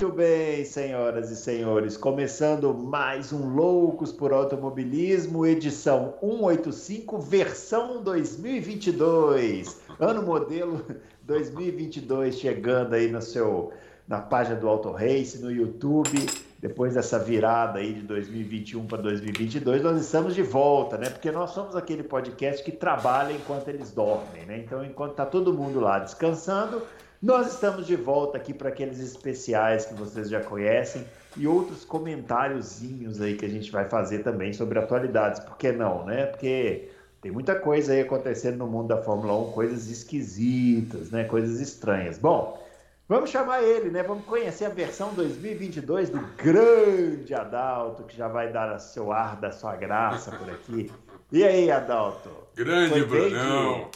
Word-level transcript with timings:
Muito 0.00 0.14
bem, 0.14 0.64
senhoras 0.64 1.28
e 1.28 1.34
senhores, 1.34 1.96
começando 1.96 2.72
mais 2.72 3.32
um 3.32 3.52
Loucos 3.52 4.12
por 4.12 4.32
Automobilismo, 4.32 5.44
edição 5.44 6.14
185, 6.20 7.18
versão 7.18 8.00
2022. 8.04 9.80
Ano 9.98 10.22
modelo 10.22 10.86
2022 11.22 12.38
chegando 12.38 12.94
aí 12.94 13.10
no 13.10 13.20
seu 13.20 13.72
na 14.06 14.20
página 14.20 14.54
do 14.54 14.68
Auto 14.68 14.92
Race, 14.92 15.42
no 15.42 15.50
YouTube. 15.50 16.26
Depois 16.60 16.94
dessa 16.94 17.18
virada 17.18 17.80
aí 17.80 17.92
de 17.92 18.02
2021 18.02 18.86
para 18.86 19.02
2022, 19.02 19.82
nós 19.82 20.00
estamos 20.00 20.32
de 20.32 20.42
volta, 20.42 20.96
né? 20.96 21.10
Porque 21.10 21.32
nós 21.32 21.50
somos 21.50 21.74
aquele 21.74 22.04
podcast 22.04 22.64
que 22.64 22.70
trabalha 22.70 23.32
enquanto 23.32 23.66
eles 23.66 23.90
dormem, 23.90 24.46
né? 24.46 24.58
Então, 24.58 24.84
enquanto 24.84 25.14
tá 25.14 25.26
todo 25.26 25.52
mundo 25.52 25.80
lá 25.80 25.98
descansando, 25.98 26.82
nós 27.20 27.48
estamos 27.48 27.86
de 27.86 27.96
volta 27.96 28.36
aqui 28.36 28.54
para 28.54 28.68
aqueles 28.68 29.00
especiais 29.00 29.84
que 29.86 29.94
vocês 29.94 30.30
já 30.30 30.40
conhecem 30.40 31.04
e 31.36 31.48
outros 31.48 31.84
comentáriozinhos 31.84 33.20
aí 33.20 33.36
que 33.36 33.44
a 33.44 33.48
gente 33.48 33.72
vai 33.72 33.84
fazer 33.86 34.20
também 34.20 34.52
sobre 34.52 34.78
atualidades. 34.78 35.40
Por 35.40 35.56
que 35.56 35.72
não, 35.72 36.04
né? 36.04 36.26
Porque 36.26 36.90
tem 37.20 37.32
muita 37.32 37.56
coisa 37.56 37.92
aí 37.92 38.02
acontecendo 38.02 38.58
no 38.58 38.68
mundo 38.68 38.88
da 38.88 39.02
Fórmula 39.02 39.36
1, 39.48 39.52
coisas 39.52 39.88
esquisitas, 39.88 41.10
né? 41.10 41.24
Coisas 41.24 41.60
estranhas. 41.60 42.18
Bom, 42.18 42.64
vamos 43.08 43.30
chamar 43.30 43.64
ele, 43.64 43.90
né? 43.90 44.04
Vamos 44.04 44.24
conhecer 44.24 44.66
a 44.66 44.70
versão 44.70 45.12
2022 45.14 46.10
do 46.10 46.20
grande 46.36 47.34
Adalto, 47.34 48.04
que 48.04 48.16
já 48.16 48.28
vai 48.28 48.52
dar 48.52 48.78
seu 48.78 49.12
ar 49.12 49.34
da 49.34 49.50
sua 49.50 49.74
graça 49.74 50.30
por 50.30 50.48
aqui. 50.48 50.88
E 51.32 51.42
aí, 51.42 51.68
Adalto? 51.68 52.47
Grande 52.58 53.04
Brunão! 53.04 53.88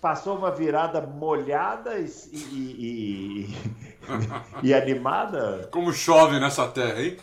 Passou 0.00 0.36
uma 0.36 0.50
virada 0.50 1.00
molhada 1.00 1.96
e, 2.00 2.10
e, 2.32 3.46
e, 3.52 3.56
e, 4.64 4.74
animada? 4.74 5.68
Como 5.70 5.92
chove 5.92 6.40
nessa 6.40 6.66
terra, 6.66 7.00
hein? 7.00 7.16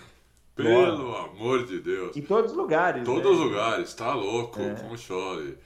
Pelo 0.56 0.98
Boa. 0.98 1.26
amor 1.26 1.66
de 1.66 1.82
Deus. 1.82 2.16
Em 2.16 2.22
todos 2.22 2.52
os 2.52 2.58
lugares. 2.58 3.02
Em 3.02 3.04
todos 3.04 3.26
né? 3.26 3.32
os 3.32 3.40
lugares, 3.40 3.94
tá 3.94 4.14
louco, 4.14 4.62
é. 4.62 4.74
como 4.76 4.98
chove. 4.98 5.58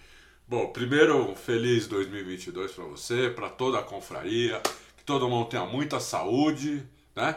Bom, 0.48 0.70
primeiro, 0.70 1.30
um 1.30 1.36
feliz 1.36 1.86
2022 1.86 2.72
para 2.72 2.86
você, 2.86 3.30
para 3.30 3.50
toda 3.50 3.78
a 3.78 3.84
confraria, 3.84 4.60
que 4.98 5.04
todo 5.04 5.30
mundo 5.30 5.48
tenha 5.48 5.66
muita 5.66 6.00
saúde, 6.00 6.84
né? 7.16 7.36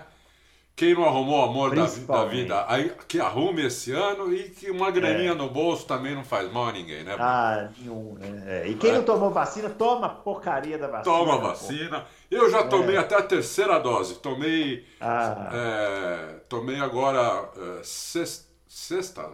Quem 0.81 0.95
não 0.95 1.05
arrumou 1.05 1.41
o 1.41 1.45
amor 1.45 1.75
da, 1.75 1.85
da, 1.85 2.25
vida, 2.25 2.65
aí, 2.67 2.91
que 3.07 3.21
arrume 3.21 3.67
esse 3.67 3.93
ano 3.93 4.33
e 4.33 4.45
que 4.49 4.71
uma 4.71 4.91
graninha 4.91 5.33
é. 5.33 5.35
no 5.35 5.51
bolso 5.51 5.87
também 5.87 6.15
não 6.15 6.25
faz 6.25 6.51
mal 6.51 6.69
a 6.69 6.73
ninguém, 6.73 7.05
né? 7.05 7.15
Ah, 7.19 7.69
nenhum, 7.77 8.15
né? 8.15 8.45
É. 8.47 8.67
E 8.67 8.75
quem 8.77 8.89
é. 8.89 8.95
não 8.95 9.03
tomou 9.03 9.31
vacina, 9.31 9.69
toma 9.69 10.07
a 10.07 10.09
porcaria 10.09 10.79
da 10.79 10.87
vacina. 10.87 11.15
Toma 11.15 11.37
vacina. 11.37 12.07
Eu 12.31 12.51
já 12.51 12.67
tomei 12.67 12.97
é. 12.97 12.99
até 12.99 13.15
a 13.15 13.23
terceira 13.23 13.79
dose. 13.79 14.21
Tomei. 14.21 14.87
Ah. 14.99 15.51
É, 15.53 16.37
tomei 16.49 16.81
agora 16.81 17.51
sexta, 17.83 18.49
sexta 18.67 19.31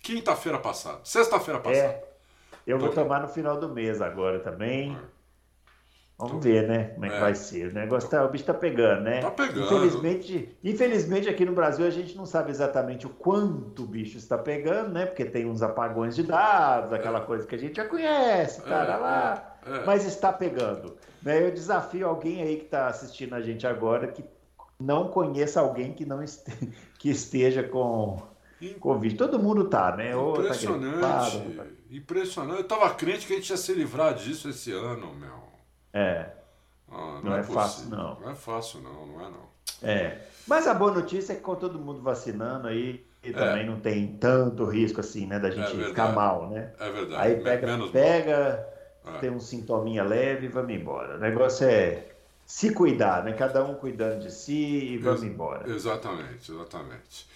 quinta-feira 0.00 0.60
passada. 0.60 1.00
Sexta-feira 1.02 1.58
passada. 1.58 1.88
É. 1.88 2.04
Eu 2.64 2.78
vou 2.78 2.90
tomar 2.90 3.20
no 3.20 3.26
final 3.26 3.58
do 3.58 3.68
mês 3.68 4.00
agora 4.00 4.38
também. 4.38 4.96
Vamos 6.18 6.42
ver, 6.42 6.66
né? 6.66 6.84
Como 6.94 7.06
é 7.06 7.10
que 7.10 7.14
é. 7.14 7.20
vai 7.20 7.34
ser. 7.36 7.70
O 7.70 7.74
negócio 7.74 8.10
tá, 8.10 8.24
o 8.24 8.28
bicho 8.28 8.44
tá 8.44 8.52
pegando, 8.52 9.02
né? 9.02 9.20
Tá 9.20 9.30
pegando. 9.30 9.66
Infelizmente, 9.66 10.58
infelizmente, 10.64 11.28
aqui 11.28 11.44
no 11.44 11.52
Brasil 11.52 11.86
a 11.86 11.90
gente 11.90 12.16
não 12.16 12.26
sabe 12.26 12.50
exatamente 12.50 13.06
o 13.06 13.10
quanto 13.10 13.84
o 13.84 13.86
bicho 13.86 14.18
está 14.18 14.36
pegando, 14.36 14.90
né? 14.90 15.06
Porque 15.06 15.24
tem 15.24 15.46
uns 15.46 15.62
apagões 15.62 16.16
de 16.16 16.24
dados, 16.24 16.92
aquela 16.92 17.20
é. 17.20 17.24
coisa 17.24 17.46
que 17.46 17.54
a 17.54 17.58
gente 17.58 17.76
já 17.76 17.84
conhece, 17.84 18.62
cara, 18.62 18.94
é, 18.94 18.96
lá. 18.96 19.58
É, 19.64 19.76
é. 19.76 19.84
Mas 19.86 20.04
está 20.04 20.32
pegando. 20.32 20.96
Né? 21.22 21.46
Eu 21.46 21.52
desafio 21.52 22.08
alguém 22.08 22.42
aí 22.42 22.56
que 22.56 22.64
está 22.64 22.88
assistindo 22.88 23.34
a 23.34 23.40
gente 23.40 23.64
agora 23.64 24.08
que 24.08 24.24
não 24.80 25.08
conheça 25.08 25.60
alguém 25.60 25.92
que 25.92 26.04
não 26.04 26.20
este... 26.20 26.50
que 26.98 27.10
esteja 27.10 27.62
com 27.62 28.20
Covid. 28.80 29.14
Todo 29.14 29.38
mundo 29.38 29.68
tá, 29.68 29.96
né? 29.96 30.10
Impressionante. 30.14 31.00
Tá 31.00 31.30
gripado, 31.30 31.50
tá... 31.54 31.66
Impressionante. 31.92 32.58
Eu 32.58 32.66
tava 32.66 32.90
crente 32.94 33.24
que 33.24 33.34
a 33.34 33.36
gente 33.36 33.50
ia 33.50 33.56
se 33.56 33.72
livrar 33.72 34.14
disso 34.14 34.48
esse 34.48 34.72
ano, 34.72 35.14
meu. 35.14 35.47
É. 35.92 36.26
Ah, 36.90 37.20
não, 37.22 37.22
não, 37.22 37.36
é, 37.36 37.40
é 37.40 37.42
fácil, 37.42 37.88
não. 37.88 38.20
Não 38.20 38.30
é 38.30 38.34
fácil, 38.34 38.80
não, 38.80 39.06
não 39.06 39.26
é 39.26 39.30
não. 39.30 39.48
É. 39.82 40.18
Mas 40.46 40.66
a 40.66 40.74
boa 40.74 40.92
notícia 40.92 41.32
é 41.32 41.36
que 41.36 41.42
com 41.42 41.54
todo 41.54 41.78
mundo 41.78 42.00
vacinando 42.00 42.68
aí, 42.68 43.06
e 43.22 43.32
também 43.32 43.62
é. 43.62 43.66
não 43.66 43.80
tem 43.80 44.16
tanto 44.16 44.64
risco 44.64 45.00
assim, 45.00 45.26
né, 45.26 45.38
da 45.38 45.50
gente 45.50 45.80
é 45.80 45.84
ficar 45.84 46.12
mal, 46.12 46.48
né? 46.48 46.72
É 46.78 46.90
verdade. 46.90 47.22
Aí 47.22 47.40
pega, 47.42 47.66
Menos 47.66 47.90
pega, 47.90 48.66
é. 49.06 49.18
tem 49.18 49.30
um 49.30 49.40
sintominha 49.40 50.02
leve 50.02 50.46
e 50.46 50.48
vamos 50.48 50.72
embora. 50.72 51.16
O 51.16 51.18
negócio 51.18 51.66
é 51.66 52.06
se 52.46 52.72
cuidar, 52.72 53.24
né? 53.24 53.34
Cada 53.34 53.62
um 53.62 53.74
cuidando 53.74 54.20
de 54.20 54.32
si 54.32 54.94
e 54.94 54.98
vamos 54.98 55.22
Ex 55.22 55.30
embora. 55.30 55.70
Exatamente, 55.70 56.50
exatamente. 56.50 57.28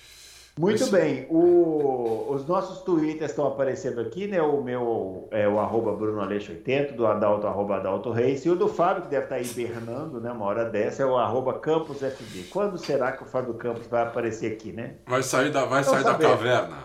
Muito 0.58 0.86
bem. 0.88 1.26
O, 1.30 2.26
os 2.30 2.46
nossos 2.46 2.82
twitters 2.82 3.30
estão 3.30 3.46
aparecendo 3.46 4.00
aqui, 4.00 4.26
né? 4.26 4.42
O 4.42 4.62
meu 4.62 5.26
é 5.30 5.48
o 5.48 5.58
arroba 5.58 5.92
BrunoAleixo80, 5.92 6.94
do 6.94 7.06
Adalto, 7.06 7.46
arroba 7.46 7.76
Adalto 7.76 8.10
Reis, 8.10 8.44
e 8.44 8.50
o 8.50 8.54
do 8.54 8.68
Fábio, 8.68 9.04
que 9.04 9.08
deve 9.08 9.24
estar 9.24 9.40
hibernando, 9.40 10.20
né? 10.20 10.30
Uma 10.30 10.44
hora 10.44 10.66
dessa, 10.66 11.02
é 11.02 11.06
o 11.06 11.16
arroba 11.16 11.58
CampusFB. 11.58 12.48
Quando 12.50 12.76
será 12.76 13.12
que 13.12 13.22
o 13.22 13.26
Fábio 13.26 13.54
Campos 13.54 13.86
vai 13.86 14.02
aparecer 14.02 14.52
aqui, 14.52 14.72
né? 14.72 14.96
Vai 15.06 15.22
sair 15.22 15.50
da, 15.50 15.64
vai 15.64 15.82
sair 15.82 16.04
da 16.04 16.14
caverna. 16.14 16.84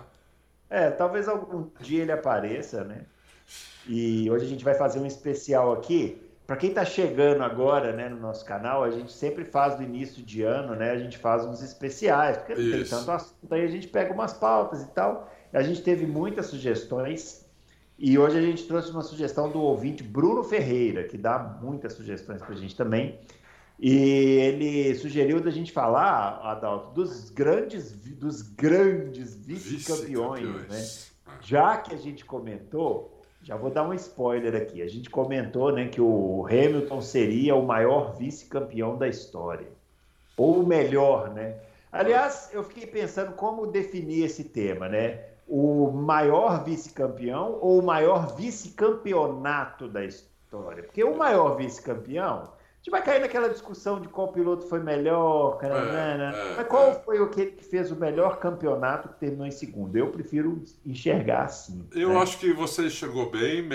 É, 0.70 0.90
talvez 0.90 1.28
algum 1.28 1.68
dia 1.82 2.04
ele 2.04 2.12
apareça, 2.12 2.86
né? 2.86 3.02
E 3.86 4.30
hoje 4.30 4.46
a 4.46 4.50
gente 4.50 4.64
vai 4.64 4.76
fazer 4.76 5.00
um 5.00 5.06
especial 5.06 5.74
aqui 5.74 6.27
para 6.48 6.56
quem 6.56 6.70
está 6.70 6.86
chegando 6.86 7.44
agora 7.44 7.92
né, 7.92 8.08
no 8.08 8.18
nosso 8.18 8.46
canal, 8.46 8.82
a 8.82 8.90
gente 8.90 9.12
sempre 9.12 9.44
faz 9.44 9.78
no 9.78 9.84
início 9.84 10.24
de 10.24 10.44
ano, 10.44 10.76
né? 10.76 10.92
A 10.92 10.98
gente 10.98 11.18
faz 11.18 11.46
uns 11.46 11.62
especiais, 11.62 12.38
porque 12.38 12.56
não 12.56 12.72
tem 12.72 12.86
tanto 12.86 13.12
assunto, 13.12 13.54
aí 13.54 13.66
a 13.66 13.68
gente 13.68 13.90
pega 13.90 14.14
umas 14.14 14.32
pautas 14.32 14.82
e 14.82 14.88
tal. 14.92 15.30
A 15.52 15.62
gente 15.62 15.82
teve 15.82 16.08
muitas 16.08 16.46
sugestões 16.46 17.46
e 18.00 18.18
hoje 18.18 18.38
a 18.38 18.42
gente 18.42 18.66
trouxe 18.66 18.90
uma 18.92 19.02
sugestão 19.02 19.52
do 19.52 19.60
ouvinte 19.60 20.02
Bruno 20.04 20.42
Ferreira, 20.42 21.04
que 21.04 21.18
dá 21.18 21.38
muitas 21.62 21.92
sugestões 21.94 22.42
para 22.42 22.54
a 22.54 22.58
gente 22.58 22.78
também. 22.78 23.20
E 23.78 23.92
ele 23.92 24.96
sugeriu 24.96 25.42
da 25.42 25.52
gente 25.52 25.74
falar, 25.74 26.40
Adalto, 26.44 26.94
dos 26.94 27.30
grandes, 27.30 27.92
dos 27.92 28.42
grandes 28.42 29.36
vice-campeões, 29.36 30.48
vice 30.48 31.12
né? 31.26 31.38
Já 31.42 31.76
que 31.76 31.94
a 31.94 31.98
gente 31.98 32.24
comentou 32.24 33.17
já 33.48 33.56
vou 33.56 33.72
dar 33.72 33.88
um 33.88 33.94
spoiler 33.94 34.54
aqui. 34.54 34.82
A 34.82 34.90
gente 34.90 35.10
comentou 35.10 35.72
né, 35.72 35.88
que 35.88 36.02
o 36.02 36.46
Hamilton 36.48 37.02
seria 37.02 37.56
o 37.56 37.66
maior 37.66 38.14
vice-campeão 38.18 38.98
da 38.98 39.08
história. 39.08 39.68
Ou 40.36 40.60
o 40.60 40.68
melhor, 40.68 41.34
né? 41.34 41.56
Aliás, 41.90 42.50
eu 42.52 42.62
fiquei 42.62 42.86
pensando 42.86 43.32
como 43.38 43.66
definir 43.66 44.26
esse 44.26 44.44
tema, 44.44 44.90
né? 44.90 45.22
O 45.48 45.90
maior 45.92 46.66
vice-campeão 46.66 47.58
ou 47.62 47.80
o 47.80 47.86
maior 47.86 48.36
vice-campeonato 48.36 49.88
da 49.88 50.04
história? 50.04 50.84
Porque 50.84 51.02
o 51.02 51.16
maior 51.16 51.56
vice-campeão 51.56 52.50
gente 52.88 52.92
vai 52.92 53.04
cair 53.04 53.20
naquela 53.20 53.50
discussão 53.50 54.00
de 54.00 54.08
qual 54.08 54.32
piloto 54.32 54.66
foi 54.68 54.80
melhor, 54.80 55.60
é, 55.62 55.68
né? 55.68 56.34
é, 56.34 56.56
mas 56.56 56.68
qual 56.68 56.92
é. 56.92 56.94
foi 56.94 57.20
o 57.20 57.30
que 57.30 57.46
fez 57.70 57.92
o 57.92 57.96
melhor 57.96 58.40
campeonato 58.40 59.10
que 59.10 59.20
terminou 59.20 59.46
em 59.46 59.52
segundo? 59.52 59.96
Eu 59.96 60.10
prefiro 60.10 60.64
enxergar 60.86 61.44
assim. 61.44 61.86
Eu 61.94 62.10
né? 62.10 62.20
acho 62.20 62.40
que 62.40 62.54
você 62.54 62.90
chegou 62.90 63.30
bem, 63.30 63.68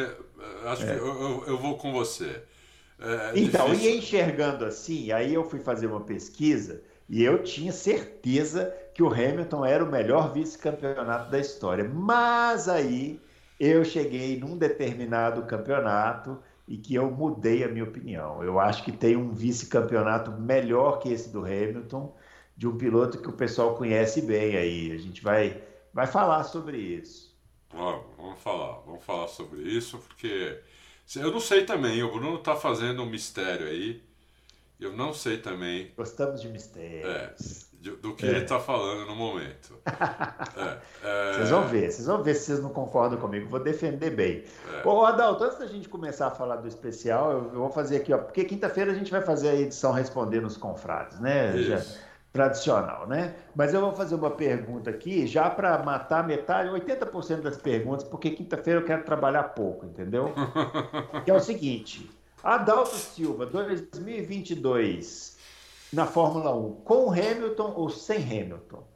acho 0.64 0.84
que 0.84 0.90
é. 0.90 0.96
eu, 0.96 1.44
eu, 1.46 1.58
vou 1.58 1.76
com 1.76 1.92
você. 1.92 2.42
É 2.98 3.32
então, 3.34 3.66
difícil. 3.66 3.90
e 3.90 3.98
enxergando 3.98 4.64
assim, 4.64 5.12
aí 5.12 5.34
eu 5.34 5.44
fui 5.44 5.60
fazer 5.60 5.88
uma 5.88 6.00
pesquisa 6.00 6.82
e 7.08 7.22
eu 7.22 7.42
tinha 7.42 7.72
certeza 7.72 8.74
que 8.94 9.02
o 9.02 9.08
Hamilton 9.08 9.64
era 9.64 9.84
o 9.84 9.90
melhor 9.90 10.32
vice-campeonato 10.32 11.30
da 11.30 11.38
história. 11.38 11.84
Mas 11.84 12.68
aí 12.68 13.20
eu 13.60 13.84
cheguei 13.84 14.38
num 14.38 14.56
determinado 14.56 15.42
campeonato 15.42 16.38
e 16.66 16.76
que 16.76 16.94
eu 16.94 17.10
mudei 17.10 17.64
a 17.64 17.68
minha 17.68 17.84
opinião. 17.84 18.42
Eu 18.42 18.58
acho 18.58 18.84
que 18.84 18.92
tem 18.92 19.16
um 19.16 19.32
vice-campeonato 19.32 20.30
melhor 20.32 20.98
que 20.98 21.08
esse 21.10 21.30
do 21.30 21.40
Hamilton, 21.40 22.14
de 22.56 22.66
um 22.66 22.76
piloto 22.76 23.18
que 23.18 23.28
o 23.28 23.32
pessoal 23.32 23.74
conhece 23.74 24.22
bem 24.22 24.56
aí. 24.56 24.92
A 24.92 24.98
gente 24.98 25.22
vai, 25.22 25.62
vai 25.92 26.06
falar 26.06 26.44
sobre 26.44 26.78
isso. 26.78 27.32
Vamos, 27.72 28.04
vamos 28.16 28.38
falar, 28.40 28.80
vamos 28.86 29.04
falar 29.04 29.28
sobre 29.28 29.62
isso, 29.62 29.98
porque 29.98 30.60
eu 31.16 31.30
não 31.30 31.40
sei 31.40 31.64
também, 31.64 32.02
o 32.02 32.12
Bruno 32.12 32.36
está 32.36 32.54
fazendo 32.54 33.02
um 33.02 33.06
mistério 33.06 33.66
aí. 33.66 34.02
Eu 34.78 34.92
não 34.96 35.14
sei 35.14 35.38
também. 35.38 35.92
Gostamos 35.96 36.42
de 36.42 36.48
mistérios. 36.48 37.04
É, 37.04 37.71
do 37.90 38.14
que 38.14 38.24
é. 38.24 38.30
ele 38.30 38.38
está 38.42 38.60
falando 38.60 39.06
no 39.06 39.16
momento. 39.16 39.74
é, 40.56 40.78
é... 41.02 41.32
Vocês 41.32 41.50
vão 41.50 41.66
ver, 41.66 41.90
vocês 41.90 42.06
vão 42.06 42.22
ver 42.22 42.34
se 42.34 42.46
vocês 42.46 42.62
não 42.62 42.70
concordam 42.70 43.18
comigo. 43.18 43.48
Vou 43.48 43.60
defender 43.60 44.10
bem. 44.10 44.44
É. 44.72 44.86
Ô, 44.86 45.04
Adalto, 45.04 45.44
antes 45.44 45.58
da 45.58 45.66
gente 45.66 45.88
começar 45.88 46.28
a 46.28 46.30
falar 46.30 46.56
do 46.56 46.68
especial, 46.68 47.32
eu, 47.32 47.50
vou 47.50 47.70
fazer 47.70 47.96
aqui, 47.96 48.12
ó, 48.12 48.18
porque 48.18 48.44
quinta-feira 48.44 48.92
a 48.92 48.94
gente 48.94 49.10
vai 49.10 49.22
fazer 49.22 49.48
a 49.48 49.54
edição 49.54 49.92
Responder 49.92 50.40
nos 50.40 50.56
Confrades, 50.56 51.18
né? 51.20 51.56
Isso. 51.56 51.70
Já, 51.70 51.82
tradicional, 52.32 53.06
né? 53.06 53.34
Mas 53.54 53.74
eu 53.74 53.80
vou 53.80 53.92
fazer 53.92 54.14
uma 54.14 54.30
pergunta 54.30 54.88
aqui, 54.88 55.26
já 55.26 55.50
para 55.50 55.82
matar 55.82 56.26
metade, 56.26 56.70
80% 56.70 57.42
das 57.42 57.58
perguntas, 57.58 58.04
porque 58.04 58.30
quinta-feira 58.30 58.80
eu 58.80 58.84
quero 58.84 59.04
trabalhar 59.04 59.42
pouco, 59.42 59.84
entendeu? 59.84 60.32
que 61.24 61.30
é 61.30 61.34
o 61.34 61.40
seguinte: 61.40 62.10
Adalto 62.42 62.96
Silva, 62.96 63.44
2022 63.44 65.36
na 65.92 66.06
Fórmula 66.06 66.54
1, 66.54 66.82
com 66.82 67.10
Hamilton 67.10 67.72
ou 67.76 67.90
sem 67.90 68.22
Hamilton? 68.22 68.86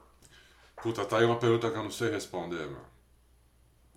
Puta, 0.83 1.05
tá 1.05 1.19
aí 1.19 1.25
uma 1.25 1.39
pergunta 1.39 1.71
que 1.71 1.77
eu 1.77 1.83
não 1.83 1.91
sei 1.91 2.11
responder, 2.11 2.67
meu. 2.67 2.85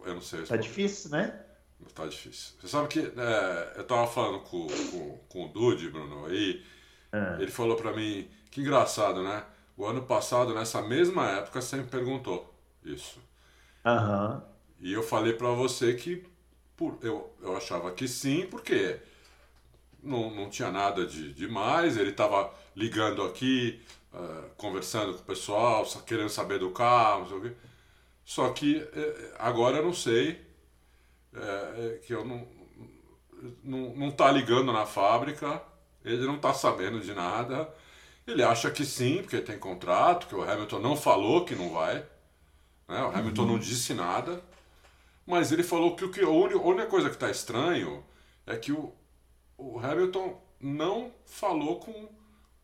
Eu 0.05 0.15
não 0.15 0.21
sei 0.21 0.39
tá 0.39 0.55
responder. 0.55 0.57
Tá 0.57 0.67
difícil, 0.67 1.11
né? 1.11 1.45
Tá 1.93 2.05
difícil. 2.05 2.55
Você 2.59 2.67
sabe 2.67 2.87
que 2.87 2.99
é, 2.99 3.73
eu 3.77 3.83
tava 3.85 4.07
falando 4.07 4.41
com, 4.41 4.67
com, 4.67 5.17
com 5.29 5.45
o 5.45 5.47
Dude, 5.47 5.89
Bruno, 5.89 6.25
aí 6.25 6.63
ah. 7.11 7.37
ele 7.39 7.51
falou 7.51 7.75
pra 7.75 7.93
mim, 7.93 8.29
que 8.51 8.61
engraçado, 8.61 9.23
né? 9.23 9.43
O 9.77 9.85
ano 9.85 10.03
passado, 10.03 10.53
nessa 10.53 10.81
mesma 10.81 11.29
época, 11.29 11.61
você 11.61 11.77
me 11.77 11.85
perguntou 11.85 12.53
isso. 12.83 13.21
Aham. 13.85 14.35
Uhum. 14.35 14.59
E 14.81 14.93
eu 14.93 15.03
falei 15.03 15.33
pra 15.33 15.49
você 15.51 15.93
que 15.93 16.25
por, 16.75 16.97
eu, 17.01 17.33
eu 17.41 17.57
achava 17.57 17.91
que 17.91 18.07
sim, 18.07 18.45
porque 18.45 18.99
não, 20.03 20.31
não 20.31 20.49
tinha 20.49 20.71
nada 20.71 21.05
de 21.05 21.33
demais, 21.33 21.97
ele 21.97 22.11
tava 22.11 22.53
ligando 22.75 23.23
aqui, 23.23 23.81
uh, 24.13 24.49
conversando 24.57 25.13
com 25.13 25.19
o 25.19 25.25
pessoal, 25.25 25.85
querendo 26.05 26.29
saber 26.29 26.59
do 26.59 26.71
carro, 26.71 27.21
não 27.21 27.27
sei 27.27 27.37
o 27.37 27.41
quê. 27.41 27.51
Só 28.25 28.49
que 28.49 28.77
eh, 28.77 29.33
agora 29.39 29.77
eu 29.77 29.83
não 29.83 29.93
sei, 29.93 30.39
é, 31.33 31.99
que 32.05 32.13
eu 32.13 32.23
não, 32.23 32.47
não, 33.63 33.95
não 33.95 34.11
tá 34.11 34.31
ligando 34.31 34.71
na 34.71 34.85
fábrica, 34.85 35.61
ele 36.03 36.25
não 36.25 36.37
tá 36.37 36.53
sabendo 36.53 36.99
de 36.99 37.13
nada. 37.13 37.73
Ele 38.27 38.43
acha 38.43 38.69
que 38.69 38.85
sim, 38.85 39.17
porque 39.21 39.41
tem 39.41 39.57
contrato, 39.57 40.27
que 40.27 40.35
o 40.35 40.43
Hamilton 40.43 40.79
não 40.79 40.95
falou 40.95 41.45
que 41.45 41.55
não 41.55 41.71
vai. 41.71 42.05
Né? 42.87 43.01
O 43.03 43.17
Hamilton 43.17 43.41
uhum. 43.41 43.47
não 43.47 43.59
disse 43.59 43.93
nada. 43.93 44.43
Mas 45.25 45.51
ele 45.51 45.63
falou 45.63 45.95
que, 45.95 46.05
o 46.05 46.11
que 46.11 46.21
a 46.21 46.29
única 46.29 46.85
coisa 46.85 47.09
que 47.09 47.15
está 47.15 47.29
estranho 47.29 48.03
é 48.45 48.55
que 48.55 48.71
o, 48.71 48.93
o 49.59 49.79
Hamilton 49.79 50.41
não 50.59 51.11
falou 51.25 51.79
com 51.79 52.09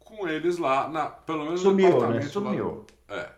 com 0.05 0.27
eles 0.27 0.59
lá, 0.59 0.87
na, 0.87 1.07
pelo 1.07 1.45
menos 1.45 1.61
Sumiu, 1.61 1.99
no 1.99 2.09
né? 2.11 2.21
Sumiu. 2.21 2.85
Lá. 3.09 3.15
É. 3.17 3.29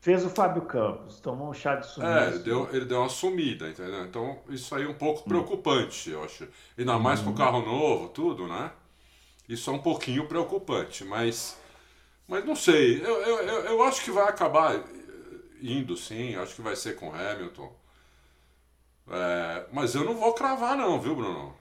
Fez 0.00 0.24
o 0.24 0.30
Fábio 0.30 0.62
Campos, 0.62 1.18
tomou 1.18 1.50
um 1.50 1.52
chá 1.52 1.74
de 1.74 1.86
sumir. 1.86 2.08
É, 2.08 2.28
ele 2.28 2.38
deu, 2.38 2.68
ele 2.72 2.84
deu 2.84 3.00
uma 3.00 3.08
sumida, 3.08 3.68
entendeu? 3.68 4.04
Então 4.04 4.38
isso 4.48 4.72
aí 4.74 4.84
é 4.84 4.88
um 4.88 4.94
pouco 4.94 5.22
hum. 5.22 5.24
preocupante, 5.24 6.10
eu 6.10 6.22
acho. 6.22 6.46
Ainda 6.78 6.96
mais 6.96 7.20
com 7.20 7.30
o 7.30 7.34
carro 7.34 7.60
novo, 7.60 8.08
tudo, 8.10 8.46
né? 8.46 8.70
Isso 9.48 9.68
é 9.68 9.72
um 9.72 9.80
pouquinho 9.80 10.28
preocupante, 10.28 11.04
mas. 11.04 11.58
Mas 12.28 12.44
não 12.44 12.56
sei, 12.56 13.00
eu, 13.04 13.22
eu, 13.22 13.38
eu, 13.38 13.60
eu 13.66 13.82
acho 13.82 14.02
que 14.02 14.10
vai 14.10 14.28
acabar 14.28 14.80
indo 15.60 15.96
sim, 15.96 16.34
acho 16.36 16.54
que 16.54 16.62
vai 16.62 16.76
ser 16.76 16.96
com 16.96 17.12
Hamilton. 17.12 17.72
É, 19.08 19.66
mas 19.72 19.94
eu 19.94 20.04
não 20.04 20.14
vou 20.14 20.32
cravar, 20.34 20.76
não, 20.76 21.00
viu, 21.00 21.14
Bruno? 21.14 21.54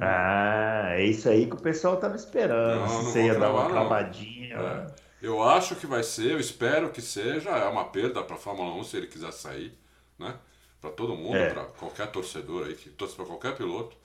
Ah, 0.00 0.90
é 0.92 1.04
isso 1.04 1.28
aí 1.28 1.46
que 1.46 1.54
o 1.54 1.60
pessoal 1.60 1.94
estava 1.94 2.16
esperando. 2.16 2.80
Não, 2.80 2.86
não 2.86 3.02
você 3.04 3.26
ia 3.26 3.38
dar 3.38 3.50
uma 3.50 3.68
cravadinha. 3.68 4.56
É. 4.56 4.86
Eu 5.20 5.42
acho 5.42 5.74
que 5.76 5.86
vai 5.86 6.02
ser, 6.02 6.32
eu 6.32 6.40
espero 6.40 6.90
que 6.90 7.02
seja. 7.02 7.50
É 7.50 7.68
uma 7.68 7.84
perda 7.86 8.22
para 8.22 8.36
a 8.36 8.38
Fórmula 8.38 8.74
1 8.76 8.84
se 8.84 8.96
ele 8.96 9.06
quiser 9.08 9.32
sair, 9.32 9.76
né? 10.18 10.36
Para 10.80 10.90
todo 10.90 11.16
mundo, 11.16 11.36
é. 11.36 11.50
para 11.50 11.64
qualquer 11.64 12.06
torcedor 12.12 12.66
aí, 12.66 12.74
que 12.74 12.90
torce 12.90 13.16
para 13.16 13.24
qualquer 13.24 13.56
piloto. 13.56 13.96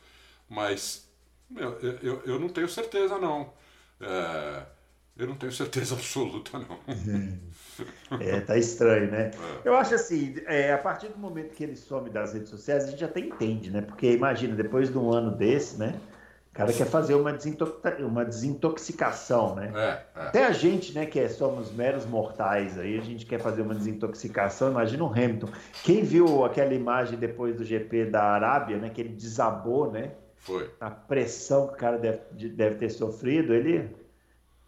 Mas 0.50 1.08
meu, 1.50 1.78
eu, 2.02 2.22
eu 2.26 2.40
não 2.40 2.50
tenho 2.50 2.68
certeza, 2.68 3.18
não. 3.20 3.54
É, 4.02 4.64
eu 5.18 5.28
não 5.28 5.36
tenho 5.36 5.52
certeza 5.52 5.94
absoluta, 5.96 6.60
não. 6.60 8.20
É, 8.20 8.40
tá 8.42 8.58
estranho, 8.58 9.12
né? 9.12 9.32
É. 9.64 9.68
Eu 9.68 9.76
acho 9.76 9.96
assim, 9.96 10.36
é, 10.46 10.74
a 10.74 10.78
partir 10.78 11.08
do 11.08 11.18
momento 11.18 11.54
que 11.54 11.64
ele 11.64 11.76
some 11.76 12.10
das 12.10 12.34
redes 12.34 12.50
sociais, 12.50 12.86
a 12.86 12.92
gente 12.92 13.04
até 13.04 13.20
entende, 13.20 13.72
né? 13.72 13.82
Porque 13.82 14.12
imagina, 14.12 14.56
depois 14.56 14.90
de 14.90 14.98
um 14.98 15.12
ano 15.12 15.32
desse, 15.32 15.78
né? 15.78 16.00
O 16.52 16.56
cara 16.56 16.72
quer 16.72 16.86
fazer 16.86 17.16
uma, 17.16 17.36
uma 18.02 18.24
desintoxicação, 18.24 19.56
né? 19.56 19.72
É, 19.74 20.20
é. 20.20 20.28
Até 20.28 20.46
a 20.46 20.52
gente, 20.52 20.94
né, 20.94 21.08
que 21.08 21.20
é, 21.20 21.28
somos 21.28 21.72
meros 21.72 22.06
mortais 22.06 22.78
aí, 22.78 22.96
a 22.96 23.02
gente 23.02 23.26
quer 23.26 23.40
fazer 23.40 23.64
uma 23.64 23.74
desintoxicação. 23.74 24.70
Imagina 24.70 25.04
o 25.04 25.08
Hamilton. 25.08 25.48
Quem 25.84 26.04
viu 26.04 26.46
aquela 26.46 26.74
imagem 26.76 27.18
depois 27.18 27.56
do 27.56 27.64
GP 27.64 28.06
da 28.06 28.24
Arábia, 28.24 28.78
né? 28.78 28.90
Que 28.90 29.02
ele 29.02 29.10
desabou, 29.10 29.92
né? 29.92 30.12
Foi. 30.38 30.70
A 30.80 30.92
pressão 30.92 31.68
que 31.70 31.74
o 31.74 31.78
cara 31.78 31.98
deve, 31.98 32.20
deve 32.50 32.76
ter 32.76 32.92
sofrido, 32.92 33.52
ele 33.52 33.90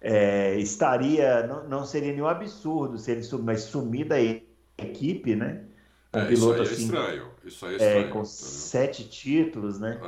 é, 0.02 0.56
estaria, 0.60 1.46
não, 1.48 1.68
não, 1.68 1.86
seria 1.86 2.12
nenhum 2.12 2.28
absurdo 2.28 2.98
se 2.98 3.12
ele 3.12 3.28
mas 3.42 3.62
sumir 3.62 4.06
da 4.06 4.18
equipe, 4.78 5.36
né? 5.36 5.64
Um 6.14 6.20
é, 6.20 6.26
piloto 6.28 6.36
isso 6.36 6.46
aí 6.54 6.60
é 6.60 6.62
assim, 6.62 6.84
estranho. 6.84 7.32
Isso 7.44 7.66
aí 7.66 7.72
é, 7.72 7.76
é 7.76 7.88
estranho. 7.88 8.10
com 8.12 8.26
sete 8.26 9.10
títulos, 9.10 9.80
né? 9.80 10.00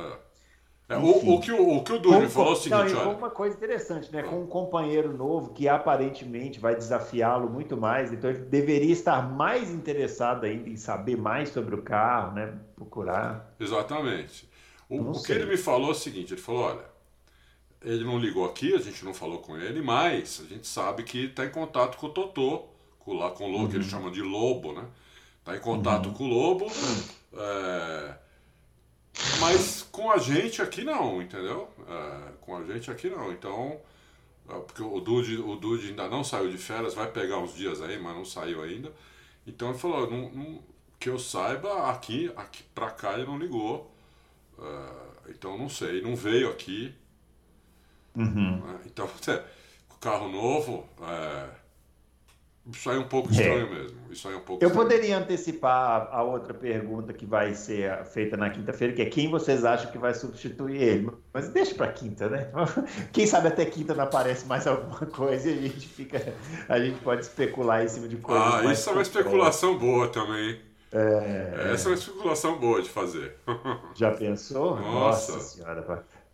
É. 0.88 0.94
é 0.94 0.96
o, 0.96 1.34
o, 1.34 1.40
que 1.40 1.52
o, 1.52 1.76
o 1.76 1.84
que 1.84 1.92
o 1.92 1.98
Duri 1.98 2.28
falou 2.28 2.50
é 2.50 2.52
o 2.52 2.56
seguinte, 2.56 2.92
não, 2.92 3.08
olha... 3.08 3.18
uma 3.18 3.30
coisa 3.30 3.56
interessante, 3.56 4.12
né? 4.12 4.22
Com 4.22 4.42
um 4.42 4.46
companheiro 4.46 5.12
novo 5.12 5.52
que 5.52 5.68
aparentemente 5.68 6.60
vai 6.60 6.74
desafiá-lo 6.74 7.50
muito 7.50 7.76
mais, 7.76 8.12
então 8.12 8.30
ele 8.30 8.40
deveria 8.40 8.92
estar 8.92 9.20
mais 9.20 9.70
interessado 9.70 10.44
ainda 10.44 10.68
em 10.68 10.76
saber 10.76 11.16
mais 11.16 11.50
sobre 11.50 11.74
o 11.74 11.82
carro, 11.82 12.34
né? 12.34 12.54
Procurar. 12.76 13.54
Exatamente. 13.58 14.48
O, 14.88 15.10
o 15.10 15.22
que 15.22 15.32
ele 15.32 15.44
me 15.44 15.56
falou 15.56 15.88
é 15.88 15.92
o 15.92 15.94
seguinte, 15.94 16.32
ele 16.32 16.40
falou, 16.40 16.62
olha, 16.62 16.97
ele 17.82 18.04
não 18.04 18.18
ligou 18.18 18.44
aqui, 18.44 18.74
a 18.74 18.78
gente 18.78 19.04
não 19.04 19.14
falou 19.14 19.38
com 19.38 19.56
ele, 19.56 19.80
mas 19.80 20.42
a 20.44 20.48
gente 20.48 20.66
sabe 20.66 21.02
que 21.02 21.26
está 21.26 21.44
em 21.44 21.50
contato 21.50 21.96
com 21.96 22.06
o 22.06 22.10
Totô, 22.10 22.64
com, 22.98 23.14
lá, 23.14 23.30
com 23.30 23.44
o 23.44 23.50
Lobo, 23.50 23.64
uhum. 23.64 23.70
que 23.70 23.76
ele 23.76 23.84
uhum. 23.84 23.90
chama 23.90 24.10
de 24.10 24.22
Lobo, 24.22 24.72
né? 24.72 24.84
Está 25.38 25.56
em 25.56 25.60
contato 25.60 26.06
uhum. 26.06 26.14
com 26.14 26.24
o 26.24 26.28
Lobo, 26.28 26.66
é... 27.34 28.14
mas 29.40 29.86
com 29.90 30.10
a 30.10 30.18
gente 30.18 30.60
aqui 30.60 30.82
não, 30.82 31.22
entendeu? 31.22 31.68
É... 31.88 32.32
com 32.40 32.56
a 32.56 32.64
gente 32.64 32.90
aqui 32.90 33.08
não, 33.08 33.32
então... 33.32 33.80
É, 34.48 34.58
porque 34.60 34.82
o 34.82 34.98
Dude, 35.00 35.36
o 35.36 35.56
Dude 35.56 35.88
ainda 35.88 36.08
não 36.08 36.24
saiu 36.24 36.50
de 36.50 36.56
férias, 36.56 36.94
vai 36.94 37.10
pegar 37.10 37.38
uns 37.38 37.54
dias 37.54 37.82
aí, 37.82 37.98
mas 38.00 38.16
não 38.16 38.24
saiu 38.24 38.62
ainda. 38.62 38.90
Então 39.46 39.70
ele 39.70 39.78
falou, 39.78 40.10
não, 40.10 40.30
não, 40.30 40.62
que 40.98 41.08
eu 41.08 41.18
saiba, 41.18 41.90
aqui, 41.90 42.32
aqui 42.34 42.62
pra 42.74 42.90
cá 42.90 43.14
ele 43.14 43.26
não 43.26 43.38
ligou. 43.38 43.92
É, 44.58 45.30
então 45.30 45.56
não 45.56 45.68
sei, 45.68 46.00
não 46.00 46.16
veio 46.16 46.50
aqui. 46.50 46.94
Uhum. 48.18 48.60
Né? 48.64 48.78
Então, 48.86 49.06
o 49.90 49.98
carro 50.00 50.28
novo, 50.28 50.88
é... 51.02 51.44
isso 52.70 52.90
aí 52.90 52.96
é 52.96 53.00
um 53.00 53.08
pouco 53.08 53.30
estranho 53.30 53.66
é. 53.66 53.70
mesmo. 53.70 53.98
Isso 54.10 54.26
aí 54.28 54.34
é 54.34 54.36
um 54.36 54.40
pouco 54.40 54.62
Eu 54.62 54.68
estranho. 54.68 54.88
poderia 54.88 55.18
antecipar 55.18 56.08
a 56.10 56.22
outra 56.22 56.52
pergunta 56.52 57.12
que 57.12 57.24
vai 57.24 57.54
ser 57.54 58.04
feita 58.06 58.36
na 58.36 58.50
quinta-feira, 58.50 58.92
que 58.92 59.02
é 59.02 59.06
quem 59.06 59.30
vocês 59.30 59.64
acham 59.64 59.90
que 59.90 59.98
vai 59.98 60.14
substituir 60.14 60.82
ele? 60.82 61.10
Mas 61.32 61.48
deixa 61.48 61.74
para 61.74 61.92
quinta, 61.92 62.28
né? 62.28 62.50
Quem 63.12 63.26
sabe 63.26 63.48
até 63.48 63.64
quinta 63.64 63.94
não 63.94 64.04
aparece 64.04 64.46
mais 64.46 64.66
alguma 64.66 65.06
coisa 65.06 65.48
e 65.48 65.58
a 65.58 65.62
gente 65.62 65.88
fica, 65.88 66.34
a 66.68 66.78
gente 66.78 66.98
pode 67.00 67.22
especular 67.22 67.84
em 67.84 67.88
cima 67.88 68.08
de 68.08 68.16
coisas. 68.16 68.54
Ah, 68.54 68.72
isso 68.72 68.90
é 68.90 68.92
uma 68.92 69.02
especulação 69.02 69.78
boa 69.78 70.08
também. 70.08 70.68
É... 70.90 71.72
Essa 71.72 71.88
é 71.88 71.90
uma 71.90 71.98
especulação 71.98 72.58
boa 72.58 72.80
de 72.80 72.88
fazer. 72.88 73.36
Já 73.94 74.10
pensou? 74.12 74.76
Nossa, 74.76 75.32
Nossa 75.32 75.40
senhora 75.40 75.82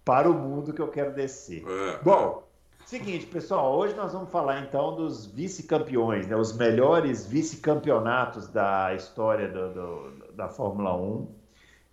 para 0.04 0.30
o 0.30 0.34
mundo 0.34 0.72
que 0.72 0.80
eu 0.80 0.88
quero 0.88 1.12
descer. 1.12 1.64
É, 1.66 1.98
Bom, 2.02 2.46
seguinte, 2.84 3.26
pessoal, 3.26 3.76
hoje 3.76 3.94
nós 3.94 4.12
vamos 4.12 4.30
falar 4.30 4.60
então 4.62 4.94
dos 4.94 5.26
vice-campeões, 5.26 6.26
né, 6.26 6.36
os 6.36 6.56
melhores 6.56 7.26
vice-campeonatos 7.26 8.48
da 8.48 8.94
história 8.94 9.48
do, 9.48 9.72
do, 9.72 10.32
da 10.34 10.48
Fórmula 10.48 10.94
1. 10.96 11.26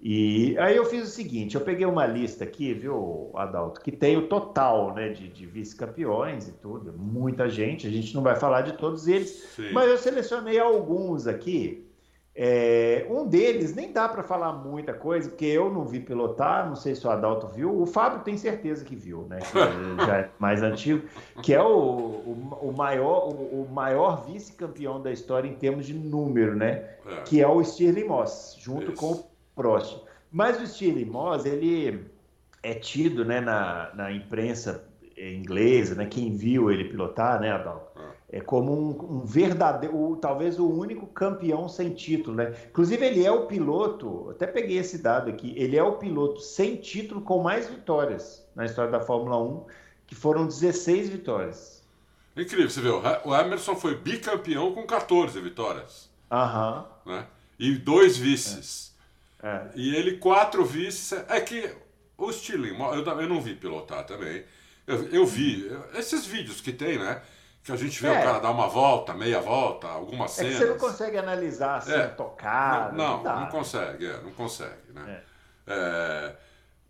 E 0.04 0.58
aí 0.58 0.76
eu 0.76 0.86
fiz 0.86 1.04
o 1.04 1.12
seguinte, 1.12 1.54
eu 1.54 1.62
peguei 1.62 1.86
uma 1.86 2.08
lista 2.08 2.44
aqui, 2.44 2.74
viu, 2.74 3.30
Adalto, 3.36 3.80
que 3.82 3.92
tem 3.92 4.18
o 4.18 4.28
total 4.28 4.96
né, 4.96 5.10
de, 5.10 5.30
de 5.30 5.46
vice-campeões 5.46 6.48
e 6.48 6.54
tudo, 6.54 6.92
muita 6.92 7.48
gente, 7.48 7.86
a 7.86 7.90
gente 7.92 8.14
não 8.16 8.24
vai 8.24 8.36
falar 8.36 8.62
de 8.62 8.74
todos 8.74 9.08
eles, 9.08 9.30
Sim. 9.56 9.72
mas 9.72 9.88
eu 9.90 9.98
selecionei 10.00 10.60
alguns 10.60 11.28
aqui 11.28 11.88
é, 12.34 13.06
um 13.10 13.28
deles 13.28 13.76
nem 13.76 13.92
dá 13.92 14.08
para 14.08 14.24
falar 14.24 14.54
muita 14.54 14.94
coisa, 14.94 15.30
porque 15.30 15.46
eu 15.46 15.72
não 15.72 15.84
vi 15.84 16.00
pilotar, 16.00 16.68
não 16.68 16.76
sei 16.76 16.96
se 16.96 17.06
o 17.06 17.10
Adalto 17.10 17.48
viu, 17.48 17.82
o 17.82 17.86
Fábio 17.86 18.22
tem 18.22 18.38
certeza 18.38 18.86
que 18.86 18.96
viu, 18.96 19.28
né? 19.30 19.40
Que 19.40 19.58
já 20.06 20.18
é 20.18 20.30
mais 20.40 20.64
antigo, 20.64 21.06
que 21.44 21.54
é 21.54 21.62
o, 21.62 21.68
o, 21.68 22.58
o 22.62 22.74
maior, 22.74 23.28
o, 23.28 23.64
o 23.64 23.70
maior 23.70 24.26
vice-campeão 24.26 25.02
da 25.02 25.12
história 25.12 25.48
em 25.48 25.56
termos 25.56 25.86
de 25.86 25.94
número, 25.94 26.56
né? 26.56 26.90
É. 27.06 27.22
Que 27.26 27.42
é 27.42 27.48
o 27.48 27.62
Stirling 27.62 28.06
Moss, 28.06 28.56
junto 28.60 28.94
Isso. 28.94 28.96
com 28.96 29.12
o 29.12 29.26
Prost. 29.54 30.02
Mas 30.32 30.62
o 30.62 30.66
Stirling 30.66 31.06
Moss, 31.06 31.46
ele 31.46 32.06
é 32.64 32.74
tido 32.74 33.26
né, 33.26 33.42
na, 33.42 33.92
na 33.94 34.12
imprensa 34.12 34.88
inglesa, 35.18 35.96
né? 35.96 36.06
Quem 36.06 36.32
viu 36.32 36.72
ele 36.72 36.86
pilotar, 36.86 37.42
né, 37.42 37.52
Adalto? 37.52 38.00
É, 38.00 38.11
é 38.32 38.40
como 38.40 38.72
um, 38.74 39.18
um 39.18 39.26
verdadeiro, 39.26 39.96
o, 39.96 40.16
talvez 40.16 40.58
o 40.58 40.68
único 40.68 41.06
campeão 41.08 41.68
sem 41.68 41.94
título, 41.94 42.38
né? 42.38 42.56
Inclusive 42.70 43.06
ele 43.06 43.26
é 43.26 43.32
o 43.32 43.46
piloto, 43.46 44.30
até 44.30 44.48
peguei 44.48 44.78
esse 44.78 45.00
dado 45.00 45.30
aqui, 45.30 45.54
ele 45.58 45.76
é 45.76 45.84
o 45.84 45.98
piloto 45.98 46.40
sem 46.40 46.78
título 46.78 47.22
com 47.22 47.44
mais 47.44 47.68
vitórias 47.68 48.48
na 48.56 48.66
história 48.66 48.90
da 48.90 49.02
Fórmula 49.02 49.38
1, 49.38 49.66
que 50.08 50.16
foram 50.16 50.48
16 50.48 51.10
vitórias. 51.10 51.84
Incrível, 52.36 52.70
você 52.70 52.80
vê, 52.80 52.90
o 52.90 53.36
Emerson 53.36 53.76
foi 53.76 53.96
bicampeão 53.96 54.74
com 54.74 54.86
14 54.86 55.40
vitórias. 55.42 56.10
Aham. 56.32 56.86
Né? 57.06 57.28
E 57.60 57.76
dois 57.76 58.18
vices. 58.18 58.96
É. 59.44 59.48
É. 59.48 59.72
E 59.76 59.96
ele 59.96 60.18
quatro 60.18 60.64
vices. 60.64 61.12
É 61.28 61.42
que 61.42 61.70
o 62.18 62.32
Stirling, 62.32 62.78
eu, 62.80 63.04
eu 63.04 63.28
não 63.28 63.42
vi 63.42 63.56
pilotar 63.56 64.06
também. 64.06 64.44
Eu, 64.88 65.08
eu, 65.10 65.26
vi 65.26 65.70
esses 65.96 66.26
vídeos 66.26 66.62
que 66.62 66.72
tem, 66.72 66.98
né? 66.98 67.22
Que 67.64 67.72
a 67.72 67.76
gente 67.76 68.02
vê 68.02 68.08
é. 68.08 68.12
o 68.12 68.24
cara 68.24 68.40
dar 68.40 68.50
uma 68.50 68.68
volta, 68.68 69.14
meia 69.14 69.40
volta, 69.40 69.88
algumas 69.88 70.32
cenas. 70.32 70.54
É 70.54 70.58
que 70.58 70.64
você 70.64 70.70
não 70.72 70.78
consegue 70.80 71.18
analisar 71.18 71.76
assim, 71.78 71.94
é. 71.94 72.08
tocar. 72.08 72.92
Não, 72.94 73.24
não, 73.24 73.42
não, 73.42 73.48
consegue, 73.50 74.08
é, 74.08 74.20
não 74.22 74.32
consegue, 74.32 74.92
né? 74.94 75.22
É. 75.68 75.74
é. 75.74 76.36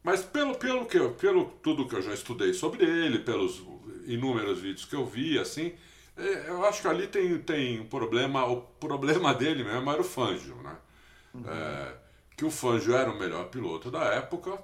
mas 0.02 0.24
pelo, 0.24 0.56
pelo, 0.56 0.86
que 0.86 0.98
eu, 0.98 1.12
pelo 1.12 1.46
tudo 1.62 1.88
que 1.88 1.96
eu 1.96 2.02
já 2.02 2.14
estudei 2.14 2.54
sobre 2.54 2.86
ele, 2.86 3.20
pelos 3.20 3.62
inúmeros 4.06 4.62
vídeos 4.62 4.86
que 4.86 4.96
eu 4.96 5.06
vi, 5.06 5.38
assim, 5.38 5.74
é, 6.18 6.50
eu 6.50 6.66
acho 6.66 6.82
que 6.82 6.88
ali 6.88 7.08
tem, 7.08 7.38
tem 7.40 7.80
um 7.80 7.88
problema, 7.88 8.46
o 8.46 8.62
problema 8.62 9.34
dele 9.36 9.64
mesmo 9.64 9.92
era 9.92 10.02
o 10.02 10.06
Fangio, 10.06 10.56
né? 10.64 10.78
Uhum. 11.34 11.44
É, 11.48 11.94
que 12.38 12.46
o 12.46 12.52
Fangio 12.52 12.96
era 12.96 13.12
o 13.12 13.18
melhor 13.18 13.46
piloto 13.50 13.92
da 13.92 14.04
época, 14.06 14.58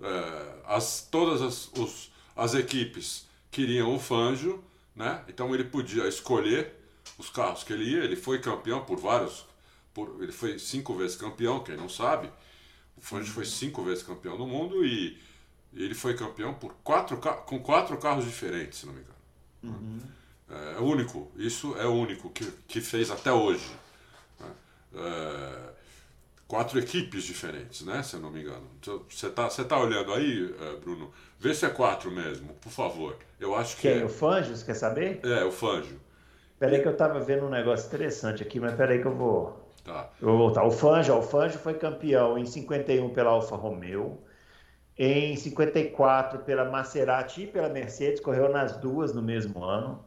é, 0.00 0.52
as, 0.66 1.06
todas 1.10 1.40
as, 1.42 1.68
os, 1.78 2.12
as 2.34 2.54
equipes 2.54 3.28
queriam 3.50 3.94
o 3.94 3.98
Fangio, 3.98 4.62
né? 4.94 5.24
Então 5.28 5.54
ele 5.54 5.64
podia 5.64 6.06
escolher 6.08 6.72
os 7.18 7.30
carros 7.30 7.64
que 7.64 7.72
ele 7.72 7.84
ia. 7.84 8.04
Ele 8.04 8.16
foi 8.16 8.40
campeão 8.40 8.84
por 8.84 8.98
vários, 8.98 9.44
por, 9.92 10.22
ele 10.22 10.32
foi 10.32 10.58
cinco 10.58 10.94
vezes 10.94 11.16
campeão, 11.16 11.62
quem 11.62 11.76
não 11.76 11.88
sabe. 11.88 12.30
O 12.96 13.00
Fangio 13.00 13.32
foi 13.32 13.44
cinco 13.44 13.82
vezes 13.82 14.02
campeão 14.02 14.36
do 14.36 14.46
mundo 14.46 14.84
e, 14.84 15.18
ele 15.72 15.94
foi 15.94 16.14
campeão 16.14 16.54
por 16.54 16.72
quatro, 16.84 17.16
com 17.16 17.58
quatro 17.58 17.96
carros 17.98 18.24
diferentes, 18.24 18.78
se 18.78 18.86
não 18.86 18.92
me 18.92 19.00
engano. 19.00 19.14
Uhum. 19.64 20.00
É, 20.48 20.76
é 20.76 20.80
único, 20.80 21.32
isso 21.36 21.76
é 21.76 21.84
o 21.84 21.92
único 21.92 22.30
que, 22.30 22.48
que 22.68 22.80
fez 22.80 23.10
até 23.10 23.32
hoje. 23.32 23.68
Né? 24.38 24.50
É, 24.94 25.70
quatro 26.46 26.78
equipes 26.78 27.24
diferentes, 27.24 27.84
né? 27.84 28.02
Se 28.02 28.16
eu 28.16 28.20
não 28.20 28.30
me 28.30 28.40
engano. 28.40 28.66
Então, 28.80 29.02
você 29.08 29.30
tá, 29.30 29.48
você 29.48 29.64
tá 29.64 29.78
olhando 29.78 30.12
aí, 30.12 30.54
eh, 30.60 30.76
Bruno? 30.80 31.10
Vê 31.38 31.54
se 31.54 31.66
é 31.66 31.70
quatro 31.70 32.10
mesmo, 32.10 32.54
por 32.54 32.70
favor. 32.70 33.16
Eu 33.40 33.54
acho 33.54 33.76
que. 33.76 33.82
Quem? 33.82 34.00
É... 34.00 34.04
O 34.04 34.08
Fanjo, 34.08 34.54
você 34.54 34.64
quer 34.64 34.74
saber? 34.74 35.20
É, 35.24 35.44
o 35.44 35.50
Fanjo. 35.50 36.00
Peraí 36.58 36.80
que 36.80 36.88
eu 36.88 36.96
tava 36.96 37.20
vendo 37.20 37.46
um 37.46 37.50
negócio 37.50 37.86
interessante 37.86 38.42
aqui, 38.42 38.60
mas 38.60 38.74
peraí 38.74 39.00
que 39.00 39.06
eu 39.06 39.14
vou. 39.14 39.64
Tá. 39.84 40.10
Eu 40.20 40.28
vou 40.28 40.38
voltar. 40.38 40.64
O 40.64 40.70
Fanjo, 40.70 41.14
o 41.14 41.22
Fanjo 41.22 41.58
foi 41.58 41.74
campeão 41.74 42.38
em 42.38 42.46
51 42.46 43.10
pela 43.10 43.30
Alfa 43.30 43.56
Romeo, 43.56 44.18
em 44.96 45.36
54 45.36 46.40
pela 46.40 46.64
Maserati 46.70 47.42
e 47.42 47.46
pela 47.46 47.68
Mercedes, 47.68 48.20
correu 48.20 48.48
nas 48.48 48.76
duas 48.78 49.12
no 49.12 49.20
mesmo 49.20 49.62
ano. 49.62 50.04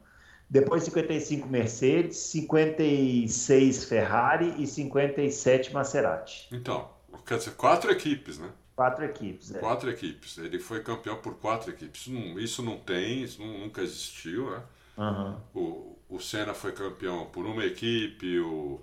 Depois 0.50 0.84
55 0.84 1.48
Mercedes, 1.48 2.18
56 2.18 3.84
Ferrari 3.86 4.56
e 4.62 4.66
57 4.66 5.74
Maserati. 5.74 6.48
Então, 6.52 6.90
quer 7.26 7.38
dizer, 7.38 7.52
quatro 7.56 7.92
equipes, 7.92 8.40
né? 8.40 8.50
Quatro 8.76 9.04
equipes, 9.04 9.54
é. 9.54 9.60
Quatro 9.60 9.90
equipes. 9.90 10.38
Ele 10.38 10.60
foi 10.60 10.82
campeão 10.82 11.18
por 11.18 11.36
quatro 11.36 11.72
equipes. 11.72 12.02
Isso 12.02 12.12
não, 12.12 12.40
isso 12.40 12.64
não 12.64 12.78
tem, 12.78 13.24
isso 13.24 13.42
nunca 13.42 13.82
existiu, 13.82 14.52
né? 14.52 14.64
Uhum. 14.98 15.38
O, 15.54 16.00
o 16.10 16.20
Senna 16.20 16.54
foi 16.54 16.72
campeão 16.72 17.26
por 17.26 17.46
uma 17.46 17.66
equipe, 17.66 18.40
o 18.40 18.80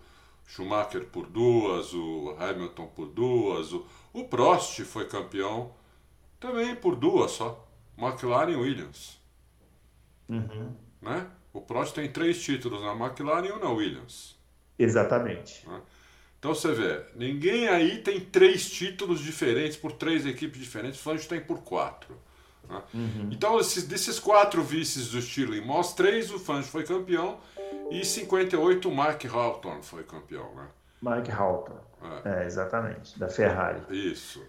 Schumacher 0.47 1.07
por 1.07 1.27
duas, 1.27 1.95
o 1.95 2.37
Hamilton 2.39 2.87
por 2.89 3.07
duas, 3.07 3.73
o, 3.73 3.87
o 4.13 4.25
Prost 4.25 4.81
foi 4.83 5.07
campeão 5.07 5.73
também 6.39 6.77
por 6.77 6.95
duas 6.95 7.31
só. 7.31 7.67
McLaren 7.97 8.51
e 8.51 8.57
Williams. 8.57 9.19
Uhum. 10.29 10.75
Né? 11.01 11.31
O 11.55 11.61
Prost 11.61 11.95
tem 11.95 12.11
três 12.11 12.43
títulos 12.43 12.83
na 12.83 12.93
McLaren 12.93 13.47
e 13.47 13.53
um 13.53 13.61
na 13.61 13.71
Williams. 13.71 14.37
Exatamente. 14.77 15.67
Né? 15.69 15.81
Então 16.39 16.53
você 16.53 16.73
vê, 16.73 17.01
ninguém 17.15 17.69
aí 17.69 17.99
tem 18.03 18.21
três 18.21 18.69
títulos 18.69 19.21
diferentes 19.21 19.77
por 19.77 19.93
três 19.93 20.27
equipes 20.27 20.61
diferentes, 20.61 20.99
o 21.01 21.03
Fangio 21.03 21.29
tem 21.29 21.41
por 21.41 21.63
quatro. 21.63 22.19
Né? 22.69 22.83
Uhum. 22.93 23.29
Então, 23.31 23.59
esses, 23.59 23.85
desses 23.85 24.19
quatro 24.19 24.63
vices 24.63 25.11
do 25.11 25.23
Stirling 25.23 25.61
Moss, 25.61 25.95
três 25.95 26.31
o 26.33 26.39
Fangio 26.39 26.71
foi 26.71 26.83
campeão 26.83 27.39
e 27.91 28.05
58 28.05 28.89
o 28.89 28.95
Mark 28.95 29.25
Hawthorne 29.25 29.83
foi 29.83 30.03
campeão. 30.03 30.53
Né? 30.55 30.67
Mike 31.01 31.31
Hawthorne, 31.31 31.81
é. 32.25 32.43
é. 32.43 32.47
exatamente, 32.47 33.19
da 33.19 33.29
Ferrari. 33.29 33.81
Isso. 33.91 34.45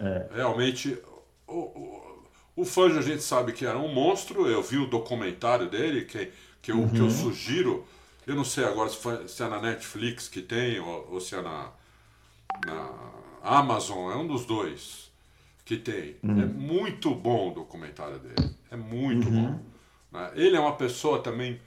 É, 0.00 0.04
é. 0.04 0.28
Realmente, 0.34 1.00
o, 1.46 1.58
o 1.58 2.13
o 2.56 2.64
Fangio 2.64 2.98
a 2.98 3.02
gente 3.02 3.22
sabe 3.22 3.52
que 3.52 3.66
era 3.66 3.78
um 3.78 3.92
monstro, 3.92 4.46
eu 4.46 4.62
vi 4.62 4.78
o 4.78 4.86
documentário 4.86 5.68
dele, 5.68 6.04
que, 6.04 6.30
que, 6.62 6.70
eu, 6.70 6.78
uhum. 6.78 6.88
que 6.88 6.98
eu 6.98 7.10
sugiro. 7.10 7.84
Eu 8.26 8.34
não 8.34 8.44
sei 8.44 8.64
agora 8.64 8.88
se, 8.88 8.96
foi, 8.96 9.26
se 9.28 9.42
é 9.42 9.48
na 9.48 9.60
Netflix 9.60 10.28
que 10.28 10.40
tem 10.40 10.78
ou, 10.78 11.08
ou, 11.12 11.20
se 11.20 11.34
é 11.34 11.42
na, 11.42 11.72
na 12.66 12.90
Amazon, 13.42 14.12
é 14.12 14.16
um 14.16 14.26
dos 14.26 14.46
dois 14.46 15.10
que 15.64 15.76
tem. 15.76 16.16
Uhum. 16.22 16.42
É 16.42 16.46
muito 16.46 17.14
bom 17.14 17.50
o 17.50 17.54
documentário 17.54 18.18
dele. 18.18 18.54
É 18.70 18.76
muito 18.76 19.28
uhum. 19.28 19.52
bom. 19.52 19.60
Né? 20.12 20.30
Ele 20.36 20.56
é 20.56 20.60
uma 20.60 20.76
pessoa 20.76 21.20
também 21.20 21.60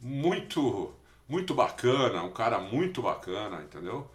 muito, 0.00 0.92
muito 1.28 1.54
bacana, 1.54 2.22
um 2.22 2.32
cara 2.32 2.58
muito 2.58 3.02
bacana, 3.02 3.62
entendeu? 3.62 4.10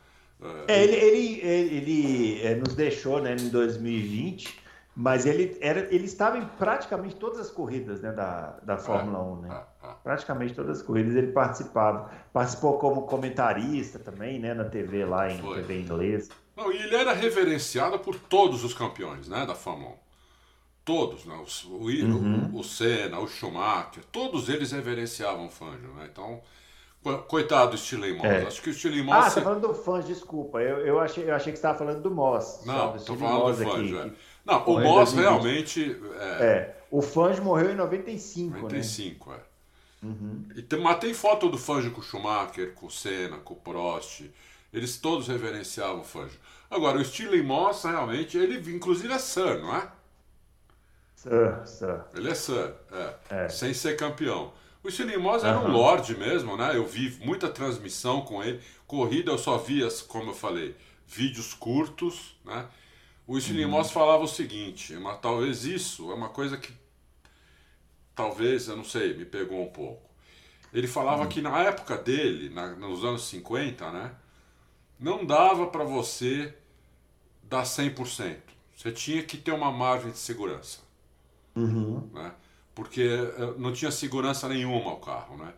É, 0.67 0.83
ele, 0.83 0.95
ele, 0.95 1.39
ele, 1.41 1.75
ele, 1.75 2.41
é, 2.41 2.55
nos 2.55 2.75
deixou 2.75 3.21
né, 3.21 3.35
em 3.39 3.49
2020 3.49 4.66
mas 4.99 5.27
ele, 5.27 5.55
era, 5.61 5.81
ele 5.93 6.05
estava 6.05 6.39
em 6.39 6.45
praticamente 6.57 7.13
todas 7.17 7.37
as 7.37 7.51
corridas 7.51 8.01
né, 8.01 8.11
da, 8.11 8.57
da 8.63 8.77
Fórmula 8.79 9.21
1, 9.21 9.41
né? 9.41 9.49
É, 9.51 9.87
é, 9.87 9.91
é. 9.91 9.95
Praticamente 10.03 10.55
todas 10.55 10.79
as 10.79 10.83
corridas 10.83 11.13
ele 11.13 11.31
participava. 11.31 12.09
Participou 12.33 12.79
como 12.79 13.03
comentarista 13.03 13.99
também, 13.99 14.39
né? 14.39 14.55
Na 14.55 14.63
TV 14.63 15.05
lá 15.05 15.29
em 15.31 15.37
Foi. 15.37 15.57
TV 15.57 15.81
inglês. 15.81 16.29
Não, 16.55 16.71
e 16.71 16.77
ele 16.77 16.95
era 16.95 17.13
reverenciado 17.13 17.99
por 17.99 18.15
todos 18.15 18.63
os 18.63 18.73
campeões 18.73 19.27
né, 19.27 19.45
da 19.45 19.53
Fórmula 19.53 19.91
1. 19.91 19.95
Todos, 20.83 21.25
né? 21.25 21.35
O, 21.35 21.69
o, 21.73 21.83
uhum. 21.83 22.49
o, 22.53 22.59
o 22.61 22.63
Senna, 22.63 23.19
o 23.19 23.27
Schumacher, 23.27 24.03
todos 24.11 24.49
eles 24.49 24.71
reverenciavam 24.71 25.45
o 25.45 25.49
Fangio, 25.51 25.93
né? 25.93 26.09
Então, 26.11 26.41
Coitado 27.27 27.71
do 27.71 27.77
Stirling 27.77 28.17
Moss. 28.17 28.25
É. 28.25 28.47
Acho 28.47 28.61
que 28.61 28.69
o 28.69 28.73
Stirling 28.73 29.03
Moss. 29.03 29.15
Ah, 29.15 29.29
você 29.29 29.35
tá 29.35 29.41
falando 29.43 29.67
do 29.67 29.73
Fans, 29.73 30.05
desculpa. 30.05 30.59
Eu, 30.59 30.79
eu, 30.79 30.99
achei, 30.99 31.29
eu 31.29 31.35
achei 31.35 31.53
que 31.53 31.59
você 31.59 31.65
estava 31.65 31.77
falando 31.77 32.01
do 32.01 32.11
Moss. 32.11 32.63
Não, 32.65 32.95
estou 32.95 33.15
falando 33.15 33.55
do 33.55 33.63
Fans. 33.63 33.91
É. 33.91 34.11
Não, 34.47 34.63
o 34.65 34.79
Moss 34.79 35.11
realmente. 35.11 35.99
É... 36.19 36.45
é, 36.45 36.75
o 36.89 37.01
Fangio 37.01 37.43
morreu 37.43 37.71
em 37.71 37.75
95. 37.75 38.55
95, 38.61 39.29
né? 39.29 39.35
é. 39.35 40.05
Uhum. 40.05 40.45
E 40.55 40.61
tem, 40.61 40.79
mas 40.79 40.99
tem 40.99 41.13
foto 41.13 41.49
do 41.49 41.57
Fangio 41.57 41.91
com 41.91 41.99
o 41.99 42.03
Schumacher, 42.03 42.73
com 42.73 42.85
o 42.85 42.91
Senna, 42.91 43.37
com 43.39 43.55
o 43.55 43.57
Prost. 43.57 44.23
Eles 44.71 44.97
todos 44.97 45.27
reverenciavam 45.27 46.01
o 46.01 46.03
Fangio. 46.05 46.39
Agora, 46.69 46.97
o 46.97 47.03
Stirling 47.03 47.43
Moss, 47.43 47.83
realmente, 47.83 48.37
ele 48.37 48.57
inclusive 48.73 49.11
é 49.11 49.19
Sir, 49.19 49.59
não 49.59 49.75
é? 49.75 49.89
Sir, 51.15 51.61
Sir. 51.65 52.01
Ele 52.15 52.29
é 52.29 52.35
Sir, 52.35 52.73
é, 52.91 53.13
é. 53.29 53.49
sem 53.49 53.73
ser 53.73 53.97
campeão. 53.97 54.53
O 54.83 54.89
Stirling 54.89 55.17
Moss 55.17 55.43
uhum. 55.43 55.49
era 55.49 55.59
um 55.59 55.71
Lorde 55.71 56.15
mesmo, 56.15 56.55
né? 56.55 56.75
Eu 56.75 56.85
vi 56.85 57.17
muita 57.25 57.49
transmissão 57.49 58.21
com 58.21 58.41
ele. 58.41 58.61
Corrida 58.85 59.31
eu 59.31 59.37
só 59.37 59.57
via, 59.57 59.87
como 60.07 60.29
eu 60.29 60.35
falei, 60.35 60.75
vídeos 61.05 61.53
curtos, 61.53 62.37
né? 62.45 62.65
O 63.27 63.37
Slimos 63.37 63.87
uhum. 63.87 63.93
falava 63.93 64.23
o 64.23 64.27
seguinte, 64.27 64.93
mas 64.93 65.19
talvez 65.19 65.65
isso 65.65 66.09
é 66.11 66.15
uma 66.15 66.29
coisa 66.29 66.57
que 66.57 66.73
talvez, 68.15 68.69
eu 68.69 68.77
não 68.77 68.85
sei, 68.85 69.13
me 69.13 69.25
pegou 69.25 69.61
um 69.61 69.69
pouco. 69.69 70.09
Ele 70.73 70.87
falava 70.87 71.23
uhum. 71.23 71.29
que 71.29 71.41
na 71.41 71.59
época 71.63 71.97
dele, 71.97 72.49
na, 72.49 72.67
nos 72.75 73.03
anos 73.03 73.27
50, 73.27 73.91
né, 73.91 74.15
não 74.99 75.25
dava 75.25 75.67
para 75.67 75.83
você 75.83 76.55
dar 77.43 77.63
100%. 77.63 78.37
Você 78.75 78.91
tinha 78.91 79.23
que 79.23 79.37
ter 79.37 79.51
uma 79.51 79.71
margem 79.71 80.11
de 80.11 80.17
segurança. 80.17 80.79
Uhum. 81.55 82.09
Né? 82.13 82.31
Porque 82.73 83.01
eh, 83.01 83.53
não 83.57 83.73
tinha 83.73 83.91
segurança 83.91 84.47
nenhuma 84.47 84.93
o 84.93 84.97
carro, 84.97 85.37
né? 85.37 85.53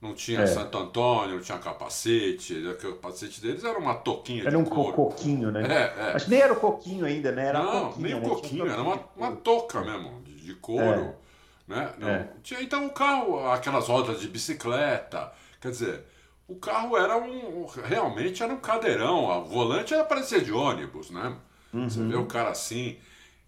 Não 0.00 0.14
tinha 0.14 0.42
é. 0.42 0.46
Santo 0.46 0.78
Antônio, 0.78 1.36
não 1.36 1.42
tinha 1.42 1.58
capacete. 1.58 2.54
O 2.54 2.76
capacete 2.76 3.40
deles 3.40 3.64
era 3.64 3.78
uma 3.78 3.94
toquinha 3.94 4.42
era 4.42 4.50
de 4.50 4.56
um 4.56 4.64
couro. 4.64 4.92
coquinho, 4.92 5.50
né? 5.50 5.62
É, 5.66 6.10
é. 6.10 6.12
Acho 6.14 6.26
que 6.26 6.30
nem 6.30 6.40
era 6.40 6.52
o 6.52 6.60
coquinho 6.60 7.04
ainda, 7.04 7.32
né? 7.32 7.46
Era 7.46 7.62
não, 7.62 7.96
nem 7.96 8.14
o 8.14 8.20
né? 8.20 8.28
coquinho, 8.28 8.66
era 8.66 8.80
uma, 8.80 9.00
uma 9.16 9.32
touca 9.36 9.80
mesmo, 9.80 10.22
de, 10.22 10.36
de 10.36 10.54
couro. 10.54 11.14
É. 11.14 11.28
Né? 11.66 11.94
Não, 11.98 12.08
é. 12.08 12.28
tinha, 12.42 12.62
então 12.62 12.86
o 12.86 12.90
carro, 12.90 13.50
aquelas 13.50 13.88
rodas 13.88 14.20
de 14.20 14.28
bicicleta, 14.28 15.32
quer 15.60 15.70
dizer, 15.70 16.04
o 16.46 16.56
carro 16.56 16.96
era 16.96 17.16
um. 17.18 17.66
Realmente 17.66 18.42
era 18.42 18.52
um 18.52 18.58
cadeirão. 18.58 19.24
O 19.42 19.44
volante 19.44 19.92
era 19.92 20.04
parecer 20.04 20.42
de 20.42 20.52
ônibus, 20.52 21.10
né? 21.10 21.36
Uhum. 21.74 21.90
Você 21.90 22.02
vê 22.02 22.16
o 22.16 22.24
cara 22.24 22.50
assim. 22.50 22.96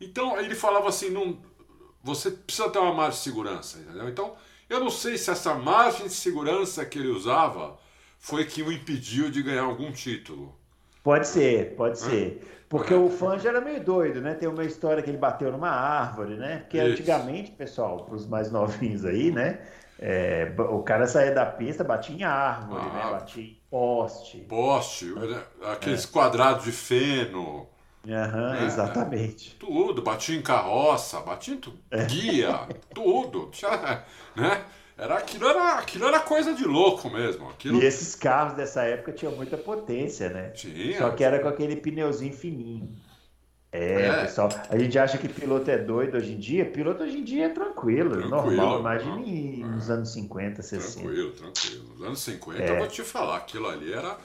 Então 0.01 0.39
ele 0.39 0.55
falava 0.55 0.89
assim, 0.89 1.11
não, 1.11 1.39
você 2.03 2.31
precisa 2.31 2.69
ter 2.71 2.79
uma 2.79 2.93
margem 2.93 3.19
de 3.19 3.25
segurança, 3.25 3.79
entendeu? 3.79 4.09
Então, 4.09 4.35
eu 4.71 4.81
não 4.81 4.89
sei 4.89 5.19
se 5.19 5.31
essa 5.31 5.53
margem 5.53 6.07
de 6.07 6.15
segurança 6.15 6.85
que 6.87 6.99
ele 6.99 7.09
usava 7.09 7.79
foi 8.19 8.45
que 8.45 8.63
o 8.63 8.73
impediu 8.73 9.31
de 9.31 9.43
ganhar 9.43 9.65
algum 9.65 9.91
título. 9.91 10.55
Pode 11.03 11.27
ser, 11.27 11.75
pode 11.75 11.99
ser. 11.99 12.65
Porque 12.69 12.95
é. 12.95 12.97
o 12.97 13.11
já 13.39 13.49
era 13.49 13.61
meio 13.61 13.83
doido, 13.83 14.21
né? 14.21 14.35
Tem 14.35 14.49
uma 14.49 14.65
história 14.65 15.03
que 15.03 15.11
ele 15.11 15.19
bateu 15.19 15.51
numa 15.51 15.71
árvore, 15.71 16.37
né? 16.37 16.59
Porque 16.59 16.79
Isso. 16.79 16.93
antigamente, 16.93 17.51
pessoal, 17.51 18.05
para 18.05 18.15
os 18.15 18.29
mais 18.29 18.51
novinhos 18.53 19.05
aí, 19.05 19.33
né? 19.33 19.61
É, 19.99 20.55
o 20.57 20.83
cara 20.83 21.07
saía 21.07 21.35
da 21.35 21.45
pista, 21.45 21.83
batia 21.83 22.17
em 22.17 22.23
árvore, 22.23 22.83
né? 22.83 22.91
ah, 22.95 23.07
né? 23.07 23.11
Batia 23.11 23.43
em 23.43 23.61
poste. 23.69 24.39
Poste, 24.49 25.13
aqueles 25.63 26.05
é. 26.05 26.09
quadrados 26.09 26.65
de 26.65 26.73
feno. 26.73 27.69
Uhum, 28.07 28.51
né? 28.53 28.65
Exatamente. 28.65 29.57
Tudo, 29.57 30.03
batia 30.03 30.37
em 30.37 30.43
carroça, 30.43 31.21
batia 31.21 31.55
em 31.55 31.61
é. 31.91 32.05
guia, 32.05 32.69
tudo. 32.95 33.51
Né? 34.35 34.65
Era, 34.97 35.17
aquilo, 35.17 35.49
era, 35.49 35.75
aquilo 35.75 36.07
era 36.07 36.21
coisa 36.21 36.55
de 36.55 36.65
louco 36.65 37.11
mesmo. 37.11 37.49
Aquilo... 37.49 37.81
E 37.81 37.85
esses 37.85 38.15
carros 38.15 38.55
dessa 38.55 38.83
época 38.83 39.13
tinham 39.13 39.35
muita 39.35 39.57
potência, 39.57 40.29
né? 40.29 40.51
Tinha. 40.51 40.99
Só 40.99 41.11
que 41.11 41.25
era 41.25 41.41
com 41.41 41.49
aquele 41.49 41.77
pneuzinho 41.77 42.33
fininho. 42.33 42.89
É, 43.73 44.07
é, 44.07 44.21
pessoal, 44.23 44.49
a 44.69 44.77
gente 44.77 44.99
acha 44.99 45.17
que 45.17 45.29
piloto 45.29 45.71
é 45.71 45.79
doido 45.79 46.17
hoje 46.17 46.33
em 46.33 46.39
dia. 46.39 46.67
Piloto 46.67 47.05
hoje 47.05 47.19
em 47.19 47.25
dia 47.25 47.47
é 47.47 47.49
tranquilo, 47.51 48.11
tranquilo 48.11 48.29
normal. 48.29 48.81
Imagine 48.81 49.63
nos 49.63 49.89
é. 49.89 49.93
anos 49.93 50.13
50, 50.13 50.61
60. 50.63 51.01
Tranquilo, 51.01 51.31
tranquilo. 51.33 51.85
Nos 51.91 52.03
anos 52.03 52.21
50, 52.21 52.63
é. 52.63 52.71
eu 52.71 52.79
vou 52.79 52.89
te 52.89 53.03
falar, 53.03 53.37
aquilo 53.37 53.69
ali 53.69 53.93
era. 53.93 54.19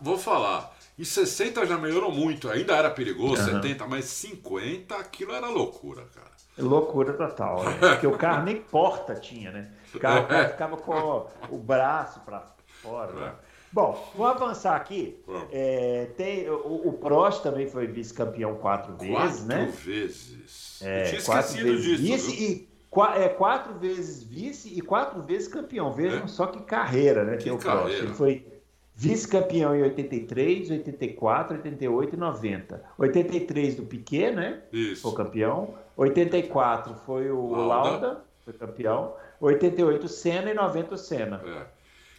Vou 0.00 0.16
falar, 0.16 0.74
em 0.98 1.04
60 1.04 1.66
já 1.66 1.76
melhorou 1.76 2.10
muito, 2.10 2.48
ainda 2.48 2.74
era 2.74 2.90
perigoso, 2.90 3.42
uhum. 3.42 3.62
70, 3.62 3.86
mas 3.86 4.06
50 4.06 4.94
aquilo 4.94 5.34
era 5.34 5.48
loucura, 5.48 6.04
cara. 6.14 6.36
Loucura 6.58 7.12
total, 7.12 7.64
né? 7.64 7.76
Porque 7.92 8.06
o 8.06 8.16
carro 8.16 8.44
nem 8.44 8.56
porta 8.56 9.14
tinha, 9.14 9.50
né? 9.50 9.70
O 9.94 9.98
carro, 9.98 10.26
carro 10.26 10.48
ficava 10.48 10.76
com 10.78 11.26
o 11.50 11.58
braço 11.58 12.20
para 12.20 12.46
fora. 12.82 13.12
Né? 13.12 13.32
Bom, 13.70 14.10
vou 14.16 14.26
avançar 14.26 14.74
aqui. 14.74 15.22
É, 15.52 16.08
tem, 16.16 16.48
o, 16.48 16.88
o 16.88 16.92
Prost 16.94 17.42
também 17.42 17.66
foi 17.66 17.86
vice-campeão 17.86 18.54
quatro 18.54 18.96
vezes, 18.96 19.14
quatro 19.14 19.44
né? 19.44 19.64
Quatro 19.66 19.80
vezes. 19.82 20.80
É, 20.82 21.02
Eu 21.02 21.06
tinha 21.08 21.18
esquecido 21.18 21.76
disso. 21.76 22.30
Vice 22.30 22.42
e, 22.42 22.68
é, 23.16 23.28
quatro 23.28 23.74
vezes 23.74 24.22
vice 24.22 24.72
e 24.74 24.80
quatro 24.80 25.22
vezes 25.22 25.48
campeão. 25.48 25.92
Vejam 25.92 26.24
é? 26.24 26.26
só 26.26 26.46
que 26.46 26.62
carreira, 26.62 27.22
né? 27.24 27.36
Que 27.36 27.44
tem 27.44 27.52
o 27.52 27.58
Prost. 27.58 27.98
Ele 27.98 28.14
foi 28.14 28.55
Vice-campeão 28.98 29.76
em 29.76 29.82
83, 29.82 30.70
84, 30.70 31.56
88 31.58 32.14
e 32.14 32.18
90. 32.18 32.84
83 32.96 33.74
do 33.74 33.82
Piquet, 33.82 34.30
né? 34.30 34.62
Isso. 34.72 35.02
Foi 35.02 35.12
campeão. 35.12 35.74
84 35.94 36.94
foi 37.04 37.30
o 37.30 37.50
Lauda, 37.50 37.90
Lauda 37.90 38.24
foi 38.42 38.54
campeão. 38.54 39.12
88 39.38 40.08
Senna 40.08 40.50
e 40.50 40.54
90 40.54 40.94
o 40.94 40.96
Senna. 40.96 41.42
É. 41.44 41.66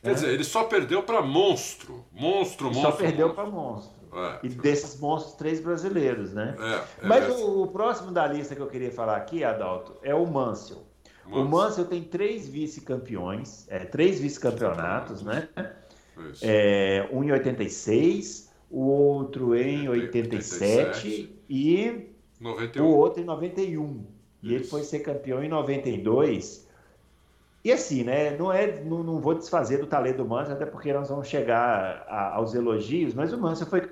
Quer 0.04 0.12
é. 0.12 0.14
dizer, 0.14 0.30
ele 0.30 0.44
só 0.44 0.66
perdeu 0.66 1.02
para 1.02 1.20
monstro. 1.20 2.06
Monstro, 2.12 2.68
monstro. 2.68 2.92
Só 2.92 2.92
perdeu 2.92 3.34
para 3.34 3.48
monstro. 3.48 3.98
É. 4.14 4.40
E 4.44 4.50
desses 4.50 5.00
monstros, 5.00 5.34
três 5.34 5.60
brasileiros, 5.60 6.32
né? 6.32 6.56
É, 6.60 7.06
é 7.06 7.08
Mas 7.08 7.28
o, 7.28 7.64
o, 7.64 7.68
próximo 7.68 8.12
da 8.12 8.28
lista 8.28 8.56
que 8.56 8.62
eu 8.62 8.68
queria 8.68 8.92
falar 8.92 9.18
aqui, 9.18 9.44
Adalto, 9.44 9.98
é 10.04 10.14
o 10.14 10.28
Mansell. 10.28 10.86
Mansell. 11.26 11.42
O 11.42 11.50
Mansell 11.50 11.86
tem 11.86 12.04
três 12.04 12.48
vice-campeões, 12.48 13.66
é, 13.68 13.80
três 13.80 14.20
vice-campeonatos, 14.20 15.24
né? 15.24 15.50
É, 16.42 17.08
um 17.12 17.24
em 17.24 17.32
86, 17.32 18.52
o 18.70 18.82
outro 18.82 19.56
em 19.56 19.88
87, 19.88 21.08
87 21.08 21.40
e 21.50 22.08
91. 22.40 22.86
o 22.86 22.96
outro 22.96 23.22
em 23.22 23.26
91. 23.26 23.86
Isso. 23.86 24.06
E 24.42 24.56
ele 24.56 24.64
foi 24.64 24.84
ser 24.84 25.00
campeão 25.00 25.44
em 25.44 25.50
92. 25.50 26.68
E 27.64 27.72
assim, 27.72 28.04
né? 28.04 28.38
Não, 28.38 28.52
é, 28.52 28.84
não, 28.84 29.04
não 29.04 29.20
vou 29.20 29.36
desfazer 29.36 29.80
do 29.80 29.88
talento 29.88 30.18
do 30.18 30.26
Mansell, 30.26 30.56
até 30.56 30.66
porque 30.66 30.94
nós 30.94 31.10
vamos 31.10 31.28
chegar 31.28 32.06
a, 32.08 32.36
aos 32.36 32.54
elogios, 32.54 33.14
mas 33.14 33.34
o 33.34 33.38
Mansell 33.38 33.68
foi 33.68 33.87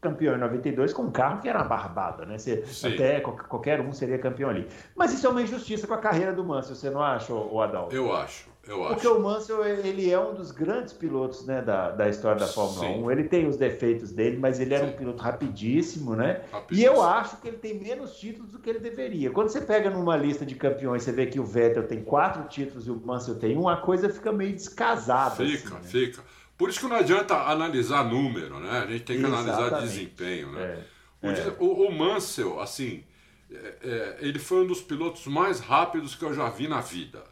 campeão 0.00 0.36
em 0.36 0.38
92 0.38 0.92
com 0.92 1.02
um 1.02 1.10
carro 1.10 1.40
que 1.40 1.48
era 1.48 1.58
uma 1.58 1.64
barbada, 1.64 2.24
né? 2.24 2.38
Você, 2.38 2.64
até 2.84 3.20
qualquer 3.20 3.80
um 3.80 3.92
seria 3.92 4.18
campeão 4.18 4.50
ali. 4.50 4.66
Mas 4.94 5.12
isso 5.12 5.26
é 5.26 5.30
uma 5.30 5.42
injustiça 5.42 5.86
com 5.86 5.94
a 5.94 5.98
carreira 5.98 6.32
do 6.32 6.44
Mansell, 6.44 6.74
você 6.74 6.90
não 6.90 7.02
acha, 7.02 7.32
o 7.32 7.60
Adalto? 7.60 7.94
Eu 7.94 8.14
acho. 8.14 8.48
Eu 8.68 8.80
Porque 8.80 9.06
acho. 9.06 9.16
o 9.16 9.22
Mansell, 9.22 9.64
ele 9.64 10.10
é 10.10 10.20
um 10.20 10.34
dos 10.34 10.50
grandes 10.50 10.92
pilotos 10.92 11.46
né, 11.46 11.62
da, 11.62 11.90
da 11.90 12.06
história 12.06 12.38
da 12.38 12.46
Fórmula 12.46 12.86
Sim. 12.86 13.02
1. 13.02 13.10
Ele 13.10 13.24
tem 13.24 13.48
os 13.48 13.56
defeitos 13.56 14.12
dele, 14.12 14.36
mas 14.36 14.60
ele 14.60 14.74
era 14.74 14.84
Sim. 14.84 14.92
um 14.92 14.96
piloto 14.96 15.22
rapidíssimo, 15.22 16.14
né? 16.14 16.42
Rapidíssimo. 16.52 16.78
E 16.78 16.84
eu 16.84 17.02
acho 17.02 17.38
que 17.38 17.48
ele 17.48 17.56
tem 17.56 17.80
menos 17.80 18.18
títulos 18.18 18.52
do 18.52 18.58
que 18.58 18.68
ele 18.68 18.78
deveria. 18.78 19.30
Quando 19.30 19.48
você 19.48 19.62
pega 19.62 19.88
numa 19.88 20.16
lista 20.18 20.44
de 20.44 20.54
campeões, 20.54 21.02
você 21.02 21.12
vê 21.12 21.24
que 21.24 21.40
o 21.40 21.44
Vettel 21.44 21.86
tem 21.86 22.04
quatro 22.04 22.42
títulos 22.44 22.86
e 22.86 22.90
o 22.90 23.00
Mansell 23.02 23.36
tem 23.36 23.56
um, 23.56 23.70
a 23.70 23.78
coisa 23.78 24.10
fica 24.10 24.30
meio 24.30 24.52
descasada. 24.52 25.36
Fica, 25.36 25.68
assim, 25.68 25.74
né? 25.74 25.80
fica. 25.82 26.22
Por 26.58 26.68
isso 26.68 26.80
que 26.80 26.86
não 26.86 26.96
adianta 26.96 27.36
analisar 27.36 28.04
número, 28.04 28.58
né? 28.58 28.80
A 28.80 28.86
gente 28.86 29.04
tem 29.04 29.16
que 29.16 29.24
Exatamente. 29.24 29.50
analisar 29.50 29.80
desempenho, 29.80 30.50
né? 30.50 30.84
É. 31.22 31.28
É. 31.30 31.56
O, 31.60 31.86
o, 31.86 31.92
Mansell, 31.92 32.60
assim, 32.60 33.04
é, 33.50 33.76
é, 33.82 34.18
ele 34.20 34.40
foi 34.40 34.64
um 34.64 34.66
dos 34.66 34.80
pilotos 34.80 35.26
mais 35.26 35.60
rápidos 35.60 36.16
que 36.16 36.24
eu 36.24 36.34
já 36.34 36.50
vi 36.50 36.66
na 36.66 36.80
vida. 36.80 37.24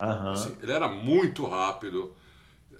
Uhum. 0.00 0.30
Assim, 0.30 0.56
ele 0.62 0.72
era 0.72 0.88
muito 0.88 1.46
rápido, 1.46 2.14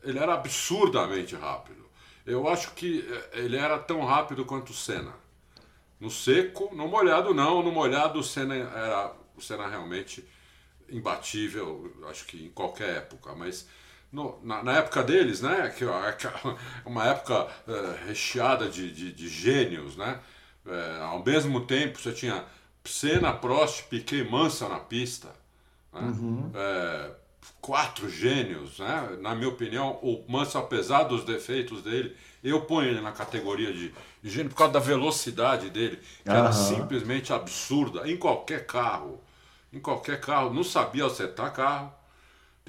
ele 0.03 0.19
era 0.19 0.35
absurdamente 0.35 1.37
rápido. 1.37 1.87
Eu 2.25 2.49
acho 2.49 2.73
que 2.73 3.07
é, 3.33 3.41
ele 3.41 3.57
era 3.57 3.79
tão 3.79 4.05
rápido 4.05 4.47
quanto 4.47 4.71
o 4.71 4.75
Senna. 4.75 5.15
No 6.01 6.11
seco, 6.11 6.75
no 6.75 6.89
molhado 6.89 7.35
não, 7.35 7.63
no 7.63 7.73
molhado 7.73 8.21
o 8.21 8.25
Senna 8.25 8.55
era 8.55 9.13
o 9.37 9.41
Senna 9.41 9.67
realmente 9.67 10.27
imbatível, 10.89 11.93
acho 12.09 12.25
que 12.25 12.47
em 12.47 12.51
qualquer 12.51 12.97
época, 12.99 13.35
mas 13.35 13.69
no, 14.11 14.39
na, 14.43 14.63
na, 14.63 14.79
época 14.79 15.03
deles, 15.03 15.41
né, 15.41 15.73
que 15.77 15.85
uma 16.85 17.05
época 17.07 17.47
é, 17.67 18.07
recheada 18.07 18.69
de, 18.69 18.91
de, 18.91 19.13
de, 19.13 19.29
gênios, 19.29 19.97
né, 19.97 20.19
é, 20.67 21.03
ao 21.03 21.23
mesmo 21.23 21.61
tempo 21.67 21.99
você 21.99 22.13
tinha 22.13 22.45
Senna, 22.85 23.33
Prost, 23.35 23.85
Piquet, 23.85 24.25
Mansell 24.25 24.71
na 24.71 24.81
pista, 24.81 25.29
né, 25.93 26.01
uhum. 26.01 26.51
é, 26.55 27.11
quatro 27.61 28.09
gênios, 28.09 28.79
né, 28.79 29.19
na 29.21 29.35
minha 29.35 29.49
opinião, 29.49 29.99
o 30.03 30.25
Mansell, 30.27 30.63
apesar 30.63 31.03
dos 31.03 31.25
defeitos 31.25 31.83
dele, 31.83 32.17
eu 32.43 32.63
ponho 32.63 32.89
ele 32.89 33.01
na 33.01 33.13
categoria 33.13 33.73
de, 33.73 33.93
de 34.23 34.31
gênio 34.31 34.51
por 34.51 34.57
causa 34.57 34.73
da 34.73 34.81
velocidade 34.81 35.69
dele, 35.69 35.99
que 36.25 36.31
uhum. 36.31 36.37
era 36.37 36.53
simplesmente 36.53 37.31
absurda, 37.31 38.09
em 38.11 38.17
qualquer 38.17 38.65
carro, 38.65 39.21
em 39.71 39.81
qualquer 39.81 40.19
carro, 40.19 40.53
não 40.55 40.65
sabia 40.65 41.05
acertar 41.05 41.53
carro, 41.53 41.93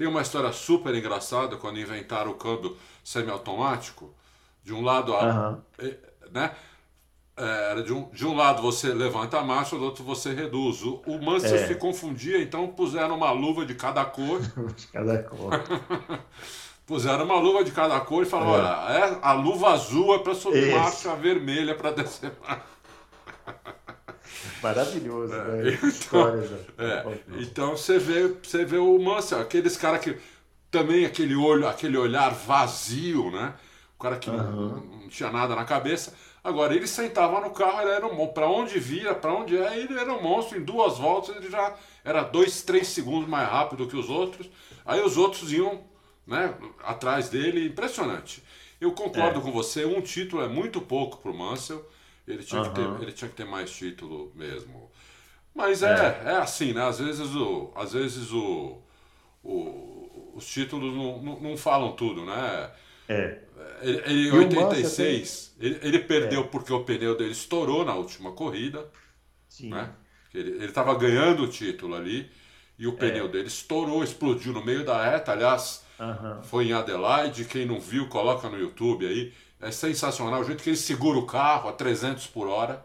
tem 0.00 0.08
uma 0.08 0.22
história 0.22 0.50
super 0.50 0.94
engraçada 0.94 1.58
quando 1.58 1.78
inventaram 1.78 2.30
o 2.30 2.34
câmbio 2.34 2.74
semiautomático. 3.04 4.14
De 4.64 4.72
um 4.72 4.82
lado, 4.82 5.12
a, 5.12 5.50
uhum. 5.50 5.60
né? 6.32 6.52
É, 7.36 7.82
de, 7.82 7.92
um, 7.92 8.08
de 8.08 8.26
um 8.26 8.34
lado 8.34 8.62
você 8.62 8.94
levanta 8.94 9.38
a 9.38 9.44
marcha, 9.44 9.76
do 9.76 9.84
outro 9.84 10.02
você 10.02 10.32
reduz. 10.32 10.82
O, 10.82 11.02
o 11.06 11.22
Mansell 11.22 11.54
é. 11.54 11.66
se 11.66 11.74
confundia, 11.74 12.40
então 12.40 12.68
puseram 12.68 13.14
uma 13.14 13.30
luva 13.30 13.66
de 13.66 13.74
cada 13.74 14.02
cor. 14.06 14.40
de 14.74 14.86
cada 14.86 15.22
cor. 15.22 15.50
puseram 16.86 17.26
uma 17.26 17.38
luva 17.38 17.62
de 17.62 17.70
cada 17.70 18.00
cor 18.00 18.22
e 18.22 18.26
falaram: 18.26 18.54
é. 18.54 18.58
olha, 18.58 19.16
é, 19.16 19.18
a 19.20 19.34
luva 19.34 19.74
azul 19.74 20.14
é 20.14 20.18
para 20.18 20.34
subir 20.34 20.68
Esse. 20.68 20.78
marcha, 20.78 21.12
a 21.12 21.14
vermelha 21.14 21.74
para 21.74 21.90
descer 21.90 22.32
marcha. 22.40 22.64
Maravilhoso, 24.62 25.34
é, 25.34 25.44
né? 25.44 25.78
Então, 25.82 26.38
é, 26.78 27.18
então 27.40 27.76
você 27.76 27.98
vê, 27.98 28.28
você 28.42 28.64
vê 28.64 28.78
o 28.78 28.98
Mansell, 28.98 29.40
aqueles 29.40 29.76
caras 29.76 30.00
que 30.00 30.16
também 30.70 31.04
aquele 31.04 31.34
olho, 31.34 31.66
aquele 31.66 31.96
olhar 31.96 32.30
vazio, 32.30 33.30
né? 33.30 33.54
O 33.98 34.02
cara 34.02 34.16
que 34.16 34.30
uhum. 34.30 34.36
não, 34.36 34.76
não, 34.76 35.08
tinha 35.08 35.30
nada 35.30 35.54
na 35.54 35.64
cabeça. 35.64 36.14
Agora 36.42 36.74
ele 36.74 36.86
sentava 36.86 37.40
no 37.40 37.50
carro, 37.50 37.82
ele 37.82 37.90
era 37.90 38.06
um 38.06 38.14
monstro. 38.14 38.34
Para 38.34 38.48
onde 38.48 38.78
via, 38.78 39.14
para 39.14 39.34
onde 39.34 39.58
é, 39.58 39.78
ele 39.78 39.98
era 39.98 40.12
um 40.12 40.22
monstro. 40.22 40.56
Em 40.56 40.64
duas 40.64 40.96
voltas 40.96 41.36
ele 41.36 41.50
já 41.50 41.74
era 42.02 42.22
dois, 42.22 42.62
três 42.62 42.88
segundos 42.88 43.28
mais 43.28 43.48
rápido 43.48 43.86
que 43.86 43.96
os 43.96 44.08
outros. 44.08 44.48
Aí 44.86 45.00
os 45.02 45.18
outros 45.18 45.52
iam, 45.52 45.84
né? 46.26 46.54
Atrás 46.82 47.28
dele, 47.28 47.66
impressionante. 47.66 48.42
Eu 48.80 48.92
concordo 48.92 49.40
é. 49.40 49.42
com 49.42 49.52
você. 49.52 49.84
Um 49.84 50.00
título 50.00 50.42
é 50.42 50.48
muito 50.48 50.80
pouco 50.80 51.18
para 51.18 51.30
o 51.30 51.36
Mansell. 51.36 51.84
Ele 52.34 52.44
tinha, 52.44 52.62
uhum. 52.62 52.68
que 52.68 52.74
ter, 52.74 53.02
ele 53.02 53.12
tinha 53.12 53.28
que 53.30 53.36
ter 53.36 53.46
mais 53.46 53.70
título 53.70 54.32
mesmo. 54.34 54.90
Mas 55.54 55.82
é, 55.82 56.22
é, 56.24 56.30
é 56.30 56.36
assim, 56.36 56.72
né? 56.72 56.86
Às 56.86 56.98
vezes 57.00 57.34
o, 57.34 57.72
às 57.74 57.92
vezes 57.92 58.32
o, 58.32 58.80
o 59.42 59.90
os 60.34 60.46
títulos 60.46 60.94
não, 60.94 61.22
não, 61.22 61.40
não, 61.40 61.56
falam 61.56 61.92
tudo, 61.92 62.24
né? 62.24 62.70
É. 63.08 63.38
Ele, 63.82 64.28
em 64.28 64.32
86, 64.32 65.54
tem... 65.58 65.68
ele, 65.68 65.78
ele 65.82 65.98
perdeu 66.00 66.42
é. 66.42 66.44
porque 66.44 66.72
o 66.72 66.84
pneu 66.84 67.16
dele 67.16 67.32
estourou 67.32 67.84
na 67.84 67.94
última 67.94 68.32
corrida. 68.32 68.86
Sim. 69.48 69.70
Né? 69.70 69.90
Ele 70.32 70.64
estava 70.64 70.94
ganhando 70.94 71.42
o 71.42 71.48
título 71.48 71.94
ali 71.94 72.30
e 72.78 72.86
o 72.86 72.92
pneu 72.92 73.26
é. 73.26 73.28
dele 73.28 73.48
estourou, 73.48 74.04
explodiu 74.04 74.52
no 74.52 74.64
meio 74.64 74.84
da 74.84 75.10
reta. 75.10 75.32
Aliás, 75.32 75.84
uhum. 75.98 76.42
foi 76.42 76.68
em 76.68 76.72
Adelaide. 76.72 77.44
Quem 77.44 77.66
não 77.66 77.80
viu, 77.80 78.08
coloca 78.08 78.48
no 78.48 78.58
YouTube 78.58 79.06
aí. 79.06 79.32
É 79.60 79.70
sensacional 79.70 80.40
o 80.40 80.44
jeito 80.44 80.62
que 80.62 80.70
ele 80.70 80.76
segura 80.76 81.18
o 81.18 81.26
carro 81.26 81.68
a 81.68 81.72
300 81.72 82.26
por 82.28 82.48
hora. 82.48 82.84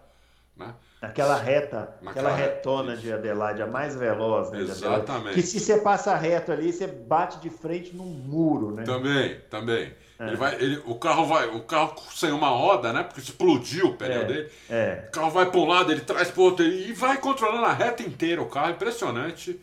Né? 0.58 0.74
Aquela 1.02 1.38
reta, 1.38 1.96
aquela 2.06 2.34
retona 2.34 2.98
de 2.98 3.12
Adelaide, 3.12 3.62
a 3.62 3.68
mais 3.68 3.96
veloz, 3.96 4.50
né? 4.52 4.62
Exatamente. 4.62 5.36
Que 5.36 5.42
se 5.42 5.60
você 5.60 5.78
passa 5.78 6.16
reto 6.16 6.52
ali, 6.52 6.74
você 6.74 6.88
bate 6.88 7.40
de 7.40 7.50
frente 7.50 7.96
num 7.96 8.06
muro, 8.06 8.72
né? 8.72 8.84
Também, 8.84 9.40
também. 9.50 9.94
É. 10.18 10.28
Ele 10.28 10.36
vai, 10.36 10.56
ele, 10.56 10.82
o 10.86 10.96
carro 10.96 11.26
vai, 11.26 11.48
o 11.48 11.62
carro 11.62 11.96
sem 12.12 12.32
uma 12.32 12.50
roda, 12.50 12.92
né? 12.92 13.04
Porque 13.04 13.22
explodiu 13.22 13.88
o 13.88 13.94
pneu 13.94 14.22
é, 14.22 14.26
dele. 14.26 14.50
É. 14.70 15.06
O 15.08 15.12
carro 15.12 15.30
vai 15.30 15.46
para 15.46 15.60
um 15.60 15.68
lado, 15.68 15.92
ele 15.92 16.02
traz 16.02 16.32
para 16.32 16.42
o 16.42 16.44
outro 16.46 16.66
e 16.66 16.92
vai 16.94 17.18
controlando 17.18 17.66
a 17.66 17.74
reta 17.74 18.02
inteira 18.02 18.42
o 18.42 18.48
carro, 18.48 18.72
impressionante. 18.72 19.60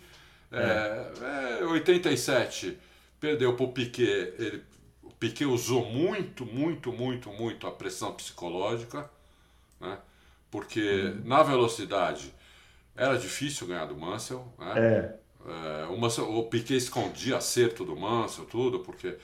É. 0.52 1.60
é 1.60 1.64
87 1.64 2.78
perdeu 3.22 3.54
para 3.54 3.64
o 3.64 3.68
Piquet, 3.68 4.34
ele, 4.36 4.64
Piquet 5.22 5.44
usou 5.44 5.84
muito, 5.84 6.44
muito, 6.44 6.92
muito, 6.92 7.30
muito 7.30 7.64
a 7.68 7.70
pressão 7.70 8.12
psicológica, 8.12 9.08
né? 9.80 9.96
Porque 10.50 11.14
hum. 11.14 11.22
na 11.24 11.44
velocidade 11.44 12.34
era 12.96 13.16
difícil 13.16 13.68
ganhar 13.68 13.84
do 13.84 13.96
Mansell, 13.96 14.52
né? 14.58 14.72
É. 14.76 15.22
É, 15.44 15.86
o, 15.86 15.96
Mansell, 15.96 16.28
o 16.28 16.42
Piquet 16.48 16.76
escondia 16.76 17.36
acerto 17.36 17.84
do 17.84 17.94
Mansell, 17.94 18.46
tudo, 18.46 18.80
porque 18.80 19.16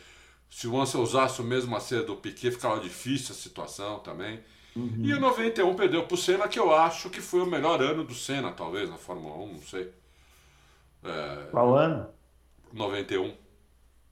se 0.48 0.68
o 0.68 0.72
Mansell 0.74 1.00
usasse 1.02 1.40
o 1.40 1.44
mesmo 1.44 1.74
acerto 1.74 2.14
do 2.14 2.16
Piquet, 2.16 2.52
ficava 2.52 2.78
difícil 2.78 3.34
a 3.34 3.38
situação 3.38 3.98
também. 3.98 4.38
Uhum. 4.76 5.00
E 5.02 5.12
o 5.12 5.18
91 5.20 5.74
perdeu 5.74 6.04
para 6.04 6.14
o 6.14 6.16
Senna, 6.16 6.46
que 6.46 6.60
eu 6.60 6.72
acho 6.72 7.10
que 7.10 7.20
foi 7.20 7.40
o 7.40 7.46
melhor 7.46 7.82
ano 7.82 8.04
do 8.04 8.14
Senna, 8.14 8.52
talvez, 8.52 8.88
na 8.88 8.98
Fórmula 8.98 9.34
1, 9.34 9.52
não 9.52 9.62
sei. 9.62 9.92
É... 11.02 11.48
Qual 11.50 11.74
ano? 11.74 12.08
91. 12.72 13.47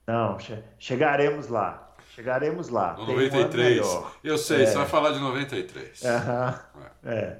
Não, 0.07 0.39
che 0.39 0.63
chegaremos 0.79 1.49
lá. 1.49 1.93
Chegaremos 2.15 2.69
lá. 2.69 2.93
No 2.93 3.05
93. 3.05 3.85
Um 3.85 4.03
eu 4.23 4.37
sei, 4.37 4.63
é. 4.63 4.65
você 4.65 4.77
vai 4.77 4.87
falar 4.87 5.11
de 5.11 5.19
93. 5.19 6.01
Uhum. 6.01 7.11
É. 7.11 7.13
é. 7.13 7.37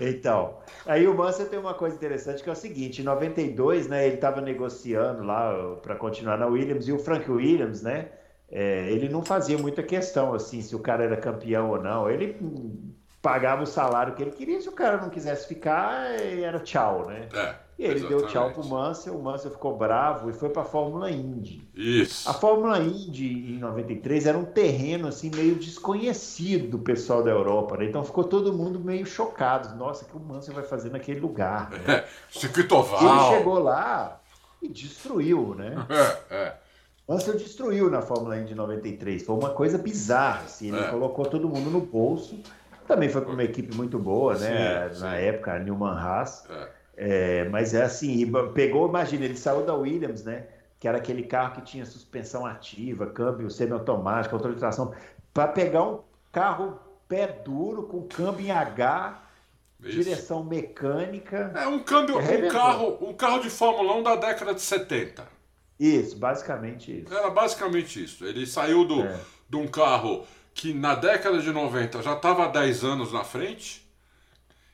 Então, 0.00 0.58
aí 0.86 1.08
o 1.08 1.14
Mansell 1.14 1.48
tem 1.48 1.58
uma 1.58 1.74
coisa 1.74 1.96
interessante 1.96 2.42
que 2.42 2.48
é 2.48 2.52
o 2.52 2.56
seguinte: 2.56 3.00
em 3.00 3.04
92, 3.04 3.88
né, 3.88 4.06
ele 4.06 4.14
estava 4.14 4.40
negociando 4.40 5.24
lá 5.24 5.76
para 5.82 5.96
continuar 5.96 6.38
na 6.38 6.46
Williams 6.46 6.86
e 6.86 6.92
o 6.92 6.98
Frank 7.00 7.28
Williams, 7.28 7.82
né, 7.82 8.10
é, 8.48 8.90
ele 8.90 9.08
não 9.08 9.24
fazia 9.24 9.58
muita 9.58 9.82
questão 9.82 10.34
assim 10.34 10.62
se 10.62 10.76
o 10.76 10.78
cara 10.78 11.02
era 11.02 11.16
campeão 11.16 11.70
ou 11.70 11.82
não. 11.82 12.08
Ele 12.08 12.36
pagava 13.20 13.62
o 13.62 13.66
salário 13.66 14.14
que 14.14 14.22
ele 14.22 14.30
queria. 14.30 14.60
Se 14.60 14.68
o 14.68 14.72
cara 14.72 14.98
não 14.98 15.10
quisesse 15.10 15.48
ficar, 15.48 16.12
era 16.20 16.60
tchau, 16.60 17.06
né? 17.08 17.28
É. 17.34 17.67
E 17.78 17.84
ele 17.84 18.00
Exatamente. 18.00 18.20
deu 18.22 18.28
tchau 18.28 18.50
pro 18.50 18.64
Mansell, 18.64 19.16
o 19.16 19.22
Mansell 19.22 19.52
ficou 19.52 19.76
bravo 19.76 20.28
e 20.28 20.32
foi 20.32 20.48
para 20.48 20.62
a 20.62 20.64
Fórmula 20.64 21.08
Indy. 21.12 21.62
Isso. 21.72 22.28
A 22.28 22.34
Fórmula 22.34 22.80
Indy 22.80 23.54
em 23.54 23.58
93 23.58 24.26
era 24.26 24.36
um 24.36 24.44
terreno 24.44 25.06
assim 25.06 25.30
meio 25.32 25.54
desconhecido 25.54 26.70
do 26.70 26.78
pessoal 26.80 27.22
da 27.22 27.30
Europa, 27.30 27.76
né? 27.76 27.84
Então 27.84 28.02
ficou 28.02 28.24
todo 28.24 28.52
mundo 28.52 28.80
meio 28.80 29.06
chocado. 29.06 29.76
Nossa, 29.76 30.04
o 30.04 30.08
que 30.08 30.16
o 30.16 30.20
Mansell 30.20 30.54
vai 30.54 30.64
fazer 30.64 30.90
naquele 30.90 31.20
lugar? 31.20 31.70
Né? 31.70 31.78
É, 31.86 32.04
circuito 32.28 32.74
oval. 32.74 33.30
Ele 33.30 33.36
chegou 33.38 33.60
lá 33.60 34.20
e 34.60 34.68
destruiu, 34.68 35.54
né? 35.54 35.76
É, 36.30 36.34
é. 36.34 36.54
Mansell 37.08 37.36
destruiu 37.36 37.88
na 37.88 38.02
Fórmula 38.02 38.38
Indy 38.38 38.56
93. 38.56 39.22
Foi 39.22 39.36
uma 39.36 39.50
coisa 39.50 39.78
bizarra, 39.78 40.42
assim. 40.46 40.68
Ele 40.68 40.80
é. 40.80 40.90
colocou 40.90 41.24
todo 41.24 41.48
mundo 41.48 41.70
no 41.70 41.80
bolso. 41.80 42.38
Também 42.88 43.08
foi 43.08 43.20
para 43.22 43.32
uma 43.32 43.44
equipe 43.44 43.74
muito 43.76 43.98
boa, 43.98 44.36
né? 44.36 44.90
Sim, 44.92 45.00
Na 45.00 45.16
sim. 45.16 45.22
época, 45.22 45.54
a 45.54 45.58
Newman 45.60 45.96
Haas. 45.96 46.44
É. 46.50 46.77
É, 47.00 47.48
mas 47.48 47.74
é 47.74 47.84
assim, 47.84 48.28
pegou, 48.52 48.88
imagina, 48.88 49.24
ele 49.24 49.36
saiu 49.36 49.64
da 49.64 49.72
Williams, 49.72 50.24
né? 50.24 50.46
Que 50.80 50.88
era 50.88 50.98
aquele 50.98 51.22
carro 51.22 51.54
que 51.54 51.62
tinha 51.62 51.86
suspensão 51.86 52.44
ativa, 52.44 53.06
câmbio 53.06 53.48
semiautomático, 53.48 54.34
controle 54.34 54.56
de 54.56 54.60
tração, 54.60 54.92
para 55.32 55.46
pegar 55.46 55.84
um 55.84 56.00
carro 56.32 56.80
pé 57.08 57.28
duro, 57.28 57.84
com 57.84 58.02
câmbio 58.02 58.46
em 58.46 58.50
H, 58.50 59.22
isso. 59.80 59.92
direção 59.92 60.42
mecânica. 60.42 61.52
É 61.54 61.68
um 61.68 61.78
câmbio, 61.78 62.18
um 62.18 62.48
carro, 62.48 62.98
um 63.00 63.14
carro 63.14 63.40
de 63.42 63.48
Fórmula 63.48 63.94
1 63.94 64.02
da 64.02 64.16
década 64.16 64.52
de 64.52 64.60
70. 64.60 65.24
Isso, 65.78 66.16
basicamente 66.16 67.02
isso. 67.02 67.14
Era 67.14 67.30
basicamente 67.30 68.02
isso. 68.02 68.24
Ele 68.24 68.44
saiu 68.44 68.84
do, 68.84 69.02
é. 69.02 69.20
de 69.48 69.56
um 69.56 69.68
carro 69.68 70.26
que 70.52 70.74
na 70.74 70.96
década 70.96 71.38
de 71.38 71.52
90 71.52 72.02
já 72.02 72.14
estava 72.14 72.46
há 72.46 72.48
10 72.48 72.82
anos 72.82 73.12
na 73.12 73.22
frente 73.22 73.87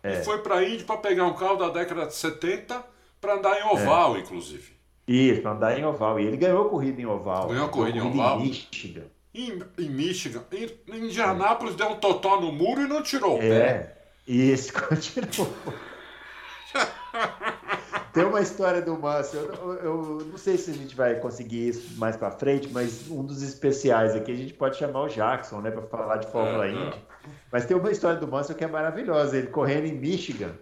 é. 0.04 0.20
E 0.20 0.24
foi 0.24 0.38
para 0.42 0.56
a 0.56 0.68
Indy 0.68 0.84
para 0.84 0.98
pegar 0.98 1.24
um 1.24 1.34
carro 1.34 1.56
da 1.56 1.70
década 1.70 2.06
de 2.06 2.14
70 2.14 2.84
para 3.20 3.36
andar 3.36 3.58
em 3.58 3.64
oval, 3.64 4.16
é. 4.16 4.20
inclusive. 4.20 4.74
Isso, 5.08 5.40
para 5.40 5.52
andar 5.52 5.78
em 5.78 5.84
oval. 5.84 6.20
E 6.20 6.26
ele 6.26 6.36
ganhou 6.36 6.68
corrida 6.68 7.00
em 7.00 7.06
oval. 7.06 7.48
Ganhou 7.48 7.68
corrida 7.70 7.98
em 7.98 8.02
oval. 8.02 8.40
Em 8.40 8.42
Michigan. 8.42 9.04
Em, 9.34 9.62
em 9.78 9.88
Michigan. 9.88 10.44
Em, 10.52 10.94
em 10.94 11.04
Indianápolis 11.06 11.74
deu 11.74 11.88
um 11.88 11.96
totó 11.96 12.38
no 12.38 12.52
muro 12.52 12.82
e 12.82 12.86
não 12.86 13.02
tirou 13.02 13.38
o 13.38 13.42
é. 13.42 13.48
pé. 13.48 13.98
Isso, 14.28 14.72
continuou. 14.76 15.50
Tem 18.12 18.24
uma 18.24 18.40
história 18.40 18.80
do 18.80 18.96
Márcio, 18.98 19.40
eu, 19.40 19.72
eu, 19.74 20.26
não 20.30 20.38
sei 20.38 20.56
se 20.56 20.70
a 20.70 20.74
gente 20.74 20.94
vai 20.94 21.16
conseguir 21.16 21.68
isso 21.68 21.98
mais 21.98 22.16
para 22.16 22.30
frente, 22.30 22.68
mas 22.70 23.10
um 23.10 23.24
dos 23.24 23.42
especiais 23.42 24.14
aqui 24.14 24.30
a 24.30 24.36
gente 24.36 24.52
pode 24.54 24.76
chamar 24.76 25.02
o 25.02 25.08
Jackson, 25.08 25.60
né, 25.60 25.70
para 25.70 25.82
falar 25.82 26.18
de 26.18 26.28
Fórmula 26.28 26.66
é, 26.66 26.70
Indy. 26.70 26.96
É. 26.96 27.13
Mas 27.50 27.66
tem 27.66 27.76
uma 27.76 27.90
história 27.90 28.18
do 28.18 28.28
Mansell 28.28 28.56
que 28.56 28.64
é 28.64 28.68
maravilhosa. 28.68 29.36
Ele 29.36 29.48
correndo 29.48 29.86
em 29.86 29.94
Michigan 29.94 30.52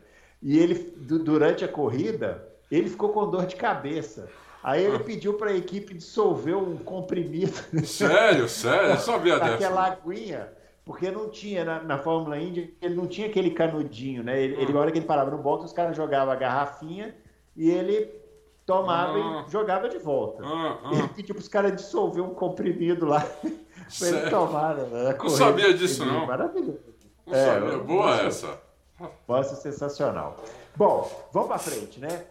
e 0.43 0.59
ele 0.59 0.75
durante 0.99 1.65
a 1.65 1.69
corrida 1.69 2.49
ele 2.71 2.89
ficou 2.89 3.11
com 3.11 3.31
dor 3.31 3.47
de 3.47 3.57
cabeça. 3.57 4.29
Aí 4.63 4.85
ele 4.85 4.97
ah. 4.97 5.01
pediu 5.01 5.35
para 5.35 5.51
a 5.51 5.57
equipe 5.57 5.95
dissolver 5.95 6.57
um 6.57 6.77
comprimido. 6.77 7.53
Sério, 7.85 8.49
sério, 8.49 8.91
eu 8.91 8.97
sabia 8.97 9.39
dessa. 9.39 9.55
Aquela 9.55 9.87
aguinha 9.87 10.49
porque 10.85 11.11
não 11.11 11.29
tinha 11.29 11.65
na, 11.65 11.83
na, 11.83 11.99
Fórmula 11.99 12.39
Indy, 12.39 12.77
ele 12.83 12.95
não 12.95 13.07
tinha 13.07 13.29
aquele 13.29 13.51
canudinho, 13.53 14.23
né? 14.23 14.43
Ele, 14.43 14.61
ele, 14.61 14.73
na 14.73 14.81
hora 14.81 14.91
que 14.91 14.99
ele 14.99 15.07
parava 15.07 15.31
no 15.31 15.39
box, 15.39 15.67
os 15.67 15.73
caras 15.73 15.97
jogavam 15.97 16.33
a 16.33 16.37
garrafinha 16.37 17.15
e 17.57 17.71
ele 17.71 18.11
tomava 18.67 19.17
ah. 19.17 19.45
e 19.47 19.51
jogava 19.51 19.89
de 19.89 19.99
volta. 19.99 20.43
Ah, 20.45 20.79
ah. 20.85 20.91
Ele 20.93 21.09
pediu 21.09 21.35
para 21.35 21.43
os 21.43 21.49
caras 21.49 21.77
dissolver 21.77 22.23
um 22.23 22.35
comprimido 22.35 23.07
lá 23.07 23.25
para 23.99 24.09
ele 24.09 24.31
tomar. 24.31 24.77
Né? 24.77 25.17
Não 25.19 25.29
sabia 25.29 25.75
disso, 25.75 26.05
não. 26.05 26.27
Maravilhoso. 26.27 26.79
Não 27.27 27.35
é, 27.35 27.47
sabia. 27.47 27.79
Boa 27.79 28.21
essa. 28.23 28.61
Nossa, 29.27 29.57
sensacional. 29.57 30.37
Bom, 30.77 31.29
vamos 31.33 31.49
para 31.49 31.59
frente, 31.59 32.01
né? 32.01 32.25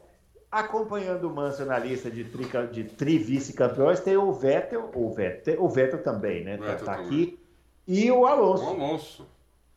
Acompanhando 0.51 1.29
o 1.29 1.33
Mansell 1.33 1.65
na 1.65 1.79
lista 1.79 2.09
de 2.09 2.25
tri, 2.25 2.45
de 2.71 2.83
tri 2.83 3.17
vice-campeões, 3.17 3.99
tem 3.99 4.17
o 4.17 4.33
Vettel, 4.33 4.91
o 4.93 5.13
Vettel, 5.13 5.63
o 5.63 5.69
Vettel 5.69 6.03
também, 6.03 6.43
né? 6.43 6.57
Vettel 6.57 6.77
tá, 6.79 6.85
tá 6.85 6.93
aqui. 6.93 7.39
E 7.87 8.11
o 8.11 8.25
Alonso. 8.25 8.63
O 8.63 8.69
Alonso. 8.69 9.27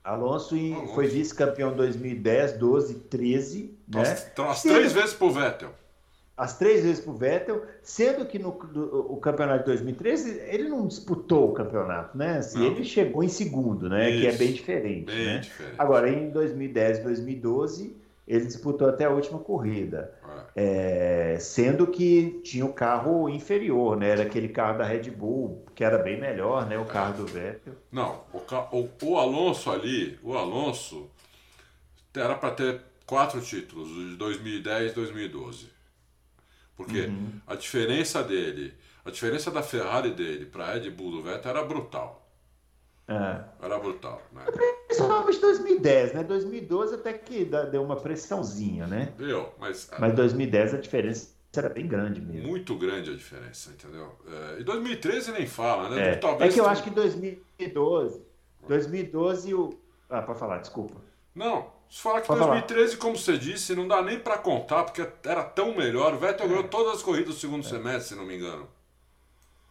Alonso, 0.03 0.55
Alonso. 0.55 0.95
foi 0.95 1.07
vice-campeão 1.07 1.73
em 1.73 1.77
2010, 1.77 2.59
12, 2.59 2.95
13. 2.95 3.79
Né? 3.89 4.03
Então, 4.33 4.51
as 4.51 4.63
três 4.63 4.93
vezes 4.93 5.15
pro 5.15 5.31
Vettel. 5.31 5.71
As 6.37 6.59
três 6.59 6.83
vezes 6.83 7.01
pro 7.01 7.13
Vettel, 7.13 7.65
sendo 7.81 8.27
que 8.27 8.41
no 8.41 8.51
do, 8.51 9.13
o 9.13 9.17
campeonato 9.19 9.61
de 9.61 9.67
2013 9.67 10.41
ele 10.49 10.69
não 10.69 10.87
disputou 10.87 11.51
o 11.51 11.53
campeonato, 11.53 12.19
né? 12.19 12.39
Assim, 12.39 12.65
ele 12.65 12.85
chegou 12.85 13.23
em 13.23 13.29
segundo, 13.29 13.89
né? 13.89 14.11
Isso. 14.11 14.21
Que 14.21 14.27
é 14.27 14.33
bem 14.33 14.53
diferente. 14.53 15.07
Bem 15.07 15.27
né? 15.27 15.39
diferente. 15.39 15.75
Agora, 15.79 16.11
em 16.11 16.31
2010 16.31 16.99
e 16.99 17.03
2012, 17.03 17.97
ele 18.27 18.47
disputou 18.47 18.89
até 18.89 19.05
a 19.05 19.11
última 19.11 19.39
corrida. 19.39 20.13
É, 20.57 21.37
sendo 21.41 21.87
que 21.87 22.41
tinha 22.43 22.65
o 22.65 22.73
carro 22.73 23.29
inferior, 23.29 23.97
né? 23.97 24.11
Era 24.11 24.23
aquele 24.23 24.49
carro 24.49 24.79
da 24.79 24.85
Red 24.85 25.11
Bull, 25.11 25.65
que 25.75 25.85
era 25.85 25.99
bem 25.99 26.21
melhor, 26.21 26.67
né? 26.67 26.79
O 26.79 26.85
carro 26.85 27.17
do 27.17 27.27
Vettel. 27.27 27.75
Não, 27.93 28.23
o, 28.33 28.39
o, 28.77 28.91
o 29.03 29.19
Alonso 29.19 29.71
ali, 29.71 30.19
o 30.23 30.37
Alonso 30.37 31.09
era 32.15 32.35
para 32.35 32.51
ter 32.53 32.81
quatro 33.07 33.41
títulos, 33.41 33.89
de 33.89 34.17
2010 34.17 34.93
e 34.93 34.95
2012. 34.95 35.74
Porque 36.77 37.03
uhum. 37.03 37.41
a 37.47 37.55
diferença 37.55 38.23
dele, 38.23 38.75
a 39.05 39.11
diferença 39.11 39.51
da 39.51 39.63
Ferrari 39.63 40.11
dele 40.11 40.47
para 40.47 40.65
a 40.65 40.73
Red 40.75 40.91
Bull 40.91 41.13
do 41.13 41.23
Vettel 41.23 41.51
era 41.51 41.65
brutal. 41.65 42.25
É. 43.07 43.45
Era 43.63 43.79
brutal, 43.79 44.23
né? 44.33 44.45
Principalmente 44.87 45.39
2010, 45.39 46.15
né? 46.15 46.25
2012 46.25 46.95
até 46.95 47.13
que 47.13 47.45
deu 47.71 47.83
uma 47.83 47.97
pressãozinha, 47.97 48.87
né? 48.87 49.13
Deu, 49.19 49.53
mas. 49.59 49.91
Mas 49.99 50.15
2010 50.15 50.75
a 50.75 50.79
diferença 50.79 51.35
era 51.55 51.69
bem 51.69 51.87
grande 51.87 52.21
mesmo. 52.21 52.49
Muito 52.49 52.75
grande 52.77 53.11
a 53.11 53.15
diferença, 53.15 53.71
entendeu? 53.71 54.19
É, 54.27 54.61
e 54.61 54.65
2013 54.65 55.33
nem 55.33 55.47
fala, 55.47 55.91
né? 55.91 56.13
É, 56.13 56.17
Talvez 56.17 56.51
é 56.51 56.55
que 56.55 56.61
eu 56.61 56.67
acho 56.67 56.83
que 56.83 56.91
2012. 56.91 58.23
2012 58.67 59.55
o. 59.55 59.79
Ah, 60.09 60.23
para 60.23 60.35
falar, 60.35 60.59
desculpa. 60.59 60.95
Não, 61.35 61.71
se 61.95 62.03
falar 62.03 62.23
que 62.23 62.27
2013, 62.27 62.97
falar. 62.97 63.01
como 63.01 63.17
você 63.17 63.39
disse, 63.39 63.73
não 63.73 63.87
dá 63.87 64.03
nem 64.03 64.19
para 64.19 64.37
contar, 64.37 64.83
porque 64.83 65.07
era 65.23 65.45
tão 65.45 65.77
melhor. 65.77 66.13
O 66.13 66.19
Vettel 66.19 66.49
ganhou 66.49 66.65
todas 66.65 66.95
as 66.95 67.03
corridas 67.05 67.37
do 67.37 67.41
segundo 67.41 67.65
é. 67.65 67.69
semestre, 67.69 68.09
se 68.09 68.15
não 68.17 68.27
me 68.27 68.35
engano. 68.35 68.69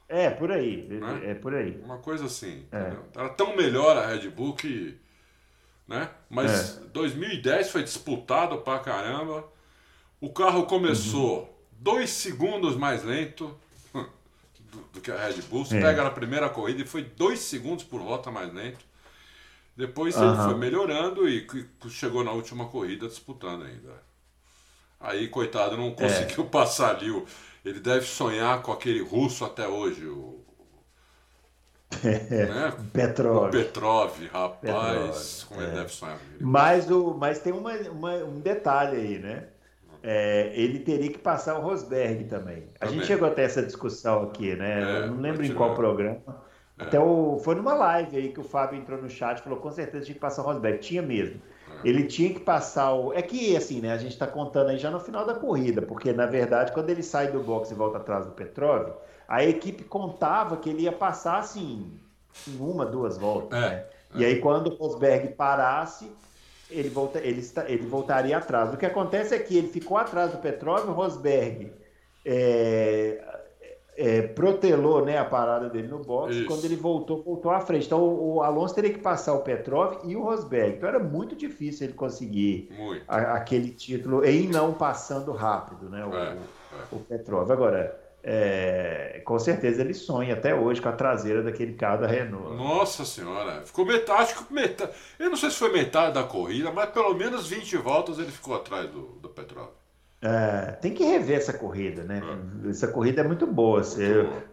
É, 0.08 0.30
por 0.30 0.50
aí. 0.50 0.88
Né? 0.88 1.32
É 1.32 1.34
por 1.34 1.54
aí. 1.54 1.78
Uma 1.84 1.98
coisa 1.98 2.28
assim. 2.28 2.66
É. 2.72 2.94
Era 3.14 3.28
tão 3.28 3.58
melhor 3.58 3.98
a 3.98 4.08
Red 4.08 4.30
Bull 4.30 4.56
que. 4.56 4.98
Né? 5.86 6.10
Mas 6.30 6.78
é. 6.78 6.86
2010 6.94 7.70
foi 7.70 7.84
disputado 7.84 8.58
pra 8.60 8.80
caramba. 8.80 9.46
O 10.22 10.32
carro 10.32 10.66
começou 10.66 11.40
uhum. 11.40 11.48
dois 11.74 12.10
segundos 12.10 12.78
mais 12.78 13.04
lento 13.04 13.54
do, 13.94 14.80
do 14.94 15.02
que 15.02 15.12
a 15.12 15.26
Red 15.26 15.42
Bull. 15.42 15.66
Você 15.66 15.78
é. 15.78 15.82
pega 15.82 16.06
na 16.06 16.10
primeira 16.10 16.48
corrida 16.48 16.84
e 16.84 16.88
foi 16.88 17.04
dois 17.04 17.40
segundos 17.40 17.84
por 17.84 18.00
volta 18.00 18.32
mais 18.32 18.54
lento. 18.54 18.93
Depois 19.76 20.16
ele 20.16 20.36
foi 20.36 20.56
melhorando 20.56 21.28
e 21.28 21.48
chegou 21.90 22.24
na 22.24 22.32
última 22.32 22.68
corrida 22.68 23.08
disputando 23.08 23.64
ainda. 23.64 24.04
Aí, 25.00 25.28
coitado, 25.28 25.76
não 25.76 25.92
conseguiu 25.94 26.46
é. 26.46 26.48
passar 26.50 26.96
ali. 26.96 27.26
Ele 27.66 27.80
deve 27.80 28.06
sonhar 28.06 28.62
com 28.62 28.72
aquele 28.72 29.02
russo 29.02 29.44
até 29.44 29.68
hoje, 29.68 30.06
o. 30.06 30.42
É, 32.04 32.46
né? 32.48 32.74
Petrov. 32.94 33.48
O 33.48 33.52
Petrov, 33.52 34.12
rapaz, 34.32 34.62
Petrov, 34.62 35.46
como 35.48 35.62
é. 35.62 35.64
ele 35.66 35.74
deve 35.74 35.90
sonhar. 35.90 36.20
Mas, 36.40 36.90
o, 36.90 37.14
mas 37.16 37.40
tem 37.40 37.52
uma, 37.52 37.74
uma, 37.90 38.14
um 38.16 38.40
detalhe 38.40 38.98
aí, 38.98 39.20
né? 39.20 39.48
É, 40.02 40.52
ele 40.54 40.80
teria 40.80 41.10
que 41.12 41.18
passar 41.18 41.58
o 41.58 41.62
Rosberg 41.62 42.26
também. 42.26 42.70
A 42.76 42.86
também. 42.86 42.96
gente 42.96 43.08
chegou 43.08 43.28
até 43.28 43.44
essa 43.44 43.64
discussão 43.64 44.24
aqui, 44.24 44.56
né? 44.56 44.82
É, 44.82 45.00
Eu 45.04 45.08
não 45.08 45.22
lembro 45.22 45.46
em 45.46 45.54
qual 45.54 45.74
programa. 45.74 46.44
É. 46.78 46.84
Até 46.84 47.00
o, 47.00 47.40
foi 47.44 47.56
numa 47.56 47.74
live 47.74 48.18
aí 48.18 48.30
que 48.30 48.40
o 48.40 48.44
Fábio 48.44 48.80
entrou 48.80 49.02
no 49.02 49.10
chat 49.10 49.38
e 49.38 49.42
falou: 49.42 49.60
com 49.60 49.72
certeza 49.72 50.06
tinha 50.06 50.16
que 50.16 50.20
passar 50.20 50.42
o 50.42 50.46
Rosberg. 50.46 50.80
Tinha 50.80 51.02
mesmo. 51.02 51.40
É. 51.84 51.88
Ele 51.88 52.04
tinha 52.06 52.34
que 52.34 52.40
passar 52.40 52.94
o. 52.94 53.14
É 53.14 53.22
que, 53.22 53.56
assim, 53.56 53.82
né? 53.82 53.94
A 53.94 53.98
gente 53.98 54.14
está 54.14 54.28
contando 54.28 54.70
aí 54.70 54.78
já 54.78 54.90
no 54.90 55.00
final 55.00 55.26
da 55.26 55.36
corrida, 55.36 55.82
porque 55.82 56.12
na 56.12 56.26
verdade, 56.26 56.72
quando 56.72 56.90
ele 56.90 57.04
sai 57.04 57.32
do 57.32 57.40
box 57.40 57.72
e 57.72 57.76
volta 57.76 57.98
atrás 57.98 58.26
do 58.26 58.32
Petrov, 58.32 58.92
a 59.28 59.44
equipe 59.44 59.84
contava 59.84 60.58
que 60.58 60.70
ele 60.70 60.84
ia 60.84 60.92
passar 60.92 61.40
assim, 61.40 61.92
em 62.48 62.58
uma, 62.60 62.86
duas 62.86 63.18
voltas. 63.18 63.62
É. 63.62 63.70
Né? 63.70 63.86
E 64.16 64.26
aí, 64.26 64.40
quando 64.40 64.68
o 64.68 64.76
Rosberg 64.76 65.30
parasse, 65.30 66.12
ele, 66.70 66.90
volta, 66.90 67.20
ele, 67.20 67.42
ele 67.68 67.86
voltaria 67.88 68.38
atrás. 68.38 68.74
O 68.74 68.78
que 68.78 68.86
acontece 68.86 69.34
é 69.34 69.40
que 69.40 69.58
ele 69.58 69.68
ficou 69.68 69.98
atrás 69.98 70.32
do 70.32 70.38
Petrov, 70.38 70.88
o 70.88 70.94
Rosberg 70.94 71.74
é, 72.26 73.43
é, 73.96 74.22
protelou 74.22 75.06
né, 75.06 75.18
a 75.18 75.26
parada 75.26 75.70
dele 75.70 75.88
no 75.88 76.00
box. 76.00 76.36
Isso. 76.36 76.48
Quando 76.48 76.66
ele 76.66 76.76
voltou, 76.76 77.22
voltou 77.24 77.52
à 77.52 77.60
frente. 77.60 77.86
Então 77.86 78.02
o, 78.02 78.36
o, 78.36 78.42
Alonso 78.42 78.76
teria 78.76 78.92
que 78.92 79.00
passar 79.00 79.34
o 79.34 79.42
Petrov 79.42 79.98
e 80.04 80.16
o 80.16 80.24
Rosberg. 80.24 80.78
Então 80.78 80.90
era 80.90 81.00
muito 81.00 81.36
difícil 81.36 81.88
ele 81.88 81.94
conseguir 81.94 82.70
a, 83.08 83.36
aquele 83.36 83.70
título 83.70 84.26
em 84.26 84.48
não 84.48 84.74
passando 84.74 85.32
rápido, 85.32 85.90
né? 85.90 86.06
O, 86.06 86.14
é, 86.16 86.34
é. 86.34 86.38
o 86.92 87.00
Petrov. 87.00 87.52
Agora. 87.52 88.00
É, 88.26 89.22
com 89.26 89.38
certeza 89.38 89.82
ele 89.82 89.94
sonha 89.94 90.34
até 90.34 90.56
hoje 90.56 90.82
com 90.82 90.88
a 90.88 90.94
traseira 90.94 91.44
daquele 91.44 91.74
carro 91.74 92.04
da 92.04 92.08
Renault. 92.08 92.56
Nossa 92.56 93.04
senhora, 93.04 93.62
ficou 93.64 93.86
metade, 93.86 94.32
acho 94.32 94.46
que 94.46 94.54
metade. 94.54 94.94
Eu 95.20 95.30
não 95.30 95.36
sei 95.36 95.50
se 95.50 95.58
foi 95.58 95.74
metade 95.74 96.14
da 96.14 96.24
corrida, 96.24 96.72
mas 96.72 96.90
pelo 96.92 97.14
menos 97.16 97.48
20 97.48 97.76
voltas 97.80 98.20
ele 98.20 98.32
ficou 98.32 98.56
atrás 98.56 98.90
do, 98.90 99.18
do 99.22 99.28
Petrov. 99.28 99.72
É, 100.24 100.72
tem 100.74 100.94
que 100.94 101.04
rever 101.04 101.38
essa 101.38 101.52
corrida, 101.52 102.04
né? 102.04 102.22
É. 102.66 102.70
Essa 102.70 102.88
corrida 102.88 103.20
é 103.20 103.24
muito 103.28 103.46
boa. 103.46 103.82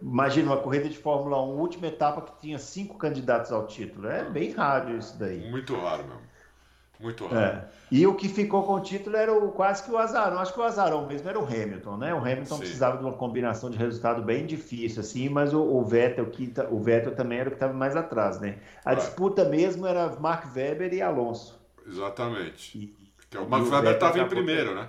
Imagina 0.03 0.51
uma 0.51 0.57
corrida 0.57 0.89
de 0.89 0.99
Fórmula 0.99 1.41
1, 1.41 1.59
última 1.61 1.87
etapa 1.87 2.23
que 2.23 2.41
tinha 2.41 2.59
cinco 2.59 2.99
candidatos 2.99 3.53
ao 3.53 3.69
título. 3.69 4.09
É 4.09 4.25
bem 4.25 4.51
raro 4.51 4.97
isso 4.97 5.17
daí. 5.17 5.49
Muito 5.49 5.77
raro 5.77 6.03
mesmo. 6.03 6.31
Muito 6.99 7.25
raro. 7.25 7.59
É. 7.59 7.65
E 7.91 8.05
o 8.05 8.15
que 8.15 8.29
ficou 8.29 8.65
com 8.65 8.75
o 8.75 8.81
título 8.81 9.17
era 9.17 9.33
o, 9.33 9.53
quase 9.53 9.85
que 9.85 9.93
o 9.93 9.97
azarão. 9.97 10.41
Acho 10.41 10.53
que 10.53 10.59
o 10.59 10.65
azarão 10.65 11.07
mesmo 11.07 11.29
era 11.29 11.39
o 11.39 11.45
Hamilton, 11.45 11.97
né? 11.97 12.13
O 12.13 12.19
Hamilton 12.19 12.57
Sim. 12.57 12.59
precisava 12.59 12.99
de 12.99 13.05
uma 13.05 13.13
combinação 13.13 13.71
de 13.71 13.79
resultado 13.79 14.23
bem 14.23 14.47
difícil, 14.47 15.01
assim, 15.01 15.29
mas 15.29 15.55
o, 15.55 15.63
o 15.63 15.85
Vettel, 15.85 16.27
que, 16.27 16.53
o 16.69 16.81
Vettel 16.81 17.15
também 17.15 17.39
era 17.39 17.49
o 17.49 17.53
que 17.53 17.57
estava 17.57 17.73
mais 17.73 17.95
atrás, 17.95 18.41
né? 18.41 18.59
A 18.85 18.95
disputa 18.95 19.45
mesmo 19.45 19.87
era 19.87 20.09
Mark 20.19 20.45
Webber 20.55 20.93
e 20.93 21.01
Alonso. 21.01 21.59
Exatamente. 21.87 22.77
E, 22.77 23.39
o 23.39 23.49
Mark 23.49 23.71
Webber 23.71 23.95
estava 23.95 24.19
em 24.19 24.29
primeiro, 24.29 24.75
né? 24.75 24.89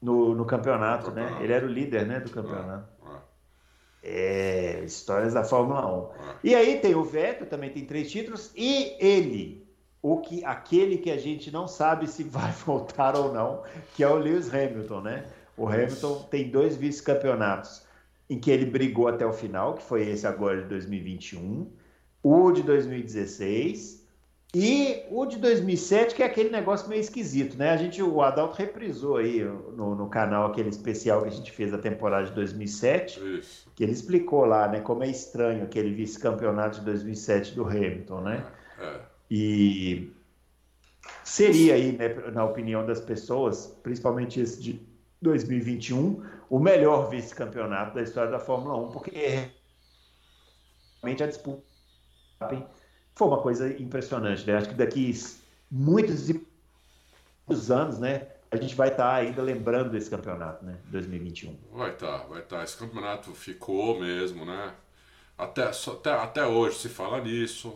No, 0.00 0.34
no 0.34 0.44
campeonato, 0.44 1.10
no 1.10 1.16
né? 1.16 1.38
Ele 1.40 1.52
era 1.52 1.66
o 1.66 1.68
líder, 1.68 2.06
né, 2.06 2.20
do 2.20 2.30
campeonato. 2.30 2.88
É, 4.02 4.82
histórias 4.84 5.34
da 5.34 5.42
Fórmula 5.42 5.84
1. 5.86 6.08
E 6.44 6.54
aí 6.54 6.78
tem 6.78 6.94
o 6.94 7.02
Vettel, 7.02 7.48
também 7.48 7.70
tem 7.70 7.84
três 7.84 8.10
títulos, 8.10 8.52
e 8.56 8.96
ele, 9.00 9.66
o 10.00 10.20
que 10.20 10.44
aquele 10.44 10.98
que 10.98 11.10
a 11.10 11.18
gente 11.18 11.50
não 11.50 11.66
sabe 11.66 12.06
se 12.06 12.22
vai 12.22 12.52
voltar 12.64 13.16
ou 13.16 13.32
não, 13.32 13.64
que 13.94 14.04
é 14.04 14.08
o 14.08 14.16
Lewis 14.16 14.52
Hamilton, 14.54 15.00
né? 15.00 15.26
O 15.56 15.66
Hamilton 15.66 16.26
tem 16.30 16.48
dois 16.48 16.76
vice-campeonatos 16.76 17.82
em 18.30 18.38
que 18.38 18.50
ele 18.50 18.66
brigou 18.66 19.08
até 19.08 19.26
o 19.26 19.32
final, 19.32 19.74
que 19.74 19.82
foi 19.82 20.08
esse 20.08 20.26
agora 20.26 20.62
de 20.62 20.68
2021, 20.68 21.68
o 22.22 22.52
de 22.52 22.62
2016 22.62 23.97
e 24.54 25.04
o 25.10 25.26
de 25.26 25.36
2007, 25.36 26.14
que 26.14 26.22
é 26.22 26.26
aquele 26.26 26.48
negócio 26.48 26.88
meio 26.88 27.00
esquisito, 27.00 27.56
né? 27.58 27.70
A 27.70 27.76
gente, 27.76 28.02
o 28.02 28.22
Adalto 28.22 28.56
reprisou 28.56 29.18
aí 29.18 29.44
no, 29.44 29.94
no 29.94 30.08
canal 30.08 30.46
aquele 30.46 30.70
especial 30.70 31.20
que 31.22 31.28
a 31.28 31.32
gente 31.32 31.52
fez 31.52 31.70
da 31.70 31.76
temporada 31.76 32.26
de 32.26 32.32
2007, 32.32 33.38
Isso. 33.38 33.70
que 33.74 33.84
ele 33.84 33.92
explicou 33.92 34.46
lá, 34.46 34.66
né, 34.66 34.80
como 34.80 35.04
é 35.04 35.08
estranho 35.08 35.64
aquele 35.64 35.92
vice-campeonato 35.92 36.78
de 36.78 36.86
2007 36.86 37.54
do 37.54 37.66
Hamilton, 37.66 38.20
né? 38.22 38.46
É. 38.80 39.00
E 39.30 40.10
seria 41.22 41.74
aí, 41.74 41.92
né, 41.92 42.08
na 42.32 42.44
opinião 42.46 42.86
das 42.86 43.00
pessoas, 43.02 43.66
principalmente 43.82 44.40
esse 44.40 44.62
de 44.62 44.80
2021, 45.20 46.24
o 46.48 46.58
melhor 46.58 47.10
vice-campeonato 47.10 47.94
da 47.94 48.02
história 48.02 48.30
da 48.30 48.38
Fórmula 48.38 48.78
1, 48.78 48.92
porque 48.92 49.50
realmente 51.02 51.22
a 51.22 51.26
disputa 51.26 51.62
foi 53.18 53.28
uma 53.28 53.42
coisa 53.42 53.70
impressionante, 53.82 54.46
né? 54.46 54.56
Acho 54.56 54.68
que 54.68 54.74
daqui 54.74 55.12
muitos 55.70 56.30
anos, 57.70 57.98
né, 57.98 58.28
a 58.50 58.56
gente 58.56 58.74
vai 58.74 58.88
estar 58.88 59.10
tá 59.10 59.16
ainda 59.16 59.42
lembrando 59.42 59.90
desse 59.90 60.08
campeonato, 60.08 60.64
né, 60.64 60.78
2021. 60.86 61.54
Vai 61.72 61.90
estar, 61.90 62.20
tá, 62.20 62.26
vai 62.26 62.40
estar. 62.40 62.58
Tá. 62.58 62.64
Esse 62.64 62.76
campeonato 62.76 63.32
ficou 63.32 64.00
mesmo, 64.00 64.46
né? 64.46 64.72
Até, 65.36 65.64
até, 65.64 66.12
até 66.12 66.46
hoje 66.46 66.78
se 66.78 66.88
fala 66.88 67.20
nisso 67.20 67.74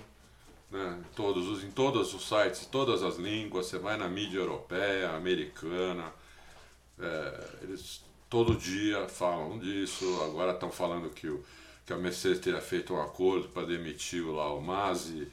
né? 0.72 1.04
Todos 1.14 1.46
os, 1.48 1.62
em 1.62 1.70
todos 1.70 2.14
os 2.14 2.26
sites, 2.26 2.64
todas 2.66 3.02
as 3.02 3.16
línguas, 3.16 3.66
você 3.66 3.78
vai 3.78 3.96
na 3.98 4.08
mídia 4.08 4.38
europeia, 4.38 5.10
americana, 5.10 6.10
é, 6.98 7.48
eles 7.62 8.02
todo 8.30 8.56
dia 8.56 9.06
falam 9.06 9.58
disso. 9.58 10.04
Agora 10.24 10.52
estão 10.52 10.70
falando 10.70 11.10
que, 11.10 11.28
o, 11.28 11.44
que 11.84 11.92
a 11.92 11.96
Mercedes 11.96 12.38
teria 12.38 12.60
feito 12.60 12.94
um 12.94 13.00
acordo 13.00 13.48
para 13.48 13.66
demitir 13.66 14.26
lá 14.26 14.52
o 14.52 14.60
Masi, 14.60 15.28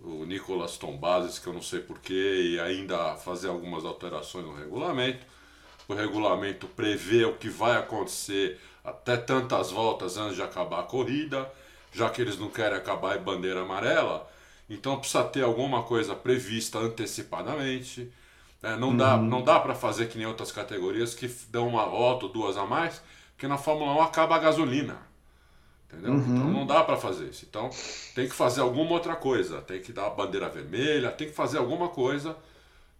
o 0.00 0.24
Nicolas 0.24 0.76
Tombazes, 0.76 1.38
que 1.38 1.46
eu 1.46 1.52
não 1.52 1.62
sei 1.62 1.80
porquê, 1.80 2.52
e 2.54 2.60
ainda 2.60 3.16
fazer 3.16 3.48
algumas 3.48 3.84
alterações 3.84 4.44
no 4.44 4.54
regulamento. 4.54 5.24
O 5.86 5.94
regulamento 5.94 6.66
prevê 6.68 7.24
o 7.24 7.36
que 7.36 7.48
vai 7.48 7.76
acontecer 7.76 8.60
até 8.84 9.16
tantas 9.16 9.70
voltas 9.70 10.16
antes 10.16 10.36
de 10.36 10.42
acabar 10.42 10.80
a 10.80 10.84
corrida, 10.84 11.50
já 11.92 12.10
que 12.10 12.20
eles 12.20 12.38
não 12.38 12.50
querem 12.50 12.76
acabar 12.76 13.18
em 13.18 13.22
bandeira 13.22 13.62
amarela 13.62 14.28
então 14.68 14.98
precisa 14.98 15.24
ter 15.24 15.42
alguma 15.42 15.82
coisa 15.82 16.14
prevista 16.14 16.78
antecipadamente. 16.78 18.12
Né? 18.62 18.76
Não, 18.76 18.88
uhum. 18.88 18.96
dá, 18.96 19.16
não 19.16 19.42
dá 19.42 19.58
para 19.58 19.74
fazer 19.74 20.08
que 20.08 20.18
nem 20.18 20.26
outras 20.26 20.52
categorias 20.52 21.14
que 21.14 21.26
dão 21.48 21.66
uma 21.66 21.86
volta 21.86 22.26
ou 22.26 22.32
duas 22.32 22.56
a 22.56 22.66
mais, 22.66 23.02
porque 23.32 23.48
na 23.48 23.56
Fórmula 23.56 23.94
1 23.94 24.02
acaba 24.02 24.36
a 24.36 24.38
gasolina. 24.38 25.07
Entendeu? 25.90 26.12
Uhum. 26.12 26.36
Então 26.36 26.50
não 26.50 26.66
dá 26.66 26.84
para 26.84 26.96
fazer 26.96 27.26
isso. 27.26 27.46
Então 27.48 27.70
tem 28.14 28.28
que 28.28 28.34
fazer 28.34 28.60
alguma 28.60 28.92
outra 28.92 29.16
coisa. 29.16 29.62
Tem 29.62 29.80
que 29.80 29.92
dar 29.92 30.06
a 30.06 30.10
bandeira 30.10 30.48
vermelha, 30.48 31.10
tem 31.10 31.28
que 31.28 31.34
fazer 31.34 31.58
alguma 31.58 31.88
coisa 31.88 32.36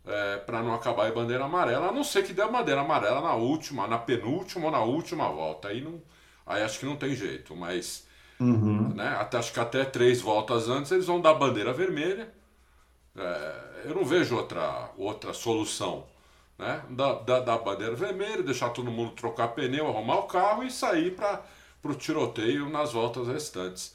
é, 0.07 0.38
para 0.38 0.62
não 0.62 0.74
acabar 0.74 1.09
em 1.09 1.12
bandeira 1.12 1.44
amarela, 1.44 1.88
a 1.88 1.92
não 1.92 2.03
ser 2.03 2.24
que 2.24 2.33
dê 2.33 2.42
a 2.42 2.48
bandeira 2.48 2.81
amarela 2.81 3.20
na 3.20 3.35
última, 3.35 3.87
na 3.87 3.98
penúltima 3.98 4.66
ou 4.66 4.70
na 4.70 4.81
última 4.81 5.29
volta. 5.29 5.68
Aí, 5.68 5.83
não, 5.83 6.01
aí 6.46 6.62
acho 6.62 6.79
que 6.79 6.87
não 6.87 6.96
tem 6.96 7.14
jeito. 7.14 7.55
Mas 7.55 8.09
Uhum. 8.40 8.94
Né? 8.94 9.16
Até, 9.18 9.38
acho 9.38 9.53
que 9.53 9.61
até 9.61 9.85
três 9.85 10.20
voltas 10.20 10.68
antes 10.68 10.92
eles 10.92 11.07
vão 11.07 11.20
dar 11.20 11.35
bandeira 11.35 11.72
vermelha. 11.72 12.33
É, 13.16 13.83
eu 13.87 13.94
não 13.94 14.05
vejo 14.05 14.37
outra, 14.37 14.90
outra 14.96 15.33
solução. 15.33 16.07
Né? 16.57 16.83
Da, 16.90 17.14
da, 17.14 17.40
da, 17.40 17.59
bandeira 17.59 17.94
vermelha, 17.94 18.42
deixar 18.42 18.70
todo 18.70 18.90
mundo 18.90 19.12
trocar 19.12 19.48
pneu, 19.48 19.88
arrumar 19.88 20.20
o 20.20 20.22
carro 20.24 20.62
e 20.64 20.70
sair 20.70 21.14
para 21.14 21.42
o 21.85 21.95
tiroteio 21.95 22.69
nas 22.69 22.93
voltas 22.93 23.27
restantes. 23.29 23.95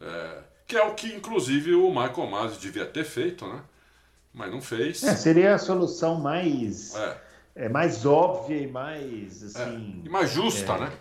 É, 0.00 0.38
que 0.66 0.76
é 0.76 0.82
o 0.82 0.94
que, 0.94 1.14
inclusive, 1.14 1.74
o 1.74 1.88
Michael 1.88 2.26
Masi 2.28 2.58
devia 2.58 2.86
ter 2.86 3.04
feito, 3.04 3.46
né? 3.46 3.62
mas 4.34 4.50
não 4.50 4.60
fez. 4.60 5.02
É, 5.04 5.14
seria 5.14 5.54
a 5.54 5.58
solução 5.58 6.16
mais, 6.16 6.94
é. 6.96 7.16
é 7.54 7.68
mais 7.68 8.04
óbvia 8.04 8.56
e 8.56 8.66
mais. 8.66 9.42
Assim, 9.42 10.02
e 10.04 10.08
mais 10.08 10.30
justa, 10.30 10.72
é. 10.72 10.80
né? 10.80 10.92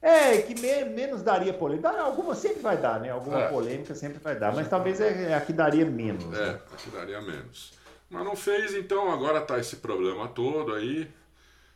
É, 0.00 0.38
que 0.42 0.54
me, 0.60 0.84
menos 0.86 1.22
daria 1.22 1.52
polêmica. 1.52 1.88
Alguma 1.88 2.34
sempre 2.34 2.60
vai 2.60 2.76
dar, 2.76 3.00
né? 3.00 3.10
Alguma 3.10 3.42
é. 3.42 3.48
polêmica 3.48 3.94
sempre 3.94 4.18
vai 4.18 4.36
dar, 4.36 4.54
mas 4.54 4.68
talvez 4.68 5.00
é, 5.00 5.30
é 5.30 5.34
a 5.34 5.40
que 5.40 5.52
daria 5.52 5.84
menos. 5.84 6.24
É, 6.36 6.52
né? 6.52 6.60
a 6.72 6.76
que 6.76 6.90
daria 6.90 7.20
menos. 7.20 7.72
Mas 8.10 8.24
não 8.24 8.36
fez, 8.36 8.74
então 8.74 9.10
agora 9.10 9.40
tá 9.40 9.58
esse 9.58 9.76
problema 9.76 10.28
todo 10.28 10.74
aí. 10.74 11.10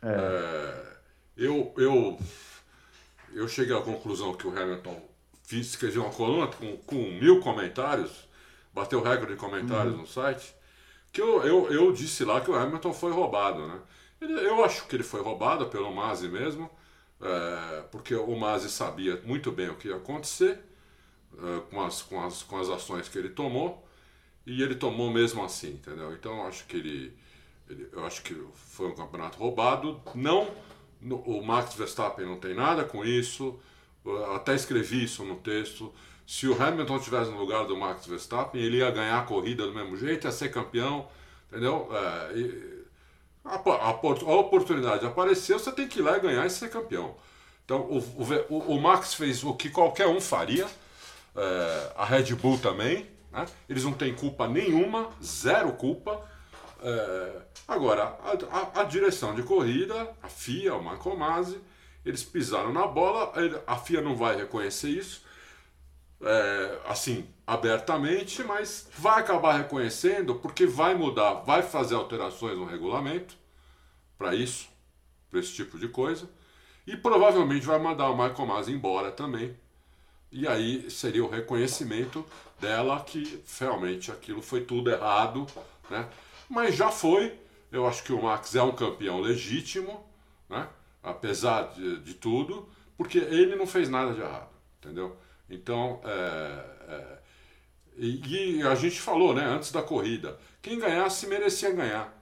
É. 0.01 0.07
É, 0.07 0.89
eu, 1.37 1.73
eu, 1.77 2.17
eu 3.33 3.47
cheguei 3.47 3.75
à 3.75 3.81
conclusão 3.81 4.33
que 4.33 4.47
o 4.47 4.57
Hamilton 4.57 5.01
fiz, 5.43 5.67
escreveu 5.67 6.03
uma 6.03 6.13
coluna 6.13 6.47
com, 6.47 6.77
com 6.77 6.95
mil 6.95 7.39
comentários, 7.39 8.27
bateu 8.73 9.01
recorde 9.01 9.33
de 9.33 9.39
comentários 9.39 9.93
uhum. 9.93 10.01
no 10.01 10.07
site, 10.07 10.53
que 11.11 11.21
eu, 11.21 11.43
eu, 11.43 11.71
eu 11.71 11.91
disse 11.91 12.23
lá 12.23 12.39
que 12.41 12.51
o 12.51 12.55
Hamilton 12.55 12.93
foi 12.93 13.11
roubado, 13.11 13.67
né? 13.67 13.79
Ele, 14.21 14.33
eu 14.33 14.63
acho 14.63 14.85
que 14.85 14.95
ele 14.95 15.03
foi 15.03 15.21
roubado 15.21 15.67
pelo 15.67 15.93
Masi 15.93 16.27
mesmo 16.27 16.69
é, 17.21 17.81
porque 17.91 18.15
o 18.15 18.35
Masi 18.35 18.69
sabia 18.69 19.21
muito 19.25 19.51
bem 19.51 19.69
o 19.69 19.75
que 19.75 19.89
ia 19.89 19.97
acontecer, 19.97 20.57
uh, 21.33 21.61
com, 21.69 21.81
as, 21.81 22.01
com, 22.01 22.23
as, 22.23 22.43
com 22.43 22.57
as 22.57 22.69
ações 22.69 23.09
que 23.09 23.17
ele 23.17 23.29
tomou 23.29 23.85
e 24.45 24.61
ele 24.63 24.75
tomou 24.75 25.11
mesmo 25.11 25.43
assim, 25.43 25.71
entendeu? 25.71 26.13
Então 26.13 26.37
eu 26.37 26.47
acho 26.47 26.65
que 26.65 26.77
ele, 26.77 27.13
ele 27.69 27.89
eu 27.91 28.05
acho 28.05 28.23
que 28.23 28.33
foi 28.55 28.87
um 28.87 28.95
campeonato 28.95 29.37
roubado. 29.37 30.01
Não, 30.15 30.49
o 31.01 31.41
Max 31.41 31.75
Verstappen 31.75 32.25
não 32.25 32.37
tem 32.37 32.53
nada 32.53 32.83
com 32.83 33.03
isso. 33.03 33.59
Até 34.35 34.55
escrevi 34.55 35.03
isso 35.03 35.23
no 35.23 35.35
texto. 35.35 35.93
Se 36.25 36.47
o 36.47 36.61
Hamilton 36.61 36.97
estivesse 36.97 37.31
no 37.31 37.37
lugar 37.37 37.65
do 37.65 37.75
Max 37.75 38.05
Verstappen, 38.05 38.61
ele 38.61 38.77
ia 38.77 38.91
ganhar 38.91 39.19
a 39.19 39.23
corrida 39.23 39.65
do 39.65 39.73
mesmo 39.73 39.97
jeito, 39.97 40.27
ia 40.27 40.31
ser 40.31 40.49
campeão, 40.49 41.07
entendeu? 41.49 41.89
É, 41.91 42.37
e, 42.37 42.85
a, 43.43 43.55
a, 43.55 43.89
a, 43.89 44.35
oportunidade 44.35 45.05
apareceu, 45.05 45.57
você 45.57 45.71
tem 45.71 45.87
que 45.87 45.99
ir 45.99 46.01
lá 46.03 46.17
e 46.17 46.19
ganhar 46.19 46.45
e 46.45 46.49
ser 46.49 46.69
campeão. 46.69 47.15
Então 47.65 47.81
o, 47.81 47.97
o, 48.49 48.75
o 48.75 48.81
Max 48.81 49.15
fez 49.15 49.43
o 49.43 49.55
que 49.55 49.69
qualquer 49.69 50.07
um 50.07 50.21
faria, 50.21 50.67
é, 51.35 51.91
a 51.95 52.05
Red 52.05 52.35
Bull 52.35 52.59
também, 52.59 53.07
né? 53.31 53.45
Eles 53.67 53.83
não 53.83 53.93
têm 53.93 54.13
culpa 54.13 54.47
nenhuma, 54.47 55.09
zero 55.23 55.71
culpa. 55.73 56.21
É, 56.81 57.41
agora, 57.67 58.03
a, 58.03 58.79
a, 58.79 58.81
a, 58.81 58.83
direção 58.83 59.35
de 59.35 59.43
corrida, 59.43 60.15
a 60.23 60.29
FIA, 60.29 60.75
o 60.75 60.83
Marco 60.83 61.15
Masi, 61.15 61.59
eles 62.05 62.23
pisaram 62.23 62.71
na 62.71 62.87
bola, 62.87 63.33
a 63.67 63.75
FIA 63.77 64.01
não 64.01 64.15
vai 64.15 64.37
reconhecer 64.37 64.89
isso, 64.89 65.21
é, 66.21 66.79
assim, 66.85 67.27
abertamente, 67.45 68.43
mas 68.43 68.89
vai 68.97 69.19
acabar 69.19 69.57
reconhecendo 69.57 70.35
porque 70.35 70.65
vai 70.65 70.95
mudar, 70.95 71.33
vai 71.45 71.61
fazer 71.61 71.95
alterações 71.95 72.57
no 72.57 72.65
regulamento 72.65 73.35
para 74.17 74.33
isso, 74.35 74.69
para 75.29 75.39
esse 75.39 75.53
tipo 75.53 75.77
de 75.77 75.87
coisa, 75.89 76.29
e 76.87 76.95
provavelmente 76.95 77.65
vai 77.65 77.79
mandar 77.79 78.09
o 78.09 78.17
Michael 78.17 78.47
Masi 78.47 78.71
embora 78.71 79.11
também. 79.11 79.55
E 80.31 80.47
aí 80.47 80.89
seria 80.91 81.23
o 81.23 81.29
reconhecimento 81.29 82.25
dela 82.59 83.01
que 83.01 83.43
realmente 83.59 84.11
aquilo 84.11 84.41
foi 84.41 84.61
tudo 84.61 84.91
errado, 84.91 85.47
né? 85.89 86.07
Mas 86.49 86.75
já 86.75 86.89
foi. 86.89 87.37
Eu 87.71 87.87
acho 87.87 88.03
que 88.03 88.11
o 88.11 88.23
Max 88.23 88.55
é 88.55 88.63
um 88.63 88.71
campeão 88.71 89.19
legítimo, 89.19 90.03
né? 90.49 90.67
Apesar 91.03 91.73
de, 91.73 91.99
de 91.99 92.15
tudo, 92.15 92.67
porque 92.97 93.19
ele 93.19 93.55
não 93.55 93.67
fez 93.67 93.87
nada 93.87 94.13
de 94.13 94.19
errado, 94.19 94.49
entendeu? 94.79 95.15
Então, 95.49 96.01
é, 96.03 96.65
é, 96.87 97.17
e, 97.95 98.57
e, 98.57 98.63
a 98.63 98.75
gente 98.75 98.99
falou, 98.99 99.33
né, 99.33 99.45
antes 99.45 99.71
da 99.71 99.81
corrida, 99.81 100.37
quem 100.61 100.79
ganhasse 100.79 101.27
merecia 101.27 101.71
ganhar, 101.71 102.13